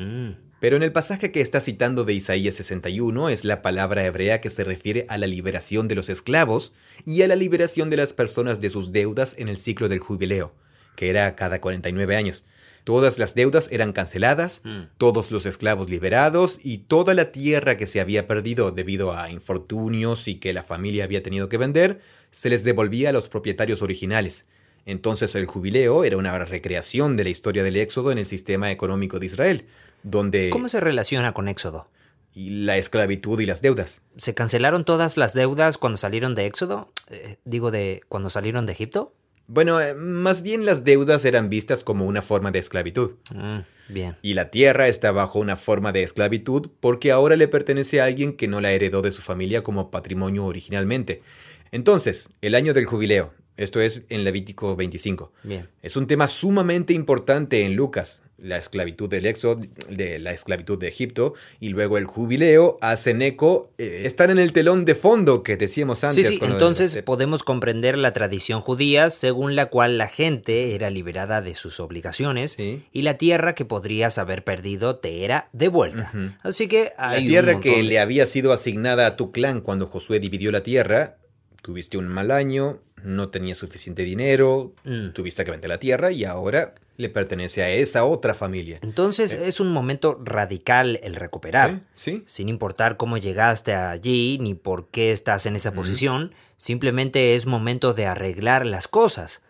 Pero 0.61 0.77
en 0.77 0.83
el 0.83 0.91
pasaje 0.93 1.31
que 1.31 1.41
está 1.41 1.61
citando 1.61 2.05
de 2.05 2.15
Isaías 2.15 2.57
61 2.57 3.29
es 3.29 3.45
la 3.45 3.63
palabra 3.63 4.05
hebrea 4.05 4.41
que 4.41 4.51
se 4.51 4.65
refiere 4.65 5.07
a 5.09 5.17
la 5.17 5.29
liberación 5.29 5.87
de 5.87 5.95
los 5.95 6.09
esclavos 6.09 6.73
y 7.05 7.23
a 7.23 7.29
la 7.29 7.37
liberación 7.37 7.91
de 7.91 7.97
las 7.97 8.13
personas 8.13 8.61
de 8.61 8.71
sus 8.71 8.91
deudas 8.91 9.37
en 9.39 9.49
el 9.49 9.57
ciclo 9.57 9.89
del 9.89 10.01
jubileo, 10.01 10.53
que 10.97 11.11
era 11.11 11.37
cada 11.37 11.61
49 11.61 12.17
años. 12.17 12.45
Todas 12.83 13.19
las 13.19 13.35
deudas 13.37 13.69
eran 13.71 13.93
canceladas, 13.93 14.63
Mm. 14.65 14.85
todos 14.97 15.31
los 15.31 15.47
esclavos 15.47 15.89
liberados 15.91 16.59
y 16.63 16.79
toda 16.79 17.15
la 17.15 17.31
tierra 17.31 17.77
que 17.77 17.87
se 17.87 18.01
había 18.01 18.27
perdido 18.27 18.73
debido 18.73 19.13
a 19.17 19.31
infortunios 19.31 20.27
y 20.27 20.37
que 20.37 20.53
la 20.53 20.65
familia 20.65 21.05
había 21.05 21.23
tenido 21.23 21.49
que 21.49 21.59
vender, 21.59 22.01
se 22.33 22.49
les 22.51 22.65
devolvía 22.65 23.11
a 23.11 23.13
los 23.13 23.29
propietarios 23.29 23.83
originales. 23.83 24.47
Entonces 24.87 25.35
el 25.35 25.45
jubileo 25.45 26.03
era 26.03 26.17
una 26.17 26.39
recreación 26.47 27.17
de 27.19 27.25
la 27.25 27.31
historia 27.31 27.63
del 27.63 27.77
éxodo 27.77 28.11
en 28.11 28.17
el 28.17 28.27
sistema 28.27 28.71
económico 28.73 29.19
de 29.19 29.27
Israel, 29.27 29.67
donde 30.03 30.51
¿Cómo 30.51 30.69
se 30.69 30.81
relaciona 30.81 31.33
con 31.33 31.49
Éxodo? 31.49 31.89
y 32.35 32.51
la 32.51 32.77
esclavitud 32.77 33.41
y 33.41 33.47
las 33.47 33.63
deudas. 33.63 34.01
¿Se 34.17 34.33
cancelaron 34.33 34.85
todas 34.85 35.17
las 35.17 35.35
deudas 35.35 35.77
cuando 35.77 35.97
salieron 35.97 36.37
de 36.37 36.47
Éxodo? 36.47 36.93
Eh, 37.09 37.37
digo, 37.45 37.73
de 37.73 38.03
cuando 38.09 38.31
salieron 38.31 38.65
de 38.65 38.73
Egipto. 38.73 39.13
Bueno, 39.49 39.81
eh, 39.81 39.95
más 39.95 40.43
bien 40.43 40.65
las 40.65 40.85
deudas 40.85 41.25
eran 41.25 41.49
vistas 41.49 41.83
como 41.83 42.07
una 42.07 42.23
forma 42.23 42.53
de 42.53 42.61
esclavitud. 42.61 43.13
Mm, 43.35 43.61
bien. 43.89 44.17
Y 44.23 44.35
la 44.35 44.51
tierra 44.51 44.87
está 44.87 45.11
bajo 45.11 45.41
una 45.41 45.57
forma 45.57 45.91
de 45.91 46.03
esclavitud 46.05 46.71
porque 46.79 47.11
ahora 47.11 47.35
le 47.35 47.49
pertenece 47.49 48.01
a 48.01 48.05
alguien 48.05 48.37
que 48.37 48.47
no 48.47 48.61
la 48.61 48.71
heredó 48.71 49.03
de 49.03 49.11
su 49.11 49.23
familia 49.23 49.65
como 49.65 49.91
patrimonio 49.91 50.45
originalmente. 50.45 51.23
Entonces, 51.73 52.29
el 52.41 52.55
año 52.55 52.73
del 52.73 52.85
jubileo, 52.85 53.33
esto 53.57 53.81
es 53.81 54.03
en 54.11 54.23
Levítico 54.23 54.77
25, 54.77 55.33
Bien. 55.43 55.69
es 55.83 55.97
un 55.97 56.07
tema 56.07 56.29
sumamente 56.29 56.93
importante 56.93 57.65
en 57.65 57.75
Lucas. 57.75 58.21
La 58.41 58.57
esclavitud 58.57 59.09
del 59.11 59.27
éxodo, 59.27 59.61
de 59.89 60.19
la 60.21 60.31
esclavitud 60.31 60.79
de 60.79 60.87
Egipto 60.89 61.35
y 61.59 61.71
luego 61.71 61.99
el 61.99 62.05
jubileo 62.05 62.79
hacen 62.81 63.21
eco, 63.21 63.73
eh, 63.79 64.03
están 64.05 64.31
en 64.31 64.39
el 64.39 64.53
telón 64.53 64.85
de 64.85 64.95
fondo 64.95 65.43
que 65.43 65.57
decíamos 65.57 65.99
Sí, 65.99 66.07
antes. 66.07 66.29
sí, 66.29 66.35
de 66.39 66.47
los 66.47 66.51
entonces 66.55 67.03
podemos 67.03 67.43
comprender 67.43 67.99
la 67.99 68.13
tradición 68.13 68.61
judía 68.61 69.11
según 69.11 69.57
la 69.57 69.67
cual 69.67 69.99
la 69.99 70.07
gente 70.07 70.75
era 70.77 70.89
liberada 70.89 71.41
de 71.43 71.57
sus 71.57 71.81
obligaciones 71.81 72.53
Sí. 72.53 72.85
y 72.93 73.03
la 73.03 73.19
tierra 73.19 73.57
que 73.57 73.65
podrías 73.65 74.19
haber 74.19 74.45
perdido 74.45 74.97
te 74.99 75.25
era 75.25 75.49
devuelta. 75.53 76.13
Así 76.43 76.69
que 76.69 76.93
La 76.97 77.19
un 77.19 77.27
tierra 77.27 77.61
que 77.61 77.77
de- 77.79 77.83
le 77.83 77.99
había 77.99 78.25
sido 78.27 78.53
asignada 78.53 79.07
a 79.07 79.17
tu 79.17 79.33
clan 79.33 79.61
cuando 79.61 79.87
Josué 79.87 80.21
dividió 80.21 80.53
la 80.53 80.63
tierra, 80.63 81.17
tuviste 81.63 81.99
un 81.99 82.09
mal 82.09 82.31
año, 82.31 82.81
no 83.03 83.29
tenías 83.29 83.59
suficiente 83.59 84.03
dinero, 84.03 84.73
Mm. 84.85 85.11
tuviste 85.13 85.45
que 85.45 85.51
vender 85.51 85.69
la 85.69 85.79
tierra 85.79 86.11
y 86.13 86.25
ahora 86.25 86.75
le 86.97 87.09
pertenece 87.09 87.63
a 87.63 87.71
esa 87.71 88.05
otra 88.05 88.35
familia. 88.35 88.81
Entonces 88.83 89.33
es 89.33 89.61
un 89.61 89.73
momento 89.73 90.21
radical 90.25 90.99
el 91.05 91.15
recuperar. 91.15 91.71
Eh. 91.71 91.81
¿Sí? 91.95 92.11
¿Sí? 92.11 92.23
Sin 92.27 92.49
importar 92.49 92.97
cómo 92.97 93.19
llegaste 93.19 93.73
allí 93.75 94.39
ni 94.41 94.55
por 94.55 94.89
qué 94.89 95.13
estás 95.13 95.47
en 95.47 95.55
esa 95.55 95.73
posición, 95.73 96.33
simplemente 96.57 97.37
es 97.37 97.47
momento 97.47 97.95
de 97.95 98.07
arreglar 98.07 98.67
las 98.67 98.89
cosas, 98.89 99.43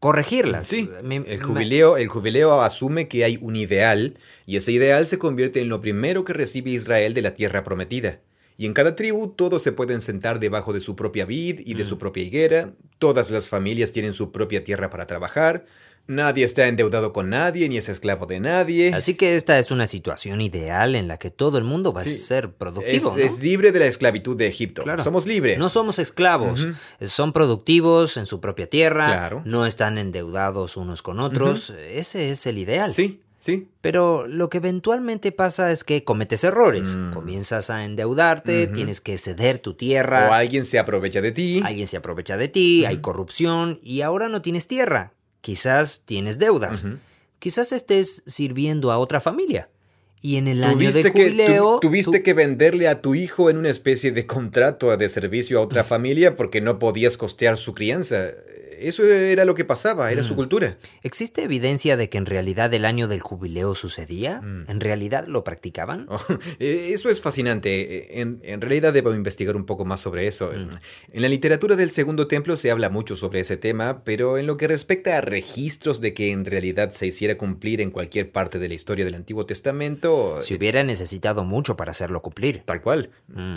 corregirlas. 0.00 0.66
Sí, 0.66 0.90
el 1.26 1.40
jubileo, 1.42 1.96
el 1.96 2.08
jubileo 2.08 2.60
asume 2.62 3.06
que 3.06 3.24
hay 3.24 3.38
un 3.40 3.54
ideal 3.56 4.18
y 4.46 4.56
ese 4.56 4.72
ideal 4.72 5.06
se 5.06 5.18
convierte 5.18 5.60
en 5.60 5.68
lo 5.68 5.80
primero 5.80 6.24
que 6.24 6.32
recibe 6.32 6.70
Israel 6.70 7.14
de 7.14 7.22
la 7.22 7.34
tierra 7.34 7.62
prometida. 7.62 8.18
Y 8.60 8.66
en 8.66 8.74
cada 8.74 8.94
tribu 8.96 9.28
todos 9.28 9.62
se 9.62 9.70
pueden 9.72 10.00
sentar 10.00 10.40
debajo 10.40 10.72
de 10.72 10.80
su 10.80 10.96
propia 10.96 11.24
vid 11.24 11.60
y 11.64 11.74
de 11.74 11.84
Mm. 11.84 11.86
su 11.88 11.96
propia 11.98 12.24
higuera, 12.24 12.74
todas 12.98 13.30
las 13.30 13.48
familias 13.48 13.92
tienen 13.92 14.12
su 14.12 14.32
propia 14.32 14.64
tierra 14.64 14.90
para 14.90 15.06
trabajar, 15.06 15.64
nadie 16.08 16.44
está 16.44 16.66
endeudado 16.66 17.12
con 17.12 17.28
nadie 17.30 17.68
ni 17.68 17.76
es 17.76 17.88
esclavo 17.88 18.26
de 18.26 18.40
nadie. 18.40 18.92
Así 18.94 19.14
que 19.14 19.36
esta 19.36 19.58
es 19.60 19.70
una 19.70 19.86
situación 19.86 20.40
ideal 20.40 20.96
en 20.96 21.06
la 21.06 21.18
que 21.18 21.30
todo 21.30 21.56
el 21.58 21.62
mundo 21.62 21.92
va 21.92 22.02
Sí. 22.02 22.10
a 22.10 22.18
ser 22.18 22.44
es, 22.46 22.50
productivo. 22.58 23.12
¿no? 23.14 23.22
es 23.22 23.38
libre 23.38 23.70
de 23.70 23.78
la 23.78 23.86
esclavitud 23.86 24.36
de 24.36 24.48
Egipto. 24.48 24.82
Claro. 24.82 25.04
Somos 25.04 25.24
libres. 25.26 25.56
No 25.58 25.68
somos 25.68 26.00
esclavos, 26.00 26.66
son 27.02 27.32
productivos 27.32 28.16
en 28.16 28.26
su 28.26 28.40
propia 28.40 28.68
tierra, 28.68 29.06
Claro. 29.06 29.42
no 29.44 29.66
están 29.66 29.98
endeudados 29.98 30.76
unos 30.76 31.02
con 31.02 31.20
otros, 31.20 31.70
ese 31.70 32.32
es 32.32 32.44
el 32.46 32.58
ideal. 32.58 32.90
Sí, 32.90 33.20
sí. 33.38 33.68
Pero 33.80 34.26
lo 34.26 34.48
que 34.48 34.58
eventualmente 34.58 35.32
pasa 35.32 35.70
es 35.72 35.84
que 35.84 36.04
cometes 36.04 36.44
errores, 36.44 36.96
Mm. 36.96 37.12
comienzas 37.12 37.70
a 37.70 37.84
endeudarte, 37.84 38.66
tienes 38.66 39.00
que 39.00 39.16
ceder 39.18 39.58
tu 39.58 39.70
O 39.70 39.76
tierra, 39.76 40.36
alguien 40.36 40.64
se 40.64 40.78
aprovecha 40.78 41.20
de 41.20 41.32
ti. 41.32 41.60
alguien 41.64 41.86
se 41.86 41.96
aprovecha 41.96 42.36
de 42.36 42.48
ti, 42.48 42.84
hay 42.84 42.98
corrupción 42.98 43.78
y 43.82 44.00
ahora 44.02 44.28
no 44.28 44.42
tienes 44.42 44.66
tierra, 44.68 45.12
quizás 45.40 46.02
tienes 46.04 46.38
deudas, 46.38 46.84
quizás 47.38 47.72
estés 47.72 48.22
sirviendo 48.26 48.90
a 48.90 48.98
otra 48.98 49.20
familia. 49.20 49.68
Y 50.20 50.34
en 50.34 50.48
el 50.48 50.64
año 50.64 50.72
Tuviste 50.72 51.02
de 51.04 51.04
que, 51.04 51.10
tu- 51.12 51.18
jubileo... 51.18 51.78
tuviste 51.80 52.18
tú- 52.18 52.24
que 52.24 52.34
venderle 52.34 52.88
a 52.88 53.00
tu 53.00 53.14
hijo 53.14 53.50
en 53.50 53.56
una 53.56 53.68
especie 53.70 54.10
de 54.10 54.26
contrato 54.26 54.96
de 54.96 55.08
servicio 55.08 55.60
a 55.60 55.62
otra 55.62 55.84
familia 55.84 56.34
porque 56.34 56.60
no 56.60 56.80
podías 56.80 57.16
costear 57.16 57.56
su 57.56 57.72
crianza. 57.72 58.30
Eso 58.80 59.04
era 59.04 59.44
lo 59.44 59.54
que 59.54 59.64
pasaba, 59.64 60.10
era 60.12 60.22
su 60.22 60.34
Mm. 60.34 60.36
cultura. 60.36 60.78
¿Existe 61.02 61.42
evidencia 61.42 61.96
de 61.96 62.08
que 62.08 62.18
en 62.18 62.26
realidad 62.26 62.72
el 62.74 62.84
año 62.84 63.08
del 63.08 63.20
jubileo 63.20 63.74
sucedía? 63.74 64.40
Mm. 64.40 64.64
¿En 64.70 64.80
realidad 64.80 65.26
lo 65.26 65.44
practicaban? 65.44 66.06
Oh, 66.08 66.18
eh, 66.58 66.90
Eso 66.92 67.10
es 67.10 67.20
fascinante. 67.20 68.20
En, 68.20 68.40
en 68.42 68.60
realidad 68.60 68.92
debo 68.92 69.14
investigar 69.14 69.56
un 69.56 69.64
poco 69.66 69.84
más 69.84 70.00
sobre 70.00 70.26
eso. 70.26 70.50
Mm. 70.54 70.70
En 71.14 71.22
la 71.22 71.28
literatura 71.28 71.76
del 71.76 71.90
Segundo 71.90 72.26
Templo 72.26 72.56
se 72.56 72.70
habla 72.70 72.88
mucho 72.90 73.16
sobre 73.16 73.40
ese 73.40 73.56
tema, 73.56 74.02
pero 74.04 74.38
en 74.38 74.46
lo 74.46 74.56
que 74.56 74.68
respecta 74.68 75.16
a 75.18 75.20
registros 75.20 76.00
de 76.00 76.14
que 76.14 76.30
en 76.32 76.44
realidad 76.44 76.92
se 76.92 77.06
hiciera 77.06 77.36
cumplir 77.38 77.80
en 77.80 77.90
cualquier 77.90 78.30
parte 78.30 78.58
de 78.58 78.68
la 78.68 78.74
historia 78.74 79.04
del 79.04 79.14
Antiguo 79.14 79.46
Testamento, 79.46 80.40
Si 80.42 80.54
hubiera 80.54 80.82
necesitado 80.84 81.44
mucho 81.44 81.76
para 81.76 81.90
hacerlo 81.92 82.22
cumplir. 82.22 82.62
tal 82.64 82.80
cual. 82.82 83.10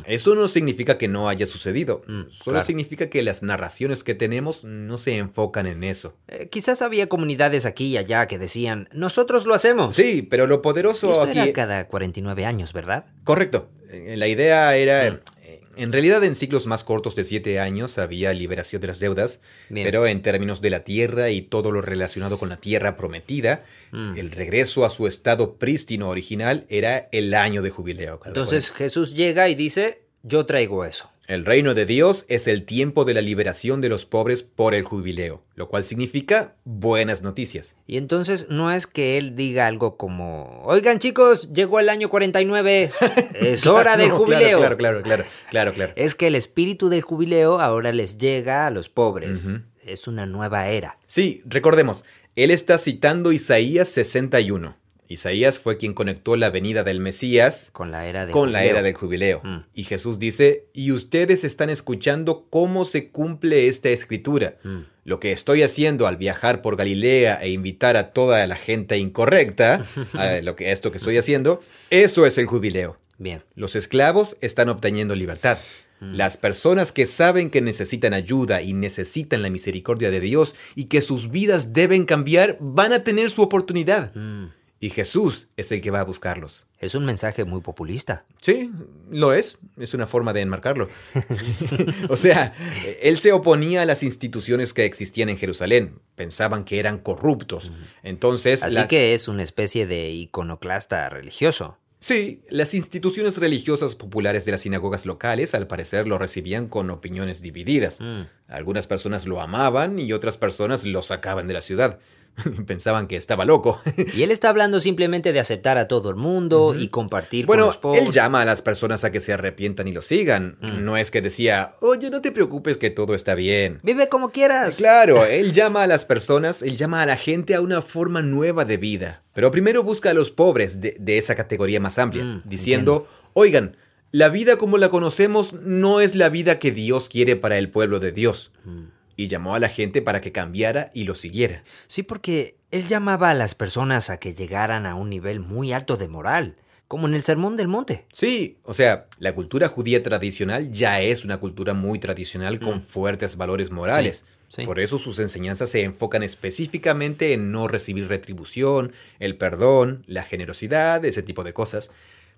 Eso 0.06 0.36
no 0.36 0.48
significa 0.48 0.98
que 0.98 1.08
no 1.08 1.30
haya 1.30 1.46
sucedido. 1.46 2.04
Solo 2.32 2.56
claro. 2.56 2.66
significa 2.66 3.10
que 3.10 3.22
las 3.24 3.44
narraciones 3.44 4.04
que 4.04 4.14
tenemos 4.16 4.64
no 4.64 4.98
se 4.98 5.11
enfocan 5.18 5.68
en 5.68 5.84
eso. 5.84 6.16
Eh, 6.28 6.48
quizás 6.50 6.82
había 6.82 7.08
comunidades 7.08 7.66
aquí 7.66 7.88
y 7.88 7.98
allá 7.98 8.28
que 8.28 8.38
decían, 8.40 8.90
nosotros 8.94 9.46
lo 9.46 9.54
hacemos. 9.54 9.96
Sí, 9.96 10.22
pero 10.22 10.48
lo 10.48 10.62
poderoso 10.62 11.12
Esto 11.12 11.24
aquí... 11.24 11.40
era 11.40 11.54
cada 11.54 11.88
49 11.88 12.46
años, 12.46 12.74
¿verdad? 12.74 13.06
Correcto. 13.24 13.70
Eh, 13.90 14.16
La 14.18 14.28
idea 14.28 14.76
era... 14.76 15.12
Mm. 15.12 15.20
eh, 15.44 15.62
En 15.78 15.92
realidad 15.94 16.24
en 16.24 16.36
ciclos 16.36 16.68
más 16.68 16.84
cortos 16.84 17.16
de 17.16 17.24
siete 17.24 17.60
años 17.60 17.98
había 17.98 18.34
liberación 18.34 18.82
de 18.82 18.88
las 18.88 19.00
deudas, 19.00 19.40
Bien. 19.70 19.86
pero 19.86 20.06
en 20.06 20.22
términos 20.22 20.60
de 20.62 20.70
la 20.70 20.84
tierra 20.84 21.30
y 21.30 21.42
todo 21.42 21.72
lo 21.72 21.82
relacionado 21.82 22.38
con 22.38 22.50
la 22.50 22.58
tierra 22.58 22.98
prometida, 22.98 23.64
Mm. 23.94 24.18
el 24.18 24.32
regreso 24.32 24.86
a 24.86 24.90
su 24.90 25.08
estado 25.08 25.56
prístino 25.56 26.10
original 26.10 26.66
era 26.70 27.10
el 27.12 27.34
año 27.34 27.62
de 27.62 27.70
jubileo. 27.72 28.20
Entonces 28.26 28.72
Jesús 28.72 29.14
llega 29.16 29.50
y 29.50 29.56
dice, 29.56 30.02
yo 30.24 30.46
traigo 30.46 30.86
eso. 30.86 31.10
El 31.28 31.46
reino 31.46 31.74
de 31.74 31.86
Dios 31.86 32.26
es 32.28 32.48
el 32.48 32.66
tiempo 32.66 33.06
de 33.06 33.14
la 33.14 33.22
liberación 33.22 33.80
de 33.80 33.88
los 33.88 34.06
pobres 34.06 34.44
por 34.44 34.76
el 34.76 34.84
jubileo, 34.84 35.42
lo 35.56 35.70
cual 35.70 35.86
significa 35.86 36.56
buenas 36.66 37.22
noticias. 37.22 37.74
Y 37.88 37.96
entonces 37.96 38.48
no 38.50 38.70
es 38.70 38.86
que 38.86 39.18
él 39.18 39.36
diga 39.38 39.68
algo 39.68 39.96
como, 39.96 40.62
oigan 40.66 41.00
chicos, 41.00 41.54
llegó 41.54 41.80
el 41.80 41.88
año 41.88 42.10
49, 42.10 42.92
es 43.36 43.66
hora 43.66 43.96
del 43.96 44.12
jubileo. 44.12 44.58
Claro, 44.58 44.76
claro, 44.76 45.02
claro, 45.04 45.24
claro, 45.50 45.74
claro. 45.74 45.94
Es 45.96 46.16
que 46.16 46.28
el 46.28 46.36
espíritu 46.36 46.90
del 46.90 47.02
jubileo 47.02 47.62
ahora 47.62 47.94
les 47.94 48.18
llega 48.18 48.68
a 48.68 48.70
los 48.70 48.90
pobres. 48.90 49.56
Es 49.86 50.08
una 50.08 50.26
nueva 50.26 50.68
era. 50.68 50.98
Sí, 51.08 51.44
recordemos, 51.46 52.04
él 52.36 52.52
está 52.52 52.78
citando 52.78 53.32
Isaías 53.32 53.88
61. 53.88 54.76
Isaías 55.12 55.60
fue 55.60 55.78
quien 55.78 55.94
conectó 55.94 56.36
la 56.36 56.50
venida 56.50 56.84
del 56.84 57.00
Mesías 57.00 57.70
Con 57.72 57.92
la 57.92 58.08
era 58.08 58.26
del 58.26 58.34
con 58.34 58.52
la 58.52 58.60
jubileo. 58.60 58.76
era 58.76 58.84
del 58.84 58.94
jubileo. 58.94 59.42
Mm. 59.44 59.58
Y 59.74 59.84
Jesús 59.84 60.20
dice, 60.20 60.66
y 60.74 60.92
ustedes 60.92 61.44
están 61.44 61.70
escuchando 61.70 62.48
cómo 62.50 62.86
se 62.86 63.10
cumple 63.10 63.68
esta 63.68 63.90
escritura. 63.90 64.56
Mm. 64.64 64.80
Lo 65.04 65.20
que 65.20 65.32
estoy 65.32 65.64
haciendo 65.64 66.08
al 66.08 66.18
viajar 66.18 66.62
por 66.62 66.76
Galilea 66.76 67.42
e 67.42 67.50
invitar 67.50 67.98
a 67.98 68.12
toda 68.12 68.46
la 68.48 68.56
gente 68.56 68.98
incorrecta 68.98 69.86
a 70.14 70.42
lo 70.42 70.56
que 70.56 70.72
esto 70.72 70.92
que 70.92 70.98
estoy 70.98 71.18
haciendo, 71.18 71.62
eso 71.90 72.26
es 72.26 72.38
el 72.38 72.46
jubileo. 72.46 72.98
Bien. 73.18 73.44
Los 73.56 73.76
esclavos 73.76 74.38
están 74.42 74.70
obteniendo 74.70 75.16
libertad. 75.16 75.60
Mm. 76.00 76.16
Las 76.16 76.38
personas 76.38 76.92
que 76.92 77.06
saben 77.06 77.50
que 77.50 77.62
necesitan 77.62 78.14
ayuda 78.14 78.62
y 78.62 78.74
necesitan 78.74 79.42
la 79.44 79.50
misericordia 79.50 80.10
de 80.10 80.20
Dios 80.20 80.56
y 80.76 80.86
que 80.86 81.02
sus 81.02 81.30
vidas 81.30 81.74
deben 81.74 82.06
cambiar, 82.06 82.58
van 82.60 82.94
a 82.94 83.04
tener 83.04 83.30
su 83.30 83.42
oportunidad. 83.42 84.14
Mm. 84.16 84.48
Y 84.84 84.90
Jesús 84.90 85.48
es 85.58 85.72
el 85.72 85.80
que 85.80 85.92
va 85.92 86.00
a 86.00 86.04
buscarlos. 86.04 86.66
Es 86.80 86.96
un 86.96 87.06
mensaje 87.06 87.46
muy 87.46 87.62
populista. 87.62 88.26
Sí, 88.42 88.72
lo 89.12 89.32
es. 89.32 89.60
Es 89.78 89.94
una 89.94 90.08
forma 90.08 90.34
de 90.34 90.42
enmarcarlo. 90.42 90.90
o 92.10 92.18
sea, 92.18 92.56
él 93.00 93.18
se 93.18 93.32
oponía 93.32 93.84
a 93.84 93.86
las 93.86 94.02
instituciones 94.02 94.74
que 94.74 94.86
existían 94.86 95.30
en 95.30 95.38
Jerusalén. 95.38 96.00
Pensaban 96.16 96.64
que 96.66 96.80
eran 96.80 96.98
corruptos. 96.98 97.72
Entonces, 98.02 98.64
Así 98.64 98.76
las- 98.76 98.88
que 98.88 99.14
es 99.14 99.28
una 99.28 99.44
especie 99.44 99.86
de 99.86 100.10
iconoclasta 100.10 101.08
religioso. 101.10 101.78
Sí, 102.00 102.42
las 102.50 102.74
instituciones 102.74 103.38
religiosas 103.38 103.94
populares 103.94 104.46
de 104.46 104.54
las 104.54 104.62
sinagogas 104.62 105.06
locales 105.06 105.54
al 105.54 105.68
parecer 105.68 106.08
lo 106.08 106.18
recibían 106.18 106.68
con 106.68 106.90
opiniones 106.90 107.44
divididas. 107.44 108.02
Mm. 108.02 108.22
Algunas 108.48 108.88
personas 108.88 109.28
lo 109.28 109.40
amaban 109.40 110.00
y 110.00 110.12
otras 110.12 110.40
personas 110.40 110.84
lo 110.84 111.04
sacaban 111.04 111.48
de 111.48 111.54
la 111.54 111.62
ciudad. 111.62 112.00
Pensaban 112.66 113.08
que 113.08 113.16
estaba 113.16 113.46
loco. 113.46 113.80
y 114.16 114.24
él 114.24 114.32
está 114.32 114.50
hablando 114.50 114.80
simplemente 114.80 115.34
de 115.34 115.40
aceptar 115.40 115.78
a 115.78 115.88
todo 115.88 116.10
el 116.10 116.16
mundo 116.16 116.76
y 116.78 116.88
compartir 116.88 117.46
bueno, 117.46 117.64
con 117.64 117.68
los 117.70 117.78
pobres. 117.78 118.06
él 118.06 118.12
llama 118.12 118.42
a 118.42 118.46
las 118.46 118.62
personas 118.62 119.04
a 119.04 119.12
que 119.12 119.22
se 119.22 119.34
arrepientan 119.34 119.88
y 119.88 119.92
lo 119.92 120.02
sigan. 120.02 120.58
Mm. 120.62 120.84
No 120.84 120.98
es 120.98 121.12
que 121.12 121.22
decía, 121.22 121.74
oye, 121.82 122.10
no 122.10 122.22
te 122.22 122.32
preocupes 122.32 122.78
que 122.78 122.90
todo 122.90 123.16
está 123.16 123.36
bien. 123.36 123.80
Vive 123.84 124.10
como 124.10 124.32
quieras. 124.32 124.78
Claro, 124.78 125.26
él 125.26 125.52
llama 125.54 125.84
a 125.84 125.88
las 125.88 126.06
personas, 126.06 126.62
él 126.62 126.78
llama 126.78 127.02
a 127.02 127.06
la 127.06 127.18
gente 127.18 127.56
a 127.56 127.62
una 127.62 127.82
forma 127.82 128.22
nueva 128.22 128.66
de 128.66 128.78
vida. 128.78 129.24
Pero 129.34 129.52
primero 129.52 129.84
busca 129.84 130.10
a 130.10 130.14
los 130.14 130.32
pobres 130.32 130.82
de, 130.82 130.96
de 131.00 131.18
esa 131.18 131.36
categoría 131.36 131.80
más 131.80 131.98
amplia, 132.00 132.24
Mm, 132.24 132.42
diciendo, 132.46 133.08
oigan, 133.34 133.78
la 134.12 134.28
vida 134.30 134.58
como 134.58 134.78
la 134.78 134.90
conocemos 134.90 135.54
no 135.54 136.02
es 136.02 136.16
la 136.16 136.28
vida 136.30 136.60
que 136.60 136.72
Dios 136.72 137.08
quiere 137.08 137.36
para 137.38 137.58
el 137.58 137.70
pueblo 137.70 138.00
de 138.00 138.12
Dios. 138.12 138.52
Mm. 138.66 138.84
Y 139.22 139.28
llamó 139.28 139.54
a 139.54 139.60
la 139.60 139.70
gente 139.70 140.02
para 140.02 140.20
que 140.20 140.32
cambiara 140.32 140.90
y 140.96 141.04
lo 141.04 141.14
siguiera. 141.14 141.64
Sí, 141.86 142.02
porque 142.02 142.56
él 142.72 142.88
llamaba 142.88 143.30
a 143.30 143.34
las 143.36 143.54
personas 143.54 144.10
a 144.10 144.18
que 144.20 144.34
llegaran 144.34 144.88
a 144.88 144.96
un 144.96 145.12
nivel 145.12 145.40
muy 145.40 145.74
alto 145.74 145.96
de 145.96 146.08
moral, 146.08 146.56
como 146.88 147.08
en 147.08 147.14
el 147.14 147.22
Sermón 147.22 147.56
del 147.56 147.68
Monte. 147.68 148.06
Sí, 148.12 148.58
o 148.64 148.74
sea, 148.74 149.06
la 149.20 149.36
cultura 149.36 149.68
judía 149.68 150.02
tradicional 150.02 150.72
ya 150.72 151.02
es 151.02 151.24
una 151.24 151.38
cultura 151.40 151.74
muy 151.76 152.00
tradicional 152.00 152.60
con 152.60 152.78
Mm. 152.80 152.82
fuertes 152.82 153.38
valores 153.38 153.70
morales. 153.70 154.26
Sí, 154.50 154.62
sí. 154.62 154.66
Por 154.66 154.80
eso 154.80 154.98
sus 154.98 155.20
enseñanzas 155.20 155.70
se 155.70 155.84
enfocan 155.84 156.24
específicamente 156.24 157.34
en 157.34 157.52
no 157.52 157.68
recibir 157.68 158.08
retribución, 158.08 158.92
el 159.20 159.38
perdón, 159.38 160.04
la 160.08 160.24
generosidad, 160.24 161.06
ese 161.06 161.22
tipo 161.24 161.44
de 161.44 161.54
cosas. 161.54 161.92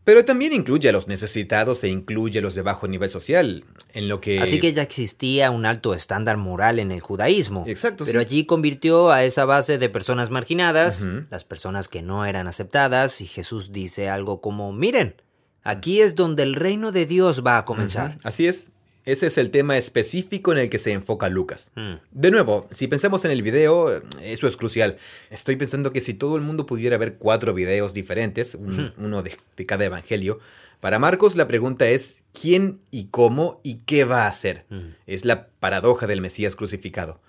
Pero 0.04 0.26
también 0.26 0.52
incluye 0.52 0.90
a 0.90 0.92
los 0.92 1.08
necesitados 1.08 1.84
e 1.86 1.88
incluye 1.88 2.40
a 2.40 2.42
los 2.42 2.56
de 2.56 2.62
bajo 2.62 2.88
nivel 2.90 3.10
social, 3.10 3.64
en 3.94 4.10
lo 4.10 4.20
que... 4.20 4.42
Así 4.42 4.60
que 4.60 4.74
ya 4.74 4.82
existía 4.82 5.50
un 5.50 5.66
alto 5.66 5.94
estándar 5.94 6.36
moral 6.36 6.80
en 6.80 6.92
el 6.92 7.00
judaísmo. 7.00 7.64
Exacto, 7.68 8.04
Pero 8.04 8.20
sí. 8.20 8.26
allí 8.26 8.46
convirtió 8.46 9.12
a 9.12 9.24
esa 9.24 9.46
base 9.46 9.78
de 9.78 9.88
personas 9.88 10.30
marginadas, 10.30 11.08
las 11.30 11.46
personas 11.46 11.88
que 11.88 12.02
no 12.02 12.26
eran 12.26 12.48
aceptadas, 12.48 13.22
y 13.22 13.28
Jesús 13.28 13.72
dice 13.72 14.10
algo 14.10 14.42
como, 14.42 14.74
miren, 14.74 15.16
aquí 15.64 16.02
es 16.02 16.16
donde 16.16 16.44
el 16.44 16.56
reino 16.56 16.92
de 16.92 17.06
Dios 17.06 17.42
va 17.46 17.58
a 17.58 17.64
comenzar. 17.64 18.20
Así 18.24 18.46
es. 18.46 18.73
Ese 19.06 19.28
es 19.28 19.38
el 19.38 19.50
tema 19.52 19.78
específico 19.78 20.52
en 20.54 20.58
el 20.60 20.70
que 20.70 20.80
se 20.80 20.92
enfoca 20.94 21.28
Lucas. 21.30 21.72
Mm. 21.76 21.96
De 22.12 22.32
nuevo, 22.32 22.68
si 22.72 22.88
pensamos 22.88 23.26
en 23.26 23.32
el 23.32 23.42
video, 23.42 24.02
eso 24.22 24.48
es 24.48 24.56
crucial. 24.56 24.98
Estoy 25.30 25.58
pensando 25.58 25.92
que 25.92 26.00
si 26.02 26.14
todo 26.14 26.36
el 26.38 26.42
mundo 26.42 26.66
pudiera 26.66 26.98
ver 26.98 27.16
cuatro 27.16 27.54
videos 27.54 27.94
diferentes, 27.94 28.56
un- 28.56 28.94
uno 28.98 29.22
de, 29.22 29.36
de 29.58 29.66
cada 29.66 29.84
evangelio, 29.86 30.40
para 30.80 31.00
Marcos 31.00 31.36
la 31.36 31.48
pregunta 31.48 31.88
es 31.90 32.22
quién 32.40 32.80
y 32.92 33.06
cómo 33.08 33.60
y 33.64 33.80
qué 33.86 34.06
va 34.06 34.24
a 34.24 34.28
hacer. 34.30 34.66
Mm. 34.70 34.96
Es 35.08 35.26
la 35.26 35.48
paradoja 35.60 36.08
del 36.08 36.22
Mesías 36.22 36.56
crucificado. 36.56 37.20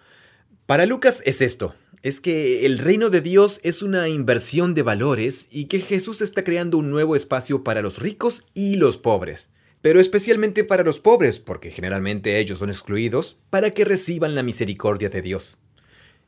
Para 0.67 0.87
Lucas 0.87 1.23
es 1.27 1.41
esto, 1.43 1.75
es 2.03 2.21
que 2.21 2.65
el 2.67 2.79
reino 2.79 3.11
de 3.11 3.21
Dios 3.21 3.61
es 3.65 3.83
una 3.83 4.09
inversión 4.09 4.75
de 4.75 4.83
valores 4.83 5.49
y 5.51 5.67
que 5.67 5.81
Jesús 5.81 6.23
está 6.23 6.45
creando 6.45 6.79
un 6.79 6.91
nuevo 6.91 7.17
espacio 7.17 7.65
para 7.65 7.83
los 7.83 7.99
ricos 7.99 8.45
y 8.55 8.77
los 8.77 8.97
pobres. 8.97 9.49
Pero 9.85 10.01
especialmente 10.01 10.65
para 10.65 10.83
los 10.83 10.99
pobres, 10.99 11.39
porque 11.41 11.71
generalmente 11.71 12.39
ellos 12.39 12.61
son 12.61 12.71
excluidos, 12.71 13.37
para 13.51 13.73
que 13.73 13.85
reciban 13.85 14.35
la 14.35 14.43
misericordia 14.43 15.11
de 15.11 15.21
Dios. 15.21 15.59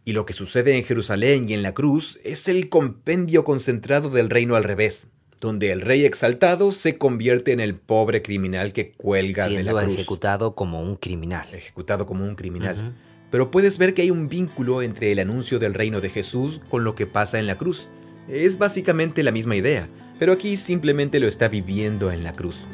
Y 0.04 0.12
lo 0.12 0.26
que 0.26 0.34
sucede 0.34 0.76
en 0.76 0.84
Jerusalén 0.84 1.48
y 1.48 1.54
en 1.54 1.62
la 1.62 1.72
cruz 1.72 2.20
es 2.22 2.48
el 2.48 2.68
compendio 2.68 3.44
concentrado 3.44 4.10
del 4.10 4.28
reino 4.28 4.56
al 4.56 4.64
revés, 4.64 5.06
donde 5.40 5.72
el 5.72 5.80
rey 5.80 6.04
exaltado 6.04 6.70
se 6.70 6.98
convierte 6.98 7.52
en 7.52 7.60
el 7.60 7.76
pobre 7.76 8.20
criminal 8.20 8.74
que 8.74 8.92
cuelga 8.92 9.44
de 9.44 9.54
Siendo 9.54 9.72
la 9.72 9.84
cruz, 9.84 9.94
ejecutado 9.94 10.54
como 10.54 10.82
un 10.82 10.96
criminal. 10.96 11.48
ejecutado 11.54 12.04
como 12.04 12.26
un 12.26 12.34
criminal. 12.34 12.94
Pero 13.30 13.50
puedes 13.50 13.78
ver 13.78 13.94
que 13.94 14.02
hay 14.02 14.10
un 14.10 14.28
vínculo 14.28 14.82
entre 14.82 15.12
el 15.12 15.18
anuncio 15.18 15.58
del 15.58 15.72
reino 15.72 16.02
de 16.02 16.10
Jesús 16.10 16.60
con 16.68 16.84
lo 16.84 16.94
que 16.94 17.06
pasa 17.06 17.38
en 17.38 17.46
la 17.46 17.56
cruz. 17.56 17.88
Es 18.28 18.58
básicamente 18.58 19.22
la 19.22 19.32
misma 19.32 19.56
idea, 19.56 19.88
pero 20.18 20.34
aquí 20.34 20.58
simplemente 20.58 21.20
lo 21.20 21.26
está 21.26 21.48
viviendo 21.48 22.12
en 22.12 22.22
la 22.22 22.34
cruz. 22.34 22.66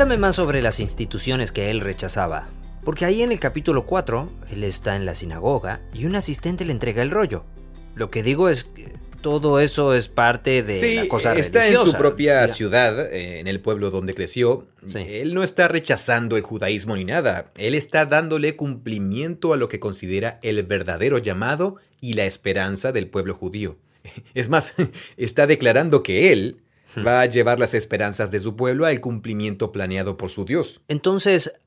Cuéntame 0.00 0.18
más 0.18 0.36
sobre 0.36 0.62
las 0.62 0.80
instituciones 0.80 1.52
que 1.52 1.68
él 1.68 1.82
rechazaba. 1.82 2.48
Porque 2.86 3.04
ahí 3.04 3.20
en 3.20 3.32
el 3.32 3.38
capítulo 3.38 3.84
4, 3.84 4.32
él 4.50 4.64
está 4.64 4.96
en 4.96 5.04
la 5.04 5.14
sinagoga 5.14 5.82
y 5.92 6.06
un 6.06 6.16
asistente 6.16 6.64
le 6.64 6.72
entrega 6.72 7.02
el 7.02 7.10
rollo. 7.10 7.44
Lo 7.94 8.10
que 8.10 8.22
digo 8.22 8.48
es 8.48 8.64
que 8.64 8.94
todo 9.20 9.60
eso 9.60 9.94
es 9.94 10.08
parte 10.08 10.62
de 10.62 10.74
sí, 10.74 10.94
la 10.94 11.06
cosa 11.06 11.34
está 11.34 11.68
en 11.68 11.76
su 11.76 11.92
propia 11.92 12.48
ciudad, 12.48 13.12
en 13.12 13.46
el 13.46 13.60
pueblo 13.60 13.90
donde 13.90 14.14
creció. 14.14 14.66
Sí. 14.86 15.04
Él 15.06 15.34
no 15.34 15.42
está 15.42 15.68
rechazando 15.68 16.38
el 16.38 16.44
judaísmo 16.44 16.96
ni 16.96 17.04
nada. 17.04 17.52
Él 17.58 17.74
está 17.74 18.06
dándole 18.06 18.56
cumplimiento 18.56 19.52
a 19.52 19.58
lo 19.58 19.68
que 19.68 19.80
considera 19.80 20.38
el 20.40 20.62
verdadero 20.62 21.18
llamado 21.18 21.76
y 22.00 22.14
la 22.14 22.24
esperanza 22.24 22.90
del 22.92 23.10
pueblo 23.10 23.34
judío. 23.34 23.76
Es 24.32 24.48
más, 24.48 24.72
está 25.18 25.46
declarando 25.46 26.02
que 26.02 26.32
él. 26.32 26.62
Va 26.98 27.20
a 27.20 27.26
llevar 27.26 27.58
las 27.58 27.74
esperanzas 27.74 28.30
de 28.30 28.40
su 28.40 28.56
pueblo 28.56 28.86
al 28.86 29.00
cumplimiento 29.00 29.72
planeado 29.72 30.16
por 30.16 30.30
su 30.30 30.44
Dios. 30.44 30.80
Entonces, 30.88 31.60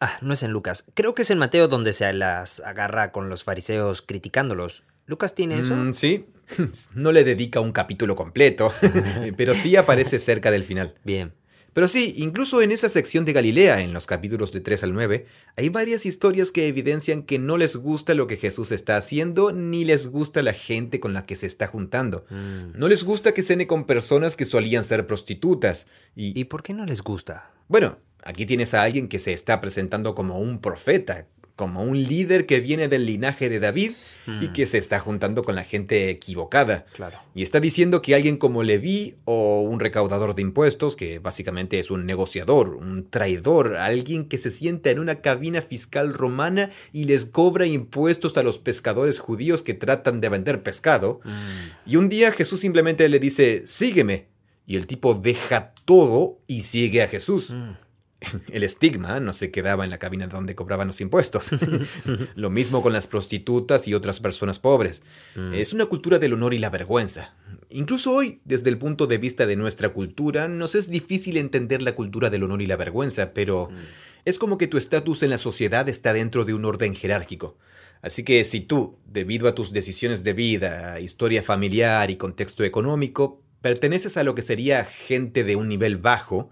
ah, 0.00 0.18
no 0.20 0.32
es 0.32 0.42
en 0.42 0.52
Lucas. 0.52 0.84
Creo 0.94 1.14
que 1.14 1.22
es 1.22 1.30
en 1.30 1.38
Mateo 1.38 1.68
donde 1.68 1.92
se 1.92 2.12
las 2.12 2.60
agarra 2.60 3.12
con 3.12 3.28
los 3.28 3.44
fariseos 3.44 4.02
criticándolos. 4.02 4.84
¿Lucas 5.06 5.34
tiene 5.34 5.58
eso? 5.58 5.74
Mm, 5.74 5.94
sí, 5.94 6.26
no 6.94 7.12
le 7.12 7.24
dedica 7.24 7.60
un 7.60 7.72
capítulo 7.72 8.16
completo, 8.16 8.72
pero 9.36 9.54
sí 9.54 9.76
aparece 9.76 10.18
cerca 10.18 10.50
del 10.50 10.64
final. 10.64 10.94
Bien. 11.04 11.32
Pero 11.72 11.88
sí, 11.88 12.14
incluso 12.16 12.62
en 12.62 12.72
esa 12.72 12.88
sección 12.88 13.24
de 13.24 13.32
Galilea, 13.32 13.80
en 13.80 13.92
los 13.92 14.06
capítulos 14.06 14.52
de 14.52 14.60
3 14.60 14.84
al 14.84 14.92
9, 14.94 15.26
hay 15.56 15.68
varias 15.68 16.06
historias 16.06 16.52
que 16.52 16.68
evidencian 16.68 17.22
que 17.22 17.38
no 17.38 17.56
les 17.56 17.76
gusta 17.76 18.14
lo 18.14 18.26
que 18.26 18.36
Jesús 18.36 18.72
está 18.72 18.96
haciendo, 18.96 19.52
ni 19.52 19.84
les 19.84 20.08
gusta 20.08 20.42
la 20.42 20.52
gente 20.52 21.00
con 21.00 21.14
la 21.14 21.26
que 21.26 21.36
se 21.36 21.46
está 21.46 21.66
juntando. 21.66 22.24
Mm. 22.30 22.78
No 22.78 22.88
les 22.88 23.04
gusta 23.04 23.32
que 23.32 23.42
cene 23.42 23.66
con 23.66 23.84
personas 23.84 24.36
que 24.36 24.44
solían 24.44 24.84
ser 24.84 25.06
prostitutas. 25.06 25.86
Y, 26.16 26.38
¿Y 26.38 26.44
por 26.44 26.62
qué 26.62 26.74
no 26.74 26.84
les 26.86 27.02
gusta? 27.02 27.50
bueno, 27.70 27.98
aquí 28.24 28.46
tienes 28.46 28.74
a 28.74 28.82
alguien 28.82 29.06
que 29.06 29.20
se 29.20 29.32
está 29.32 29.60
presentando 29.60 30.16
como 30.16 30.40
un 30.40 30.60
profeta, 30.60 31.28
como 31.60 31.82
un 31.82 32.02
líder 32.02 32.46
que 32.46 32.60
viene 32.60 32.88
del 32.88 33.04
linaje 33.04 33.50
de 33.50 33.60
David 33.60 33.90
y 34.26 34.48
Mm. 34.48 34.52
que 34.54 34.64
se 34.64 34.78
está 34.78 34.98
juntando 34.98 35.44
con 35.44 35.54
la 35.54 35.64
gente 35.64 36.08
equivocada. 36.08 36.86
Claro. 36.94 37.18
Y 37.34 37.42
está 37.42 37.60
diciendo 37.60 38.00
que 38.00 38.14
alguien 38.14 38.38
como 38.38 38.62
Leví 38.62 39.16
o 39.26 39.60
un 39.60 39.78
recaudador 39.78 40.34
de 40.34 40.40
impuestos, 40.40 40.96
que 40.96 41.18
básicamente 41.18 41.78
es 41.78 41.90
un 41.90 42.06
negociador, 42.06 42.76
un 42.76 43.10
traidor, 43.10 43.76
alguien 43.76 44.24
que 44.26 44.38
se 44.38 44.50
sienta 44.50 44.90
en 44.90 45.00
una 45.00 45.16
cabina 45.20 45.60
fiscal 45.60 46.14
romana 46.14 46.70
y 46.94 47.04
les 47.04 47.26
cobra 47.26 47.66
impuestos 47.66 48.38
a 48.38 48.42
los 48.42 48.58
pescadores 48.58 49.18
judíos 49.18 49.60
que 49.60 49.74
tratan 49.74 50.22
de 50.22 50.30
vender 50.30 50.62
pescado. 50.62 51.20
Mm. 51.24 51.90
Y 51.90 51.96
un 51.96 52.08
día 52.08 52.32
Jesús 52.32 52.60
simplemente 52.60 53.06
le 53.10 53.18
dice, 53.18 53.66
sígueme. 53.66 54.28
Y 54.66 54.76
el 54.76 54.86
tipo 54.86 55.14
deja 55.14 55.74
todo 55.84 56.38
y 56.46 56.62
sigue 56.62 57.02
a 57.02 57.08
Jesús. 57.08 57.50
Mm. 57.50 57.72
El 58.52 58.62
estigma 58.62 59.20
no 59.20 59.32
se 59.32 59.50
quedaba 59.50 59.84
en 59.84 59.90
la 59.90 59.98
cabina 59.98 60.26
donde 60.26 60.54
cobraban 60.54 60.88
los 60.88 61.00
impuestos. 61.00 61.50
Lo 62.34 62.50
mismo 62.50 62.82
con 62.82 62.92
las 62.92 63.06
prostitutas 63.06 63.88
y 63.88 63.94
otras 63.94 64.20
personas 64.20 64.58
pobres. 64.58 65.02
Mm. 65.36 65.54
Es 65.54 65.72
una 65.72 65.86
cultura 65.86 66.18
del 66.18 66.34
honor 66.34 66.54
y 66.54 66.58
la 66.58 66.70
vergüenza. 66.70 67.34
Incluso 67.70 68.12
hoy, 68.12 68.40
desde 68.44 68.68
el 68.70 68.78
punto 68.78 69.06
de 69.06 69.18
vista 69.18 69.46
de 69.46 69.56
nuestra 69.56 69.90
cultura, 69.90 70.48
nos 70.48 70.74
es 70.74 70.90
difícil 70.90 71.36
entender 71.36 71.82
la 71.82 71.94
cultura 71.94 72.28
del 72.30 72.42
honor 72.42 72.62
y 72.62 72.66
la 72.66 72.76
vergüenza, 72.76 73.32
pero 73.32 73.68
Mm. 73.70 73.76
es 74.24 74.38
como 74.38 74.58
que 74.58 74.66
tu 74.66 74.76
estatus 74.76 75.22
en 75.22 75.30
la 75.30 75.38
sociedad 75.38 75.88
está 75.88 76.12
dentro 76.12 76.44
de 76.44 76.54
un 76.54 76.64
orden 76.64 76.94
jerárquico. 76.94 77.56
Así 78.02 78.24
que 78.24 78.44
si 78.44 78.60
tú, 78.60 78.96
debido 79.06 79.46
a 79.46 79.54
tus 79.54 79.72
decisiones 79.72 80.24
de 80.24 80.32
vida, 80.32 81.00
historia 81.00 81.42
familiar 81.42 82.10
y 82.10 82.16
contexto 82.16 82.64
económico, 82.64 83.42
perteneces 83.60 84.16
a 84.16 84.24
lo 84.24 84.34
que 84.34 84.42
sería 84.42 84.84
gente 84.86 85.44
de 85.44 85.54
un 85.56 85.68
nivel 85.68 85.98
bajo, 85.98 86.50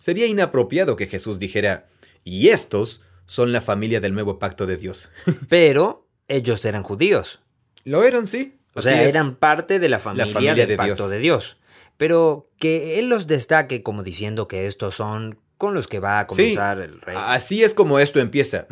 sería 0.00 0.26
inapropiado 0.26 0.96
que 0.96 1.06
Jesús 1.06 1.38
dijera, 1.38 1.86
y 2.24 2.48
estos 2.48 3.02
son 3.26 3.52
la 3.52 3.60
familia 3.60 4.00
del 4.00 4.14
nuevo 4.14 4.40
pacto 4.40 4.66
de 4.66 4.76
Dios. 4.76 5.10
Pero 5.48 6.08
ellos 6.26 6.64
eran 6.64 6.82
judíos. 6.82 7.40
Lo 7.84 8.02
eran, 8.02 8.26
sí. 8.26 8.58
O 8.74 8.82
sea, 8.82 9.04
es. 9.04 9.10
eran 9.10 9.36
parte 9.36 9.78
de 9.78 9.88
la 9.88 10.00
familia, 10.00 10.32
familia 10.32 10.54
del 10.54 10.68
de 10.68 10.76
pacto 10.76 10.94
Dios. 10.94 11.10
de 11.10 11.18
Dios. 11.18 11.56
Pero 11.96 12.50
que 12.58 12.98
él 12.98 13.08
los 13.08 13.26
destaque 13.26 13.82
como 13.82 14.02
diciendo 14.02 14.48
que 14.48 14.66
estos 14.66 14.94
son 14.94 15.38
con 15.58 15.74
los 15.74 15.86
que 15.86 16.00
va 16.00 16.20
a 16.20 16.26
comenzar 16.26 16.80
el 16.80 17.00
rey. 17.00 17.16
Así 17.18 17.62
es 17.62 17.74
como 17.74 17.98
esto 17.98 18.20
empieza. 18.20 18.66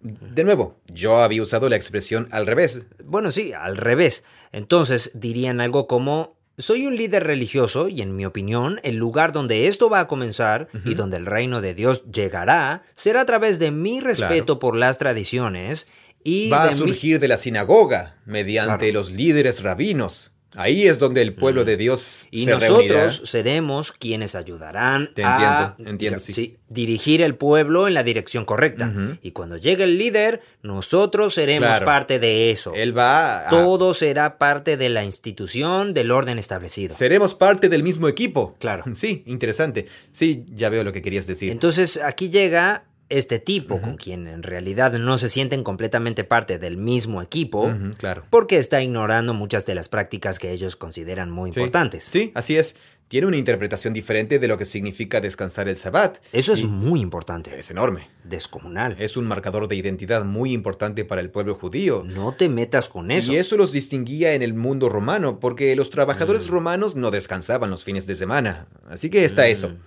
De 0.00 0.44
nuevo, 0.44 0.78
yo 0.86 1.18
había 1.18 1.42
usado 1.42 1.68
la 1.68 1.76
expresión 1.76 2.28
al 2.30 2.46
revés. 2.46 2.86
Bueno, 3.04 3.32
sí, 3.32 3.52
al 3.52 3.76
revés. 3.76 4.24
Entonces 4.52 5.10
dirían 5.14 5.60
algo 5.60 5.88
como, 5.88 6.38
soy 6.60 6.86
un 6.86 6.96
líder 6.96 7.24
religioso 7.24 7.88
y 7.88 8.00
en 8.02 8.14
mi 8.16 8.24
opinión 8.26 8.78
el 8.82 8.96
lugar 8.96 9.32
donde 9.32 9.66
esto 9.66 9.90
va 9.90 10.00
a 10.00 10.06
comenzar 10.08 10.68
y 10.84 10.94
donde 10.94 11.16
el 11.16 11.26
reino 11.26 11.60
de 11.60 11.74
Dios 11.74 12.04
llegará 12.10 12.82
será 12.94 13.22
a 13.22 13.26
través 13.26 13.58
de 13.58 13.70
mi 13.70 14.00
respeto 14.00 14.58
por 14.58 14.76
las 14.76 14.98
tradiciones 14.98 15.88
y 16.22 16.50
va 16.50 16.64
a 16.64 16.70
mi- 16.72 16.76
surgir 16.76 17.18
de 17.18 17.28
la 17.28 17.36
sinagoga 17.36 18.16
mediante 18.26 18.90
Claro. 18.90 18.92
los 19.00 19.10
líderes 19.10 19.62
rabinos. 19.62 20.32
Ahí 20.54 20.86
es 20.88 20.98
donde 20.98 21.22
el 21.22 21.34
pueblo 21.34 21.64
de 21.64 21.76
Dios 21.76 22.26
Y 22.30 22.44
se 22.44 22.50
nosotros 22.50 22.78
reunirá. 22.88 23.10
seremos 23.10 23.92
quienes 23.92 24.34
ayudarán 24.34 25.10
Te 25.14 25.22
a 25.24 25.74
entiendo, 25.76 25.90
entiendo, 25.90 26.18
sí. 26.20 26.56
dirigir 26.68 27.22
el 27.22 27.36
pueblo 27.36 27.86
en 27.86 27.94
la 27.94 28.02
dirección 28.02 28.44
correcta. 28.44 28.92
Y 29.22 29.30
cuando 29.30 29.56
llegue 29.56 29.84
el 29.84 29.96
líder, 29.98 30.40
nosotros 30.62 31.34
seremos 31.34 31.68
Claro. 31.68 31.84
parte 31.86 32.18
de 32.18 32.50
eso. 32.50 32.72
Él 32.74 32.96
va 32.96 33.46
a... 33.46 33.50
Todo 33.50 33.94
será 33.94 34.38
parte 34.38 34.76
de 34.76 34.88
la 34.88 35.04
institución 35.04 35.94
del 35.94 36.10
orden 36.10 36.38
establecido. 36.38 36.94
Seremos 36.94 37.34
parte 37.34 37.68
del 37.68 37.82
mismo 37.82 38.08
equipo. 38.08 38.56
Claro. 38.58 38.84
Sí, 38.94 39.22
interesante. 39.26 39.86
Sí, 40.12 40.44
ya 40.48 40.68
veo 40.68 40.82
lo 40.84 40.92
que 40.92 41.00
querías 41.02 41.26
decir. 41.26 41.52
Entonces 41.52 42.00
aquí 42.02 42.28
llega 42.30 42.84
este 43.10 43.38
tipo 43.38 43.80
con 43.82 43.96
quien 43.96 44.26
en 44.28 44.42
realidad 44.42 44.92
no 44.92 45.18
se 45.18 45.28
sienten 45.28 45.62
completamente 45.64 46.24
parte 46.24 46.58
del 46.58 46.76
mismo 46.76 47.20
equipo 47.22 47.72
claro. 47.98 48.24
porque 48.30 48.56
está 48.58 48.82
ignorando 48.82 49.34
muchas 49.34 49.66
de 49.66 49.74
las 49.74 49.88
prácticas 49.88 50.38
que 50.38 50.50
ellos 50.52 50.76
consideran 50.76 51.30
muy 51.30 51.52
Sí. 51.52 51.60
importantes. 51.60 52.04
Sí, 52.04 52.32
así 52.34 52.56
es. 52.56 52.76
Tiene 53.08 53.26
una 53.26 53.38
interpretación 53.38 53.92
diferente 53.92 54.38
de 54.38 54.46
lo 54.46 54.56
que 54.56 54.64
significa 54.64 55.20
descansar 55.20 55.68
el 55.68 55.76
sabbat. 55.76 56.18
Eso 56.32 56.52
es 56.52 56.62
muy 56.62 57.00
importante. 57.00 57.58
es 57.58 57.68
enorme. 57.72 58.08
Descomunal. 58.22 58.94
Es 59.00 59.16
un 59.16 59.24
marcador 59.26 59.66
de 59.66 59.74
identidad 59.74 60.24
muy 60.24 60.52
importante 60.52 61.04
para 61.04 61.20
el 61.20 61.28
pueblo 61.28 61.56
judío. 61.56 62.04
No 62.06 62.34
te 62.34 62.48
metas 62.48 62.88
con 62.88 63.10
eso. 63.10 63.32
Y 63.32 63.36
eso 63.36 63.56
los 63.56 63.72
distinguía 63.72 64.34
en 64.34 64.42
el 64.42 64.54
mundo 64.54 64.88
romano, 64.88 65.40
porque 65.40 65.74
los 65.74 65.90
trabajadores 65.90 66.48
Mm. 66.48 66.52
romanos 66.52 66.94
no 66.94 67.10
descansaban 67.10 67.68
los 67.70 67.82
fines 67.82 68.06
de 68.06 68.14
semana. 68.14 68.68
Así 68.88 69.10
que 69.10 69.24
está 69.24 69.48
eso. 69.48 69.70
Mm. 69.70 69.78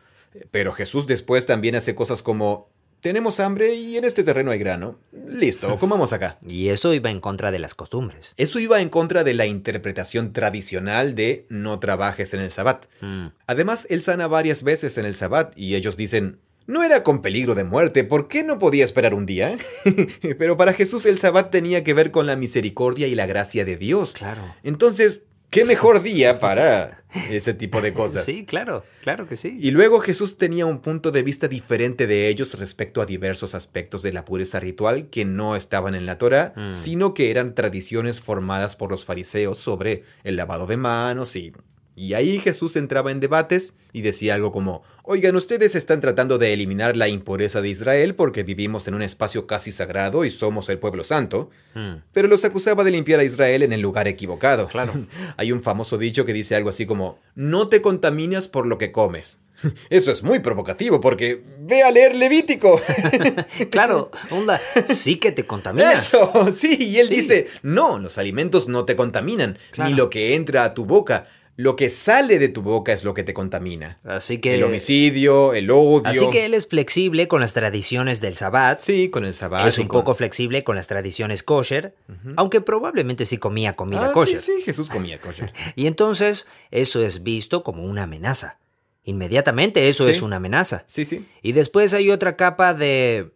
Pero 0.51 0.73
Jesús 0.73 1.07
después 1.07 1.45
también 1.45 1.75
hace 1.75 1.95
cosas 1.95 2.21
como, 2.23 2.67
tenemos 3.03 3.41
hambre 3.41 3.75
y 3.75 3.97
en 3.97 4.05
este 4.05 4.23
terreno 4.23 4.49
hay 4.49 4.59
grano. 4.59 4.97
Listo, 5.27 5.77
comamos 5.79 6.13
acá. 6.13 6.37
Y 6.47 6.69
eso 6.69 6.93
iba 6.93 7.11
en 7.11 7.19
contra 7.19 7.51
de 7.51 7.59
las 7.59 7.75
costumbres. 7.75 8.33
Eso 8.37 8.59
iba 8.59 8.81
en 8.81 8.89
contra 8.89 9.25
de 9.25 9.33
la 9.33 9.45
interpretación 9.45 10.31
tradicional 10.31 11.13
de 11.13 11.45
no 11.49 11.79
trabajes 11.79 12.33
en 12.33 12.39
el 12.39 12.49
sabbat. 12.49 12.85
Mm. 13.01 13.27
Además, 13.45 13.85
él 13.89 14.01
sana 14.01 14.27
varias 14.27 14.63
veces 14.63 14.97
en 14.97 15.05
el 15.05 15.15
sabbat 15.15 15.51
y 15.57 15.75
ellos 15.75 15.97
dicen, 15.97 16.39
no 16.65 16.81
era 16.81 17.03
con 17.03 17.21
peligro 17.21 17.55
de 17.55 17.65
muerte, 17.65 18.05
¿por 18.05 18.29
qué 18.29 18.41
no 18.41 18.57
podía 18.57 18.85
esperar 18.85 19.13
un 19.13 19.25
día? 19.25 19.57
Pero 20.39 20.55
para 20.55 20.71
Jesús 20.71 21.05
el 21.05 21.19
sabbat 21.19 21.51
tenía 21.51 21.83
que 21.83 21.93
ver 21.93 22.09
con 22.09 22.25
la 22.25 22.37
misericordia 22.37 23.07
y 23.07 23.15
la 23.15 23.25
gracia 23.25 23.65
de 23.65 23.75
Dios. 23.75 24.13
Claro. 24.13 24.41
Entonces, 24.63 25.23
¿qué 25.53 25.65
mejor 25.65 26.01
día 26.01 26.39
para 26.39 27.03
ese 27.29 27.53
tipo 27.53 27.79
de 27.81 27.93
cosas? 27.93 28.25
Sí, 28.25 28.43
claro, 28.45 28.83
claro 29.01 29.27
que 29.27 29.37
sí. 29.37 29.55
Y 29.61 29.71
luego 29.71 29.99
Jesús 29.99 30.37
tenía 30.37 30.65
un 30.65 30.79
punto 30.81 31.11
de 31.11 31.23
vista 31.23 31.47
diferente 31.47 32.07
de 32.07 32.27
ellos 32.27 32.57
respecto 32.57 33.01
a 33.01 33.05
diversos 33.05 33.53
aspectos 33.55 34.01
de 34.01 34.11
la 34.11 34.25
pureza 34.25 34.59
ritual 34.59 35.09
que 35.09 35.23
no 35.25 35.55
estaban 35.55 35.95
en 35.95 36.05
la 36.05 36.17
Torah, 36.17 36.53
Mm. 36.55 36.73
sino 36.73 37.13
que 37.13 37.29
eran 37.31 37.53
tradiciones 37.55 38.19
formadas 38.19 38.75
por 38.75 38.89
los 38.91 39.05
fariseos 39.05 39.57
sobre 39.59 40.03
el 40.23 40.35
lavado 40.35 40.65
de 40.65 40.77
manos 40.77 41.35
y... 41.35 41.53
Y 41.95 42.15
ahí 42.15 42.39
Jesús 42.39 42.75
entraba 42.75 43.11
en 43.11 43.19
debates 43.19 43.75
y 43.91 44.01
decía 44.01 44.33
algo 44.33 44.51
como, 44.51 44.81
oigan, 45.03 45.35
ustedes 45.35 45.75
están 45.75 46.01
tratando 46.01 46.37
de 46.39 46.51
eliminar 46.53 46.97
la 46.97 47.07
impureza 47.07 47.61
de 47.61 47.69
Israel 47.69 48.15
porque 48.15 48.41
vivimos 48.43 48.87
en 48.87 48.95
un 48.95 49.03
espacio 49.03 49.45
casi 49.45 49.71
sagrado 49.71 50.25
y 50.25 50.31
somos 50.31 50.69
el 50.69 50.79
pueblo 50.79 51.03
santo, 51.03 51.49
Mm. 51.75 52.01
pero 52.11 52.27
los 52.27 52.45
acusaba 52.45 52.83
de 52.83 52.91
limpiar 52.91 53.19
a 53.19 53.23
Israel 53.23 53.63
en 53.63 53.73
el 53.73 53.81
lugar 53.81 54.07
equivocado. 54.07 54.67
Claro. 54.67 54.93
Hay 55.37 55.51
un 55.51 55.61
famoso 55.63 55.97
dicho 55.97 56.25
que 56.25 56.33
dice 56.33 56.55
algo 56.55 56.69
así 56.69 56.85
como, 56.85 57.19
no 57.35 57.67
te 57.69 57.81
contaminas 57.81 58.47
por 58.47 58.65
lo 58.67 58.77
que 58.77 58.91
comes. 58.91 59.39
Eso 59.91 60.11
es 60.11 60.23
muy 60.23 60.39
provocativo 60.39 60.99
porque 60.99 61.43
ve 61.59 61.83
a 61.83 61.91
leer 61.91 62.15
Levítico. 62.15 62.81
Claro, 63.69 64.11
onda, 64.31 64.59
sí 64.87 65.17
que 65.17 65.31
te 65.31 65.45
contaminas. 65.45 66.07
Eso, 66.07 66.51
sí, 66.53 66.75
y 66.79 66.99
él 66.99 67.07
Sí. 67.07 67.15
dice, 67.15 67.47
no, 67.61 67.99
los 67.99 68.17
alimentos 68.17 68.67
no 68.67 68.85
te 68.85 68.95
contaminan, 68.95 69.57
Claro. 69.71 69.89
ni 69.89 69.95
lo 69.95 70.09
que 70.09 70.35
entra 70.35 70.63
a 70.63 70.73
tu 70.73 70.85
boca. 70.85 71.27
Lo 71.55 71.75
que 71.75 71.89
sale 71.89 72.39
de 72.39 72.49
tu 72.49 72.63
boca 72.63 72.93
es 72.93 73.03
lo 73.03 73.13
que 73.13 73.23
te 73.23 73.33
contamina. 73.33 73.99
Así 74.03 74.39
que 74.39 74.55
El 74.55 74.63
homicidio, 74.63 75.53
el 75.53 75.69
odio. 75.69 76.01
Así 76.05 76.27
que 76.31 76.45
él 76.45 76.55
es 76.55 76.65
flexible 76.67 77.27
con 77.27 77.41
las 77.41 77.53
tradiciones 77.53 78.21
del 78.21 78.33
Sabbat. 78.35 78.79
Sí, 78.79 79.09
con 79.09 79.23
el 79.23 79.35
sabbat. 79.35 79.67
es 79.67 79.77
un 79.77 79.87
con- 79.87 79.99
poco 80.01 80.15
flexible 80.15 80.63
con 80.63 80.75
las 80.75 80.87
tradiciones 80.87 81.43
kosher, 81.43 81.93
aunque 82.37 82.59
probablemente 82.61 83.25
sí 83.25 83.37
comía 83.37 83.75
comida 83.75 84.07
Ah, 84.09 84.11
kosher. 84.13 84.41
Sí, 84.41 84.51
sí, 84.57 84.61
Jesús 84.63 84.89
comía 84.89 85.19
kosher. 85.21 85.53
Y 85.75 85.85
entonces 85.85 86.47
eso 86.71 87.03
es 87.05 87.21
visto 87.21 87.63
como 87.63 87.83
una 87.83 88.03
amenaza. 88.03 88.57
Inmediatamente 89.03 89.89
eso 89.89 90.05
Sí. 90.05 90.11
es 90.11 90.21
una 90.21 90.37
amenaza. 90.37 90.83
Sí, 90.87 91.05
sí. 91.05 91.25
Y 91.41 91.51
después 91.51 91.93
hay 91.93 92.09
otra 92.09 92.35
capa 92.35 92.73
de... 92.73 93.31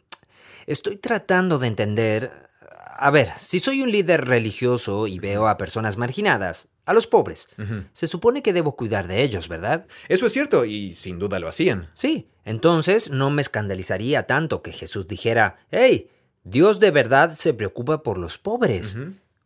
Estoy 0.66 0.96
tratando 0.98 1.60
de 1.60 1.68
entender... 1.68 2.32
A 3.00 3.12
ver, 3.12 3.30
si 3.38 3.60
soy 3.60 3.82
un 3.84 3.92
líder 3.92 4.26
religioso 4.26 5.06
y 5.06 5.20
veo 5.20 5.48
a 5.48 5.58
personas 5.58 5.98
marginadas, 5.98 6.68
a 6.88 6.94
los 6.94 7.06
pobres, 7.06 7.48
se 7.94 8.08
supone 8.08 8.42
que 8.42 8.54
debo 8.54 8.76
cuidar 8.76 9.08
de 9.08 9.22
ellos, 9.22 9.48
¿verdad? 9.48 9.86
Eso 10.10 10.26
es 10.26 10.34
cierto 10.34 10.66
y 10.66 10.94
sin 10.94 11.20
duda 11.20 11.38
lo 11.38 11.48
hacían. 11.48 11.90
Sí, 11.94 12.28
entonces 12.46 13.12
no 13.12 13.30
me 13.30 13.42
escandalizaría 13.44 14.24
tanto 14.26 14.64
que 14.64 14.72
Jesús 14.72 15.08
dijera, 15.08 15.58
hey, 15.70 16.10
Dios 16.44 16.80
de 16.80 16.90
verdad 16.92 17.34
se 17.36 17.54
preocupa 17.54 18.02
por 18.02 18.18
los 18.18 18.38
pobres. 18.38 18.96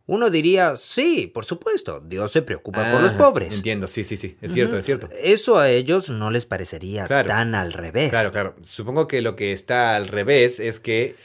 Uno 0.07 0.29
diría, 0.29 0.75
sí, 0.75 1.31
por 1.33 1.45
supuesto, 1.45 2.01
Dios 2.05 2.31
se 2.31 2.41
preocupa 2.41 2.91
por 2.91 3.01
los 3.01 3.13
Ah, 3.13 3.17
pobres. 3.17 3.55
Entiendo, 3.55 3.87
sí, 3.87 4.03
sí, 4.03 4.17
sí. 4.17 4.35
Es 4.41 4.51
cierto, 4.51 4.77
es 4.77 4.85
cierto. 4.85 5.07
Eso 5.17 5.57
a 5.57 5.69
ellos 5.69 6.09
no 6.09 6.31
les 6.31 6.45
parecería 6.45 7.05
Claro. 7.05 7.27
tan 7.29 7.55
al 7.55 7.71
revés. 7.73 8.09
Claro, 8.09 8.31
claro. 8.31 8.55
Supongo 8.61 9.07
que 9.07 9.21
lo 9.21 9.35
que 9.35 9.53
está 9.53 9.95
al 9.95 10.07
revés 10.09 10.59
es 10.59 10.79
que 10.79 11.15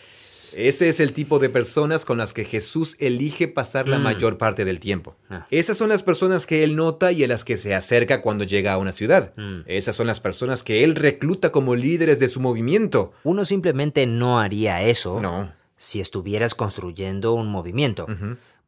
ese 0.56 0.88
es 0.88 1.00
el 1.00 1.12
tipo 1.12 1.38
de 1.38 1.48
personas 1.48 2.04
con 2.04 2.18
las 2.18 2.32
que 2.32 2.44
Jesús 2.44 2.96
elige 2.98 3.46
pasar 3.48 3.88
la 3.88 3.98
Mm. 3.98 4.02
mayor 4.02 4.38
parte 4.38 4.64
del 4.64 4.80
tiempo. 4.80 5.14
Ah. 5.30 5.46
Esas 5.50 5.76
son 5.76 5.88
las 5.90 6.02
personas 6.02 6.46
que 6.46 6.64
él 6.64 6.74
nota 6.76 7.12
y 7.12 7.22
a 7.24 7.28
las 7.28 7.44
que 7.44 7.56
se 7.58 7.74
acerca 7.74 8.22
cuando 8.22 8.44
llega 8.44 8.72
a 8.72 8.78
una 8.78 8.92
ciudad. 8.92 9.32
Mm. 9.36 9.60
Esas 9.66 9.94
son 9.96 10.06
las 10.06 10.20
personas 10.20 10.62
que 10.62 10.82
él 10.84 10.94
recluta 10.94 11.52
como 11.52 11.74
líderes 11.76 12.18
de 12.18 12.28
su 12.28 12.40
movimiento. 12.40 13.12
Uno 13.22 13.44
simplemente 13.44 14.06
no 14.06 14.40
haría 14.40 14.82
eso 14.82 15.20
No. 15.20 15.52
si 15.76 16.00
estuvieras 16.00 16.54
construyendo 16.54 17.34
un 17.34 17.48
movimiento. 17.48 18.06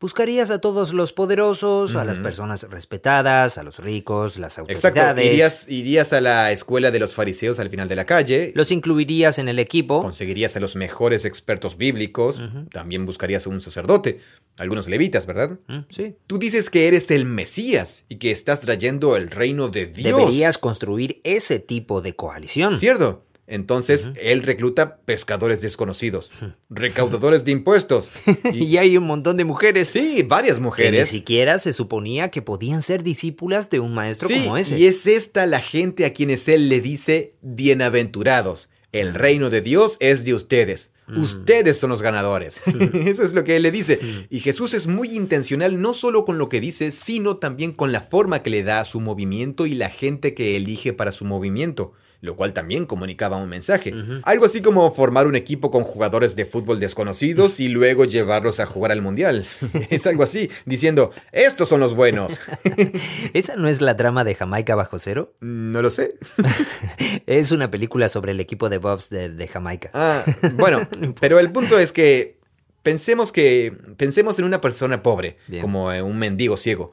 Buscarías 0.00 0.50
a 0.52 0.60
todos 0.60 0.92
los 0.92 1.12
poderosos, 1.12 1.96
a 1.96 2.04
las 2.04 2.20
personas 2.20 2.62
respetadas, 2.70 3.58
a 3.58 3.64
los 3.64 3.80
ricos, 3.80 4.38
las 4.38 4.56
Exacto. 4.58 5.00
autoridades. 5.00 5.24
Irías, 5.26 5.68
irías 5.68 6.12
a 6.12 6.20
la 6.20 6.52
escuela 6.52 6.92
de 6.92 7.00
los 7.00 7.14
fariseos 7.14 7.58
al 7.58 7.68
final 7.68 7.88
de 7.88 7.96
la 7.96 8.06
calle. 8.06 8.52
Los 8.54 8.70
incluirías 8.70 9.40
en 9.40 9.48
el 9.48 9.58
equipo. 9.58 10.00
Conseguirías 10.02 10.54
a 10.54 10.60
los 10.60 10.76
mejores 10.76 11.24
expertos 11.24 11.76
bíblicos. 11.76 12.40
También 12.70 13.06
buscarías 13.06 13.46
a 13.46 13.50
un 13.50 13.60
sacerdote. 13.60 14.20
Algunos 14.56 14.88
levitas, 14.88 15.26
¿verdad? 15.26 15.58
Mm, 15.66 15.78
Sí. 15.88 16.14
Tú 16.28 16.38
dices 16.38 16.70
que 16.70 16.86
eres 16.88 17.10
el 17.10 17.24
Mesías 17.24 18.04
y 18.08 18.16
que 18.16 18.30
estás 18.30 18.60
trayendo 18.60 19.16
el 19.16 19.30
reino 19.30 19.68
de 19.68 19.86
Dios. 19.86 20.16
Deberías 20.16 20.58
construir 20.58 21.20
ese 21.24 21.58
tipo 21.58 22.02
de 22.02 22.14
coalición. 22.14 22.76
¿Cierto? 22.76 23.24
Entonces, 23.50 24.10
él 24.20 24.42
recluta 24.42 24.98
pescadores 24.98 25.62
desconocidos, 25.62 26.30
recaudadores 26.70 27.44
de 27.44 27.52
impuestos. 27.52 28.10
Y, 28.52 28.64
Y 28.64 28.76
hay 28.76 28.96
un 28.96 29.04
montón 29.06 29.36
de 29.38 29.44
mujeres 29.44 29.88
sí, 29.88 30.22
varias 30.22 30.54
que 30.56 30.60
ni 30.60 30.64
mujeres. 30.66 31.08
siquiera 31.08 31.58
se 31.58 31.72
suponía 31.72 32.30
que 32.30 32.42
podían 32.42 32.82
ser 32.82 33.02
discípulas 33.02 33.70
de 33.70 33.80
un 33.80 33.94
maestro 33.94 34.28
Sí, 34.28 34.42
como 34.42 34.58
ese. 34.58 34.78
y 34.78 34.86
es 34.86 35.06
esta 35.06 35.46
la 35.46 35.60
gente 35.60 36.04
a 36.04 36.12
quienes 36.12 36.46
él 36.48 36.68
le 36.68 36.80
dice 36.80 37.32
bienaventurados. 37.40 38.68
El 38.90 39.12
reino 39.14 39.50
de 39.50 39.60
Dios 39.60 39.96
es 40.00 40.24
de 40.24 40.34
ustedes. 40.34 40.92
Mm. 41.08 41.20
Ustedes 41.22 41.78
son 41.78 41.90
los 41.90 42.00
ganadores. 42.00 42.60
Eso 42.94 43.22
es 43.22 43.34
lo 43.34 43.44
que 43.44 43.56
él 43.56 43.62
le 43.62 43.70
dice. 43.70 43.98
Y 44.30 44.40
Jesús 44.40 44.72
es 44.74 44.86
muy 44.86 45.14
intencional 45.14 45.80
no 45.80 45.92
solo 45.94 46.24
con 46.24 46.38
lo 46.38 46.48
que 46.48 46.60
dice, 46.60 46.90
sino 46.90 47.36
también 47.36 47.72
con 47.72 47.92
la 47.92 48.00
forma 48.02 48.42
que 48.42 48.50
le 48.50 48.62
da 48.62 48.80
a 48.80 48.84
su 48.86 49.00
movimiento 49.00 49.66
y 49.66 49.74
la 49.74 49.90
gente 49.90 50.32
que 50.34 50.56
elige 50.56 50.92
para 50.94 51.12
su 51.12 51.24
movimiento. 51.26 51.92
Lo 52.20 52.34
cual 52.34 52.52
también 52.52 52.84
comunicaba 52.84 53.36
un 53.36 53.48
mensaje. 53.48 53.94
Algo 54.24 54.44
así 54.44 54.60
como 54.60 54.90
formar 54.92 55.28
un 55.28 55.36
equipo 55.36 55.70
con 55.70 55.84
jugadores 55.84 56.34
de 56.34 56.46
fútbol 56.46 56.80
desconocidos 56.80 57.60
y 57.60 57.68
luego 57.68 58.04
llevarlos 58.04 58.58
a 58.58 58.66
jugar 58.66 58.90
al 58.90 59.02
mundial. 59.02 59.46
es 59.90 60.06
algo 60.06 60.24
así, 60.24 60.50
diciendo, 60.66 61.12
estos 61.30 61.68
son 61.68 61.78
los 61.78 61.94
buenos. 61.94 62.40
¿Esa 63.34 63.54
no 63.54 63.68
es 63.68 63.80
la 63.80 63.96
trama 63.96 64.24
de 64.24 64.34
Jamaica 64.34 64.74
bajo 64.74 64.98
cero? 64.98 65.34
no 65.40 65.82
lo 65.82 65.90
sé. 65.90 66.14
Es 67.26 67.52
una 67.52 67.70
película 67.70 68.08
sobre 68.08 68.32
el 68.32 68.40
equipo 68.40 68.68
de 68.68 68.78
Bobs 68.78 69.10
de, 69.10 69.28
de 69.28 69.48
Jamaica. 69.48 69.90
Ah, 69.92 70.24
bueno, 70.54 70.88
pero 71.20 71.38
el 71.38 71.52
punto 71.52 71.78
es 71.78 71.92
que 71.92 72.37
pensemos 72.82 73.32
que 73.32 73.72
pensemos 73.96 74.38
en 74.38 74.44
una 74.44 74.60
persona 74.60 75.02
pobre, 75.02 75.36
Bien. 75.46 75.62
como 75.62 75.92
eh, 75.92 76.00
un 76.02 76.18
mendigo 76.18 76.56
ciego. 76.56 76.92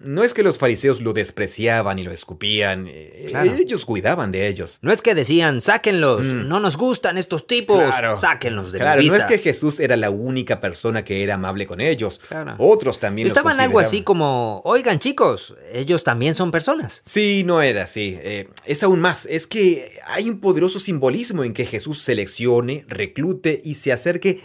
No 0.00 0.22
es 0.22 0.32
que 0.34 0.42
los 0.42 0.58
fariseos 0.58 1.00
lo 1.00 1.12
despreciaban 1.12 1.98
y 1.98 2.02
lo 2.04 2.12
escupían, 2.12 2.86
eh, 2.88 3.26
Claro. 3.28 3.52
ellos 3.52 3.84
cuidaban 3.84 4.32
de 4.32 4.46
ellos. 4.48 4.78
No 4.82 4.92
es 4.92 5.02
que 5.02 5.14
decían, 5.14 5.60
sáquenlos, 5.60 6.26
Mm. 6.26 6.48
no 6.48 6.60
nos 6.60 6.76
gustan 6.76 7.18
estos 7.18 7.46
tipos, 7.46 7.76
Claro. 7.82 8.16
sáquenlos 8.16 8.72
de 8.72 8.78
Claro, 8.78 9.02
la 9.02 9.08
no 9.08 9.16
es 9.16 9.24
que 9.26 9.38
Jesús 9.38 9.80
era 9.80 9.96
la 9.96 10.10
única 10.10 10.60
persona 10.60 11.04
que 11.04 11.22
era 11.22 11.34
amable 11.34 11.66
con 11.66 11.80
ellos. 11.80 12.20
Claro. 12.28 12.54
Otros 12.58 13.00
también. 13.00 13.26
Estaban 13.26 13.60
algo 13.60 13.80
así 13.80 14.02
como, 14.02 14.60
oigan 14.64 14.98
chicos, 14.98 15.54
ellos 15.72 16.04
también 16.04 16.34
son 16.34 16.50
personas. 16.50 17.02
Sí, 17.04 17.42
no 17.44 17.60
era 17.60 17.84
así. 17.84 18.18
Eh, 18.22 18.48
es 18.64 18.82
aún 18.82 19.00
más. 19.00 19.26
Es 19.26 19.46
que 19.46 19.98
hay 20.06 20.30
un 20.30 20.40
poderoso 20.40 20.78
simbolismo 20.78 21.44
en 21.44 21.52
que 21.54 21.66
Jesús 21.66 22.02
seleccione, 22.02 22.84
reclute 22.88 23.60
y 23.64 23.74
se 23.74 23.92
acerque 23.92 24.40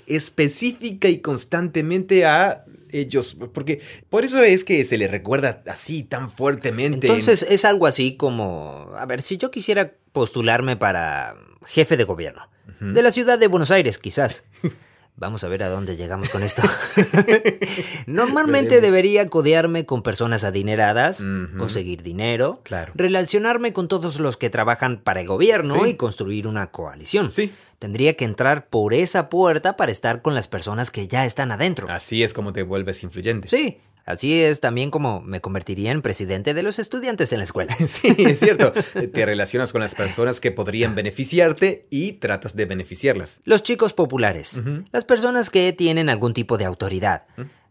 específica 0.80 1.08
y 1.10 1.20
constantemente 1.20 2.26
a 2.26 2.66
ellos. 2.92 3.38
Porque 3.54 3.82
por 4.10 4.24
eso 4.26 4.42
es 4.42 4.64
que 4.64 4.84
se 4.86 4.98
le 4.98 5.08
recuerda 5.08 5.62
así 5.68 6.04
tan 6.04 6.32
fuertemente. 6.32 7.08
en- 7.08 7.14
Entonces 7.14 7.46
es 7.50 7.66
algo 7.66 7.86
así 7.88 8.16
como, 8.18 8.90
a 8.98 9.06
ver, 9.06 9.22
si 9.22 9.38
yo 9.38 9.52
quisiera 9.52 9.94
postularme 10.12 10.76
para 10.78 11.36
jefe 11.66 11.98
de 11.98 12.04
gobierno, 12.06 12.50
de 12.80 13.02
la 13.04 13.12
ciudad 13.12 13.38
de 13.38 13.48
Buenos 13.48 13.72
Aires 13.72 14.00
quizás. 14.00 14.44
Vamos 15.18 15.44
a 15.44 15.50
ver 15.50 15.64
a 15.64 15.68
dónde 15.70 15.98
llegamos 15.98 16.30
con 16.30 16.44
esto. 16.44 16.62
Normalmente 18.08 18.76
Veremos. 18.76 18.82
debería 18.94 19.26
codearme 19.28 19.86
con 19.86 20.02
personas 20.02 20.46
adineradas, 20.46 21.22
conseguir 21.58 22.04
dinero, 22.04 22.62
Claro. 22.64 22.94
relacionarme 22.96 23.74
con 23.74 23.90
todos 23.90 24.22
los 24.22 24.38
que 24.38 24.50
trabajan 24.50 25.02
para 25.04 25.20
el 25.20 25.28
gobierno 25.28 25.84
Sí. 25.84 25.90
y 25.90 25.94
construir 25.96 26.48
una 26.48 26.68
coalición. 26.72 27.32
Sí. 27.32 27.52
Tendría 27.80 28.16
que 28.16 28.26
entrar 28.26 28.68
por 28.68 28.94
esa 28.94 29.30
puerta 29.30 29.78
para 29.78 29.92
estar 29.92 30.22
con 30.22 30.36
las 30.36 30.50
personas 30.50 30.92
que 30.92 31.08
ya 31.08 31.26
están 31.26 31.52
adentro. 31.54 31.88
Así 31.90 32.24
es 32.24 32.34
como 32.34 32.52
te 32.52 32.64
vuelves 32.64 33.04
influyente. 33.04 33.48
Sí, 33.48 33.80
así 34.06 34.42
es 34.42 34.60
también 34.60 34.92
como 34.92 35.22
me 35.22 35.40
convertiría 35.40 35.92
en 35.92 36.02
presidente 36.02 36.54
de 36.54 36.62
los 36.62 36.78
estudiantes 36.78 37.32
en 37.32 37.38
la 37.40 37.46
escuela. 37.46 37.76
Sí, 37.88 38.14
es 38.20 38.40
cierto. 38.40 38.74
Te 38.74 39.26
relacionas 39.26 39.72
con 39.72 39.80
las 39.80 39.96
personas 39.96 40.42
que 40.42 40.52
podrían 40.52 40.94
beneficiarte 40.94 41.84
y 41.90 42.14
tratas 42.14 42.56
de 42.58 42.66
beneficiarlas. 42.66 43.40
Los 43.46 43.64
chicos 43.64 43.94
populares, 43.94 44.60
las 44.92 45.06
personas 45.06 45.50
que 45.50 45.72
tienen 45.72 46.10
algún 46.10 46.34
tipo 46.34 46.58
de 46.58 46.66
autoridad. 46.66 47.24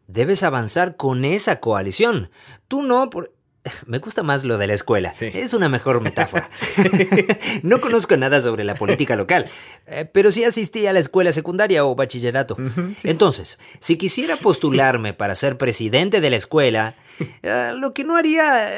Debes 0.07 0.43
avanzar 0.43 0.97
con 0.97 1.27
esa 1.27 1.61
coalición. 1.61 2.31
Tú 2.67 2.83
no, 2.83 3.11
por... 3.11 3.35
Me 3.87 3.99
gusta 3.99 4.23
más 4.23 4.45
lo 4.45 4.59
de 4.59 4.67
la 4.67 4.75
escuela. 4.75 5.15
Sí. 5.15 5.31
Es 5.33 5.55
una 5.55 5.69
mejor 5.69 6.01
metáfora. 6.01 6.49
no 7.63 7.81
conozco 7.81 8.17
nada 8.17 8.41
sobre 8.41 8.65
la 8.65 8.75
política 8.75 9.17
local, 9.17 9.47
eh, 9.87 10.09
pero 10.11 10.33
sí 10.33 10.45
asistí 10.45 10.87
a 10.87 10.93
la 10.93 10.99
escuela 10.99 11.33
secundaria 11.33 11.85
o 11.85 11.95
bachillerato. 11.95 12.57
Sí. 12.97 13.09
Entonces, 13.09 13.59
si 13.81 13.97
quisiera 13.97 14.37
postularme 14.37 15.15
para 15.15 15.35
ser 15.35 15.59
presidente 15.59 16.21
de 16.21 16.31
la 16.31 16.37
escuela, 16.37 16.97
eh, 17.43 17.73
lo 17.77 17.95
que 17.95 18.05
no 18.05 18.17
haría... 18.17 18.71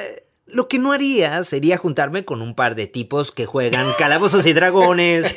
Lo 0.53 0.69
que 0.69 0.79
no 0.79 0.93
haría 0.93 1.43
sería 1.45 1.77
juntarme 1.79 2.25
con 2.25 2.43
un 2.43 2.55
par 2.55 2.75
de 2.75 2.87
tipos 2.87 3.33
que 3.33 3.47
juegan 3.47 3.87
calabozos 3.99 4.47
y 4.47 4.53
dragones 4.53 5.37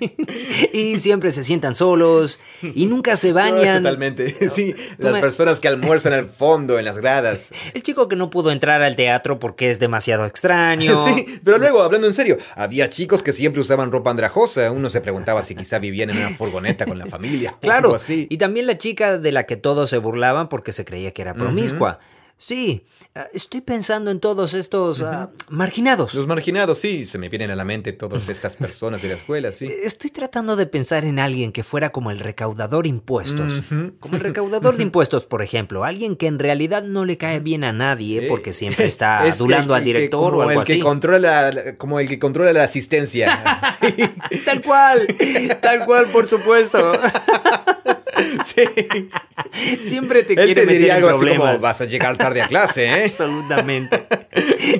y 0.72 0.96
siempre 1.00 1.32
se 1.32 1.44
sientan 1.44 1.74
solos 1.74 2.40
y 2.62 2.86
nunca 2.86 3.16
se 3.16 3.28
No, 3.28 3.34
bañan. 3.36 3.82
totalmente. 3.82 4.48
Sí, 4.50 4.74
las 4.98 5.12
me- 5.14 5.20
personas 5.20 5.60
que 5.60 5.68
almuerzan 5.68 6.12
al 6.12 6.28
fondo 6.28 6.78
en 6.78 6.84
las 6.84 6.98
gradas. 6.98 7.50
El 7.74 7.82
chico 7.82 8.08
que 8.08 8.16
no 8.16 8.30
pudo 8.30 8.50
entrar 8.50 8.82
al 8.82 8.96
teatro 8.96 9.38
porque 9.38 9.70
es 9.70 9.78
demasiado 9.78 10.26
extraño. 10.26 10.96
Sí, 11.10 11.40
pero 11.44 11.58
luego, 11.58 11.82
hablando 11.82 12.06
en 12.06 12.14
serio, 12.14 12.36
había 12.54 12.90
chicos 12.90 13.22
que 13.22 13.32
siempre 13.32 13.60
usaban 13.62 13.90
ropa 13.90 14.10
andrajosa. 14.10 14.70
Uno 14.70 14.90
se 14.90 15.00
preguntaba 15.00 15.42
si 15.42 15.54
quizá 15.54 15.78
vivían 15.78 16.10
en 16.10 16.18
una 16.18 16.30
furgoneta 16.36 16.84
con 16.86 16.98
la 16.98 17.06
familia. 17.06 17.54
o 17.56 17.60
Claro, 17.60 17.86
algo 17.86 17.96
así. 17.96 18.26
y 18.30 18.36
también 18.36 18.66
la 18.66 18.76
chica 18.78 19.18
de 19.18 19.32
la 19.32 19.44
que 19.46 19.56
todos 19.56 19.90
se 19.90 19.98
burlaban 19.98 20.48
porque 20.48 20.72
se 20.72 20.84
creía 20.84 21.12
que 21.12 21.22
era 21.22 21.34
promiscua. 21.34 21.98
Sí, 22.42 22.86
ah, 23.14 23.26
estoy 23.34 23.60
pensando 23.60 24.10
en 24.10 24.18
todos 24.18 24.54
estos 24.54 25.02
ah, 25.02 25.28
marginados. 25.50 26.14
Los 26.14 26.26
marginados, 26.26 26.78
sí, 26.78 27.04
se 27.04 27.18
me 27.18 27.28
vienen 27.28 27.50
a 27.50 27.54
la 27.54 27.66
mente 27.66 27.92
todas 27.92 28.30
estas 28.30 28.56
personas 28.56 29.02
de 29.02 29.08
la 29.08 29.14
escuela, 29.16 29.52
sí. 29.52 29.66
Estoy 29.84 30.08
tratando 30.08 30.56
de 30.56 30.64
pensar 30.64 31.04
en 31.04 31.18
alguien 31.18 31.52
que 31.52 31.62
fuera 31.62 31.90
como 31.92 32.10
el 32.10 32.18
recaudador 32.18 32.86
impuestos. 32.86 33.62
Como 34.00 34.16
el 34.16 34.22
recaudador 34.22 34.78
de 34.78 34.82
impuestos, 34.84 35.26
por 35.26 35.42
ejemplo. 35.42 35.84
Alguien 35.84 36.16
que 36.16 36.28
en 36.28 36.38
realidad 36.38 36.82
no 36.82 37.04
le 37.04 37.18
cae 37.18 37.40
bien 37.40 37.62
a 37.62 37.74
nadie 37.74 38.22
porque 38.26 38.54
siempre 38.54 38.86
está 38.86 39.26
Es 39.26 39.34
adulando 39.34 39.74
el 39.74 39.80
al 39.80 39.84
director 39.84 40.34
o 40.34 40.40
algo 40.40 40.60
el 40.62 40.66
que 40.66 40.72
así. 40.72 40.80
controla, 40.80 41.52
la- 41.52 41.76
como 41.76 42.00
el 42.00 42.08
que 42.08 42.18
controla 42.18 42.54
la 42.54 42.64
asistencia. 42.64 43.60
Sí, 43.82 44.38
Tal 44.46 44.62
cual, 44.62 45.06
tal 45.60 45.84
cual, 45.84 46.06
por 46.06 46.26
supuesto. 46.26 46.92
sí. 48.44 48.62
Siempre 49.82 50.22
te 50.22 50.34
Él 50.34 50.38
quiere 50.46 50.54
te 50.62 50.66
meter 50.66 50.78
diría 50.78 50.92
en 50.92 50.96
algo 51.04 51.08
así 51.10 51.18
problemas. 51.20 51.46
como 51.54 51.62
vas 51.62 51.80
a 51.80 51.84
llegar 51.86 52.16
tarde 52.16 52.42
a 52.42 52.48
clase, 52.48 52.84
¿eh? 52.86 53.04
Absolutamente. 53.06 54.06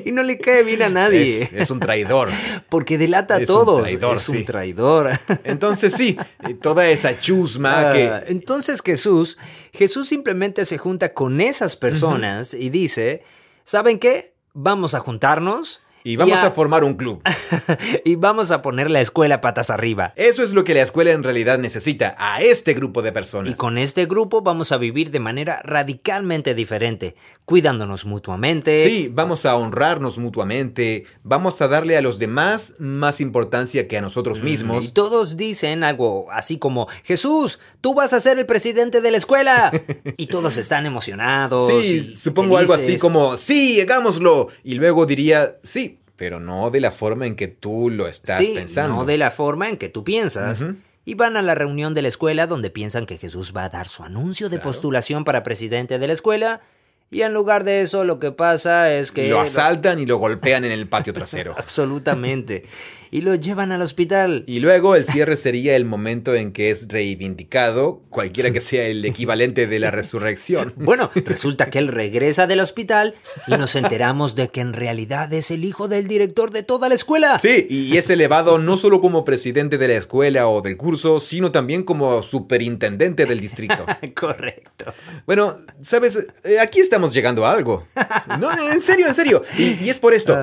Y 0.05 0.12
no 0.12 0.22
le 0.22 0.38
cae 0.38 0.62
bien 0.62 0.82
a 0.82 0.88
nadie. 0.88 1.43
Es, 1.43 1.53
es 1.53 1.70
un 1.70 1.80
traidor. 1.80 2.28
Porque 2.68 2.99
delata 2.99 3.36
a 3.36 3.38
Es 3.38 3.49
un 3.51 3.57
todos. 3.57 3.82
traidor, 3.82 4.16
es 4.16 4.28
un 4.28 4.45
traidor. 4.45 5.11
Entonces 5.45 5.95
sí, 5.95 6.16
toda 6.61 6.88
esa 6.88 7.18
chusma 7.18 7.91
Ah, 7.91 7.93
que... 7.93 8.12
Entonces 8.28 8.82
Jesús, 8.82 9.38
Jesús 9.72 10.09
simplemente 10.09 10.64
se 10.64 10.78
junta 10.78 11.12
con 11.14 11.41
esas 11.41 11.76
personas 11.76 12.55
y 12.55 12.70
dice, 12.70 13.22
¿saben 13.64 13.99
qué? 13.99 14.34
Vamos 14.53 14.95
a 14.95 15.01
juntarnos 15.01 15.80
Y 16.05 16.17
vamos 16.17 16.39
a- 16.39 16.47
a 16.47 16.51
formar 16.51 16.85
un 16.85 16.95
club. 16.95 17.23
y 18.05 18.15
vamos 18.17 18.51
a 18.51 18.63
poner 18.63 18.91
la 18.91 19.01
escuela 19.01 19.41
patas 19.41 19.71
arriba. 19.71 20.13
Eso 20.17 20.43
es 20.43 20.53
lo 20.53 20.65
que 20.65 20.75
la 20.75 20.83
escuela 20.83 21.11
en 21.13 21.23
realidad 21.23 21.59
necesita, 21.59 22.15
a 22.19 22.41
este 22.41 22.75
grupo 22.75 23.03
de 23.03 23.13
personas. 23.13 23.53
Y 23.53 23.55
con 23.55 23.77
este 23.79 24.07
grupo 24.07 24.41
vamos 24.43 24.73
a 24.73 24.77
vivir 24.79 25.11
de 25.11 25.21
manera 25.21 25.61
radicalmente 25.65 26.55
diferente, 26.55 27.15
cuidándonos 27.45 28.05
mutuamente. 28.07 28.89
Sí, 28.89 29.11
vamos 29.13 29.45
a 29.47 29.57
honrarnos 29.57 30.19
mutuamente, 30.19 31.05
vamos 31.23 31.61
a 31.61 31.69
darle 31.69 31.97
a 31.97 32.01
los 32.03 32.19
demás 32.19 32.75
más 32.79 33.21
importancia 33.21 33.87
que 33.89 33.99
a 33.99 34.01
nosotros 34.01 34.39
Y 34.39 34.43
mismos. 34.43 34.95
todos 34.95 35.37
dicen 35.37 35.85
algo 35.85 36.31
así 36.33 36.59
como, 36.59 36.89
Jesús, 37.05 37.59
tú 37.81 37.95
vas 37.95 38.13
a 38.13 38.21
ser 38.21 38.39
el 38.39 38.47
presidente 38.47 39.01
de 39.01 39.11
la 39.11 39.19
escuela. 39.19 39.71
y 40.17 40.27
todos 40.27 40.57
están 40.57 40.87
emocionados. 40.87 41.71
Sí, 41.71 41.89
y 41.97 42.01
supongo 42.03 42.57
algo 42.57 42.75
así 42.75 42.99
como, 42.99 43.37
sí, 43.37 43.81
hagámoslo. 43.81 44.49
Y 44.65 44.75
luego 44.75 45.07
diría, 45.07 45.53
sí, 45.63 45.89
pero 46.21 46.39
no 46.39 46.71
de 46.71 46.81
la 46.81 46.91
forma 46.91 47.27
en 47.27 47.35
que 47.35 47.49
tú 47.49 47.89
lo 47.89 48.07
estás 48.07 48.37
sí, 48.37 48.53
pensando. 48.55 48.95
no 48.95 49.05
de 49.07 49.16
la 49.16 49.31
forma 49.31 49.71
en 49.71 49.79
que 49.79 49.89
tú 49.89 50.05
piensas. 50.05 50.66
Y 51.07 51.14
van 51.14 51.39
a 51.39 51.41
la 51.41 51.55
reunión 51.55 51.95
de 51.95 52.03
la 52.03 52.09
escuela 52.09 52.47
donde 52.47 52.68
piensan 52.68 53.07
que 53.07 53.16
Jesús 53.16 53.55
va 53.57 53.64
a 53.64 53.68
dar 53.71 53.89
su 53.89 54.05
anuncio 54.05 54.51
de 54.51 54.57
Claro. 54.57 54.68
postulación 54.68 55.25
para 55.25 55.43
presidente 55.43 55.99
de 55.99 56.07
la 56.07 56.12
escuela. 56.12 56.61
Y 57.11 57.23
en 57.23 57.33
lugar 57.33 57.64
de 57.64 57.81
eso, 57.81 58.05
lo 58.05 58.18
que 58.18 58.33
pasa 58.33 58.93
es 58.93 59.12
que. 59.12 59.31
Lo 59.31 59.41
asaltan 59.41 59.99
y 59.99 60.05
lo 60.05 60.18
golpean 60.18 60.66
en 60.66 60.73
el 60.73 60.87
patio 60.89 61.14
trasero. 61.14 61.55
Absolutamente. 61.57 62.66
Y 63.11 63.23
lo 63.23 63.35
llevan 63.35 63.73
al 63.73 63.83
hospital. 63.83 64.45
Y 64.47 64.61
luego 64.61 64.95
el 64.95 65.05
cierre 65.05 65.37
sería 65.37 65.77
el 65.77 65.85
momento 65.85 66.35
en 66.35 66.53
que 66.53 66.71
es 66.71 66.89
reivindicado, 66.89 68.03
cualquiera 68.11 68.51
que 68.53 68.61
sea 68.61 68.87
el 68.87 69.05
equivalente 69.05 69.67
de 69.67 69.79
la 69.79 69.91
resurrección. 69.91 70.75
Bueno, 70.77 71.11
resulta 71.27 71.71
que 71.71 71.79
él 71.79 71.89
regresa 71.89 72.47
del 72.47 72.61
hospital 72.61 73.15
y 73.47 73.53
nos 73.53 73.77
enteramos 73.77 74.35
de 74.35 74.49
que 74.49 74.61
en 74.61 74.73
realidad 74.73 75.33
es 75.33 75.51
el 75.51 75.65
hijo 75.65 75.89
del 75.89 76.09
director 76.09 76.51
de 76.51 76.63
toda 76.63 76.89
la 76.89 76.95
escuela. 76.95 77.39
Sí, 77.39 77.67
y 77.69 77.97
es 77.97 78.09
elevado 78.11 78.59
no 78.59 78.77
solo 78.77 79.01
como 79.01 79.25
presidente 79.25 79.79
de 79.79 79.89
la 79.89 79.95
escuela 79.97 80.49
o 80.49 80.63
del 80.63 80.77
curso, 80.77 81.21
sino 81.21 81.51
también 81.53 81.83
como 81.83 82.23
superintendente 82.23 83.27
del 83.27 83.41
distrito. 83.41 83.87
Correcto. 84.15 84.93
Bueno, 85.27 85.57
sabes, 85.83 86.19
Eh, 86.45 86.59
aquí 86.61 86.81
estamos 86.81 87.13
llegando 87.13 87.45
a 87.45 87.53
algo. 87.53 87.87
No, 88.41 88.51
en 88.73 88.81
serio, 88.81 89.07
en 89.07 89.15
serio. 89.15 89.43
Y, 89.59 89.85
y 89.85 89.91
es 89.91 89.99
por 89.99 90.15
esto. 90.15 90.37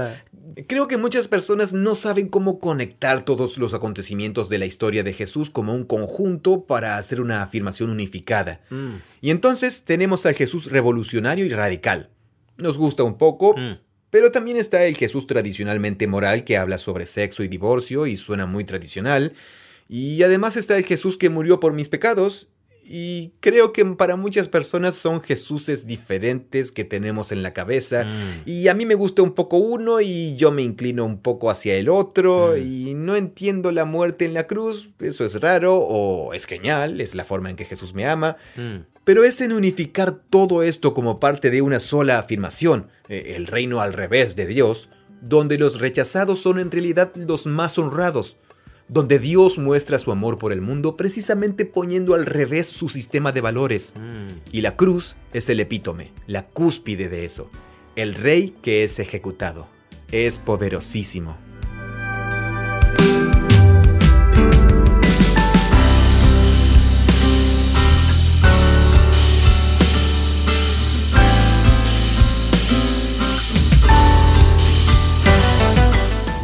Creo 0.66 0.88
que 0.88 0.98
muchas 0.98 1.28
personas 1.28 1.74
no 1.74 1.94
saben 1.94 2.30
cómo 2.30 2.60
conectar 2.60 3.24
todos 3.24 3.58
los 3.58 3.74
acontecimientos 3.74 4.50
de 4.50 4.58
la 4.58 4.66
historia 4.66 5.04
de 5.04 5.14
Jesús 5.14 5.50
como 5.50 5.76
un 5.76 5.84
conjunto 5.84 6.66
para 6.66 6.98
hacer 6.98 7.22
una 7.22 7.44
afirmación 7.44 7.92
unificada. 7.92 8.62
Mm, 8.70 8.96
Y 9.22 9.30
entonces 9.30 9.84
tenemos 9.84 10.26
al 10.26 10.34
Jesús 10.34 10.72
revolucionario 10.72 11.46
y 11.46 11.50
radical. 11.50 12.10
Nos 12.58 12.78
gusta 12.78 13.04
un 13.04 13.18
poco, 13.18 13.56
mm. 13.56 13.80
pero 14.10 14.32
también 14.32 14.58
está 14.58 14.84
el 14.86 14.98
Jesús 14.98 15.28
tradicionalmente 15.28 16.08
moral 16.08 16.44
que 16.44 16.58
habla 16.58 16.80
sobre 16.80 17.06
sexo 17.06 17.44
y 17.44 17.48
divorcio 17.48 18.08
y 18.08 18.18
suena 18.18 18.46
muy 18.46 18.64
tradicional. 18.64 19.34
Y 19.88 20.24
además 20.24 20.58
está 20.58 20.76
el 20.78 20.86
Jesús 20.86 21.18
que 21.18 21.30
murió 21.30 21.60
por 21.60 21.74
mis 21.74 21.90
pecados. 21.90 22.50
Y 22.90 23.34
creo 23.42 23.74
que 23.74 23.84
para 23.86 24.16
muchas 24.16 24.48
personas 24.48 24.96
son 24.96 25.22
Jesuses 25.22 25.86
diferentes 25.86 26.72
que 26.72 26.86
tenemos 26.86 27.34
en 27.34 27.44
la 27.44 27.54
cabeza. 27.54 28.06
Mm. 28.06 28.50
Y 28.50 28.68
a 28.70 28.74
mí 28.74 28.86
me 28.86 28.96
gusta 28.96 29.22
un 29.22 29.34
poco 29.34 29.58
uno 29.58 30.00
y 30.00 30.36
yo 30.38 30.52
me 30.52 30.62
inclino 30.62 31.06
un 31.06 31.22
poco 31.22 31.50
hacia 31.50 31.76
el 31.76 31.90
otro 31.90 32.54
Mm. 32.56 32.62
y 32.62 32.94
no 32.94 33.16
entiendo 33.16 33.72
la 33.72 33.86
muerte 33.86 34.26
en 34.26 34.34
la 34.34 34.48
cruz. 34.48 34.90
Eso 35.00 35.26
es 35.26 35.40
raro 35.42 35.78
o 35.78 36.34
es 36.34 36.46
genial, 36.46 37.02
es 37.02 37.14
la 37.14 37.26
forma 37.26 37.50
en 37.50 37.58
que 37.58 37.66
Jesús 37.66 37.94
me 37.94 38.08
ama. 38.08 38.38
Mm. 38.56 38.78
Pero 39.04 39.24
es 39.24 39.40
en 39.42 39.54
unificar 39.54 40.14
todo 40.30 40.64
esto 40.64 40.94
como 40.94 41.20
parte 41.20 41.50
de 41.50 41.62
una 41.62 41.80
sola 41.80 42.20
afirmación, 42.20 42.88
eh, 43.10 43.34
el 43.36 43.48
reino 43.48 43.82
al 43.82 43.94
revés 43.94 44.36
de 44.36 44.46
Dios, 44.46 44.90
donde 45.22 45.58
los 45.58 45.80
rechazados 45.80 46.40
son 46.40 46.60
en 46.60 46.72
realidad 46.72 47.12
los 47.16 47.46
más 47.46 47.78
honrados. 47.78 48.38
Donde 48.90 49.20
Dios 49.20 49.58
muestra 49.58 50.00
su 50.00 50.12
amor 50.12 50.38
por 50.38 50.52
el 50.52 50.62
mundo 50.62 50.96
precisamente 50.96 51.66
poniendo 51.66 52.14
al 52.14 52.26
revés 52.26 52.68
su 52.68 52.90
sistema 52.90 53.32
de 53.32 53.42
valores. 53.42 53.94
Mm. 53.96 54.40
Y 54.52 54.62
la 54.62 54.76
cruz 54.76 55.16
es 55.34 55.50
el 55.50 55.60
epítome, 55.60 56.14
la 56.26 56.48
cúspide 56.48 57.10
de 57.10 57.26
eso. 57.26 57.50
El 57.96 58.14
rey 58.14 58.56
que 58.62 58.84
es 58.84 59.00
ejecutado. 59.00 59.68
Es 60.12 60.38
poderosísimo. 60.38 61.38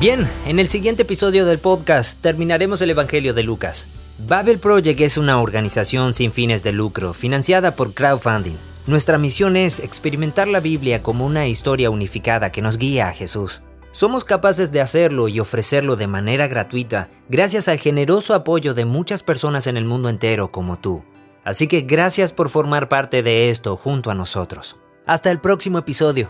Bien, 0.04 0.30
en 0.46 0.60
el 0.60 0.68
siguiente 0.68 1.04
episodio 1.04 1.46
del 1.46 1.60
podcast 1.60 2.20
terminaremos 2.20 2.82
el 2.82 2.90
Evangelio 2.90 3.34
de 3.34 3.42
Lucas. 3.44 3.88
Babel 4.28 4.60
Project 4.60 5.00
es 5.00 5.18
una 5.18 5.40
organización 5.40 6.14
sin 6.14 6.34
fines 6.34 6.62
de 6.62 6.74
lucro, 6.74 7.14
financiada 7.14 7.78
por 7.78 7.94
crowdfunding. 7.94 8.58
Nuestra 8.86 9.18
misión 9.18 9.56
es 9.56 9.80
experimentar 9.80 10.50
la 10.50 10.60
Biblia 10.60 11.02
como 11.02 11.26
una 11.26 11.48
historia 11.48 11.90
unificada 11.90 12.52
que 12.52 12.62
nos 12.62 12.78
guía 12.78 13.08
a 13.08 13.14
Jesús. 13.14 13.62
Somos 13.94 14.26
capaces 14.26 14.74
de 14.74 14.82
hacerlo 14.82 15.30
y 15.30 15.40
ofrecerlo 15.40 15.96
de 15.96 16.08
manera 16.08 16.50
gratuita 16.50 17.10
gracias 17.30 17.70
al 17.70 17.80
generoso 17.80 18.36
apoyo 18.36 18.74
de 18.74 18.84
muchas 18.84 19.24
personas 19.24 19.68
en 19.68 19.78
el 19.78 19.86
mundo 19.86 20.10
entero 20.10 20.52
como 20.52 20.78
tú. 20.78 21.06
Así 21.46 21.70
que 21.70 21.80
gracias 21.80 22.34
por 22.34 22.50
formar 22.50 22.90
parte 22.90 23.24
de 23.24 23.50
esto 23.50 23.78
junto 23.78 24.12
a 24.12 24.16
nosotros. 24.16 24.76
Hasta 25.06 25.32
el 25.32 25.40
próximo 25.40 25.78
episodio. 25.78 26.30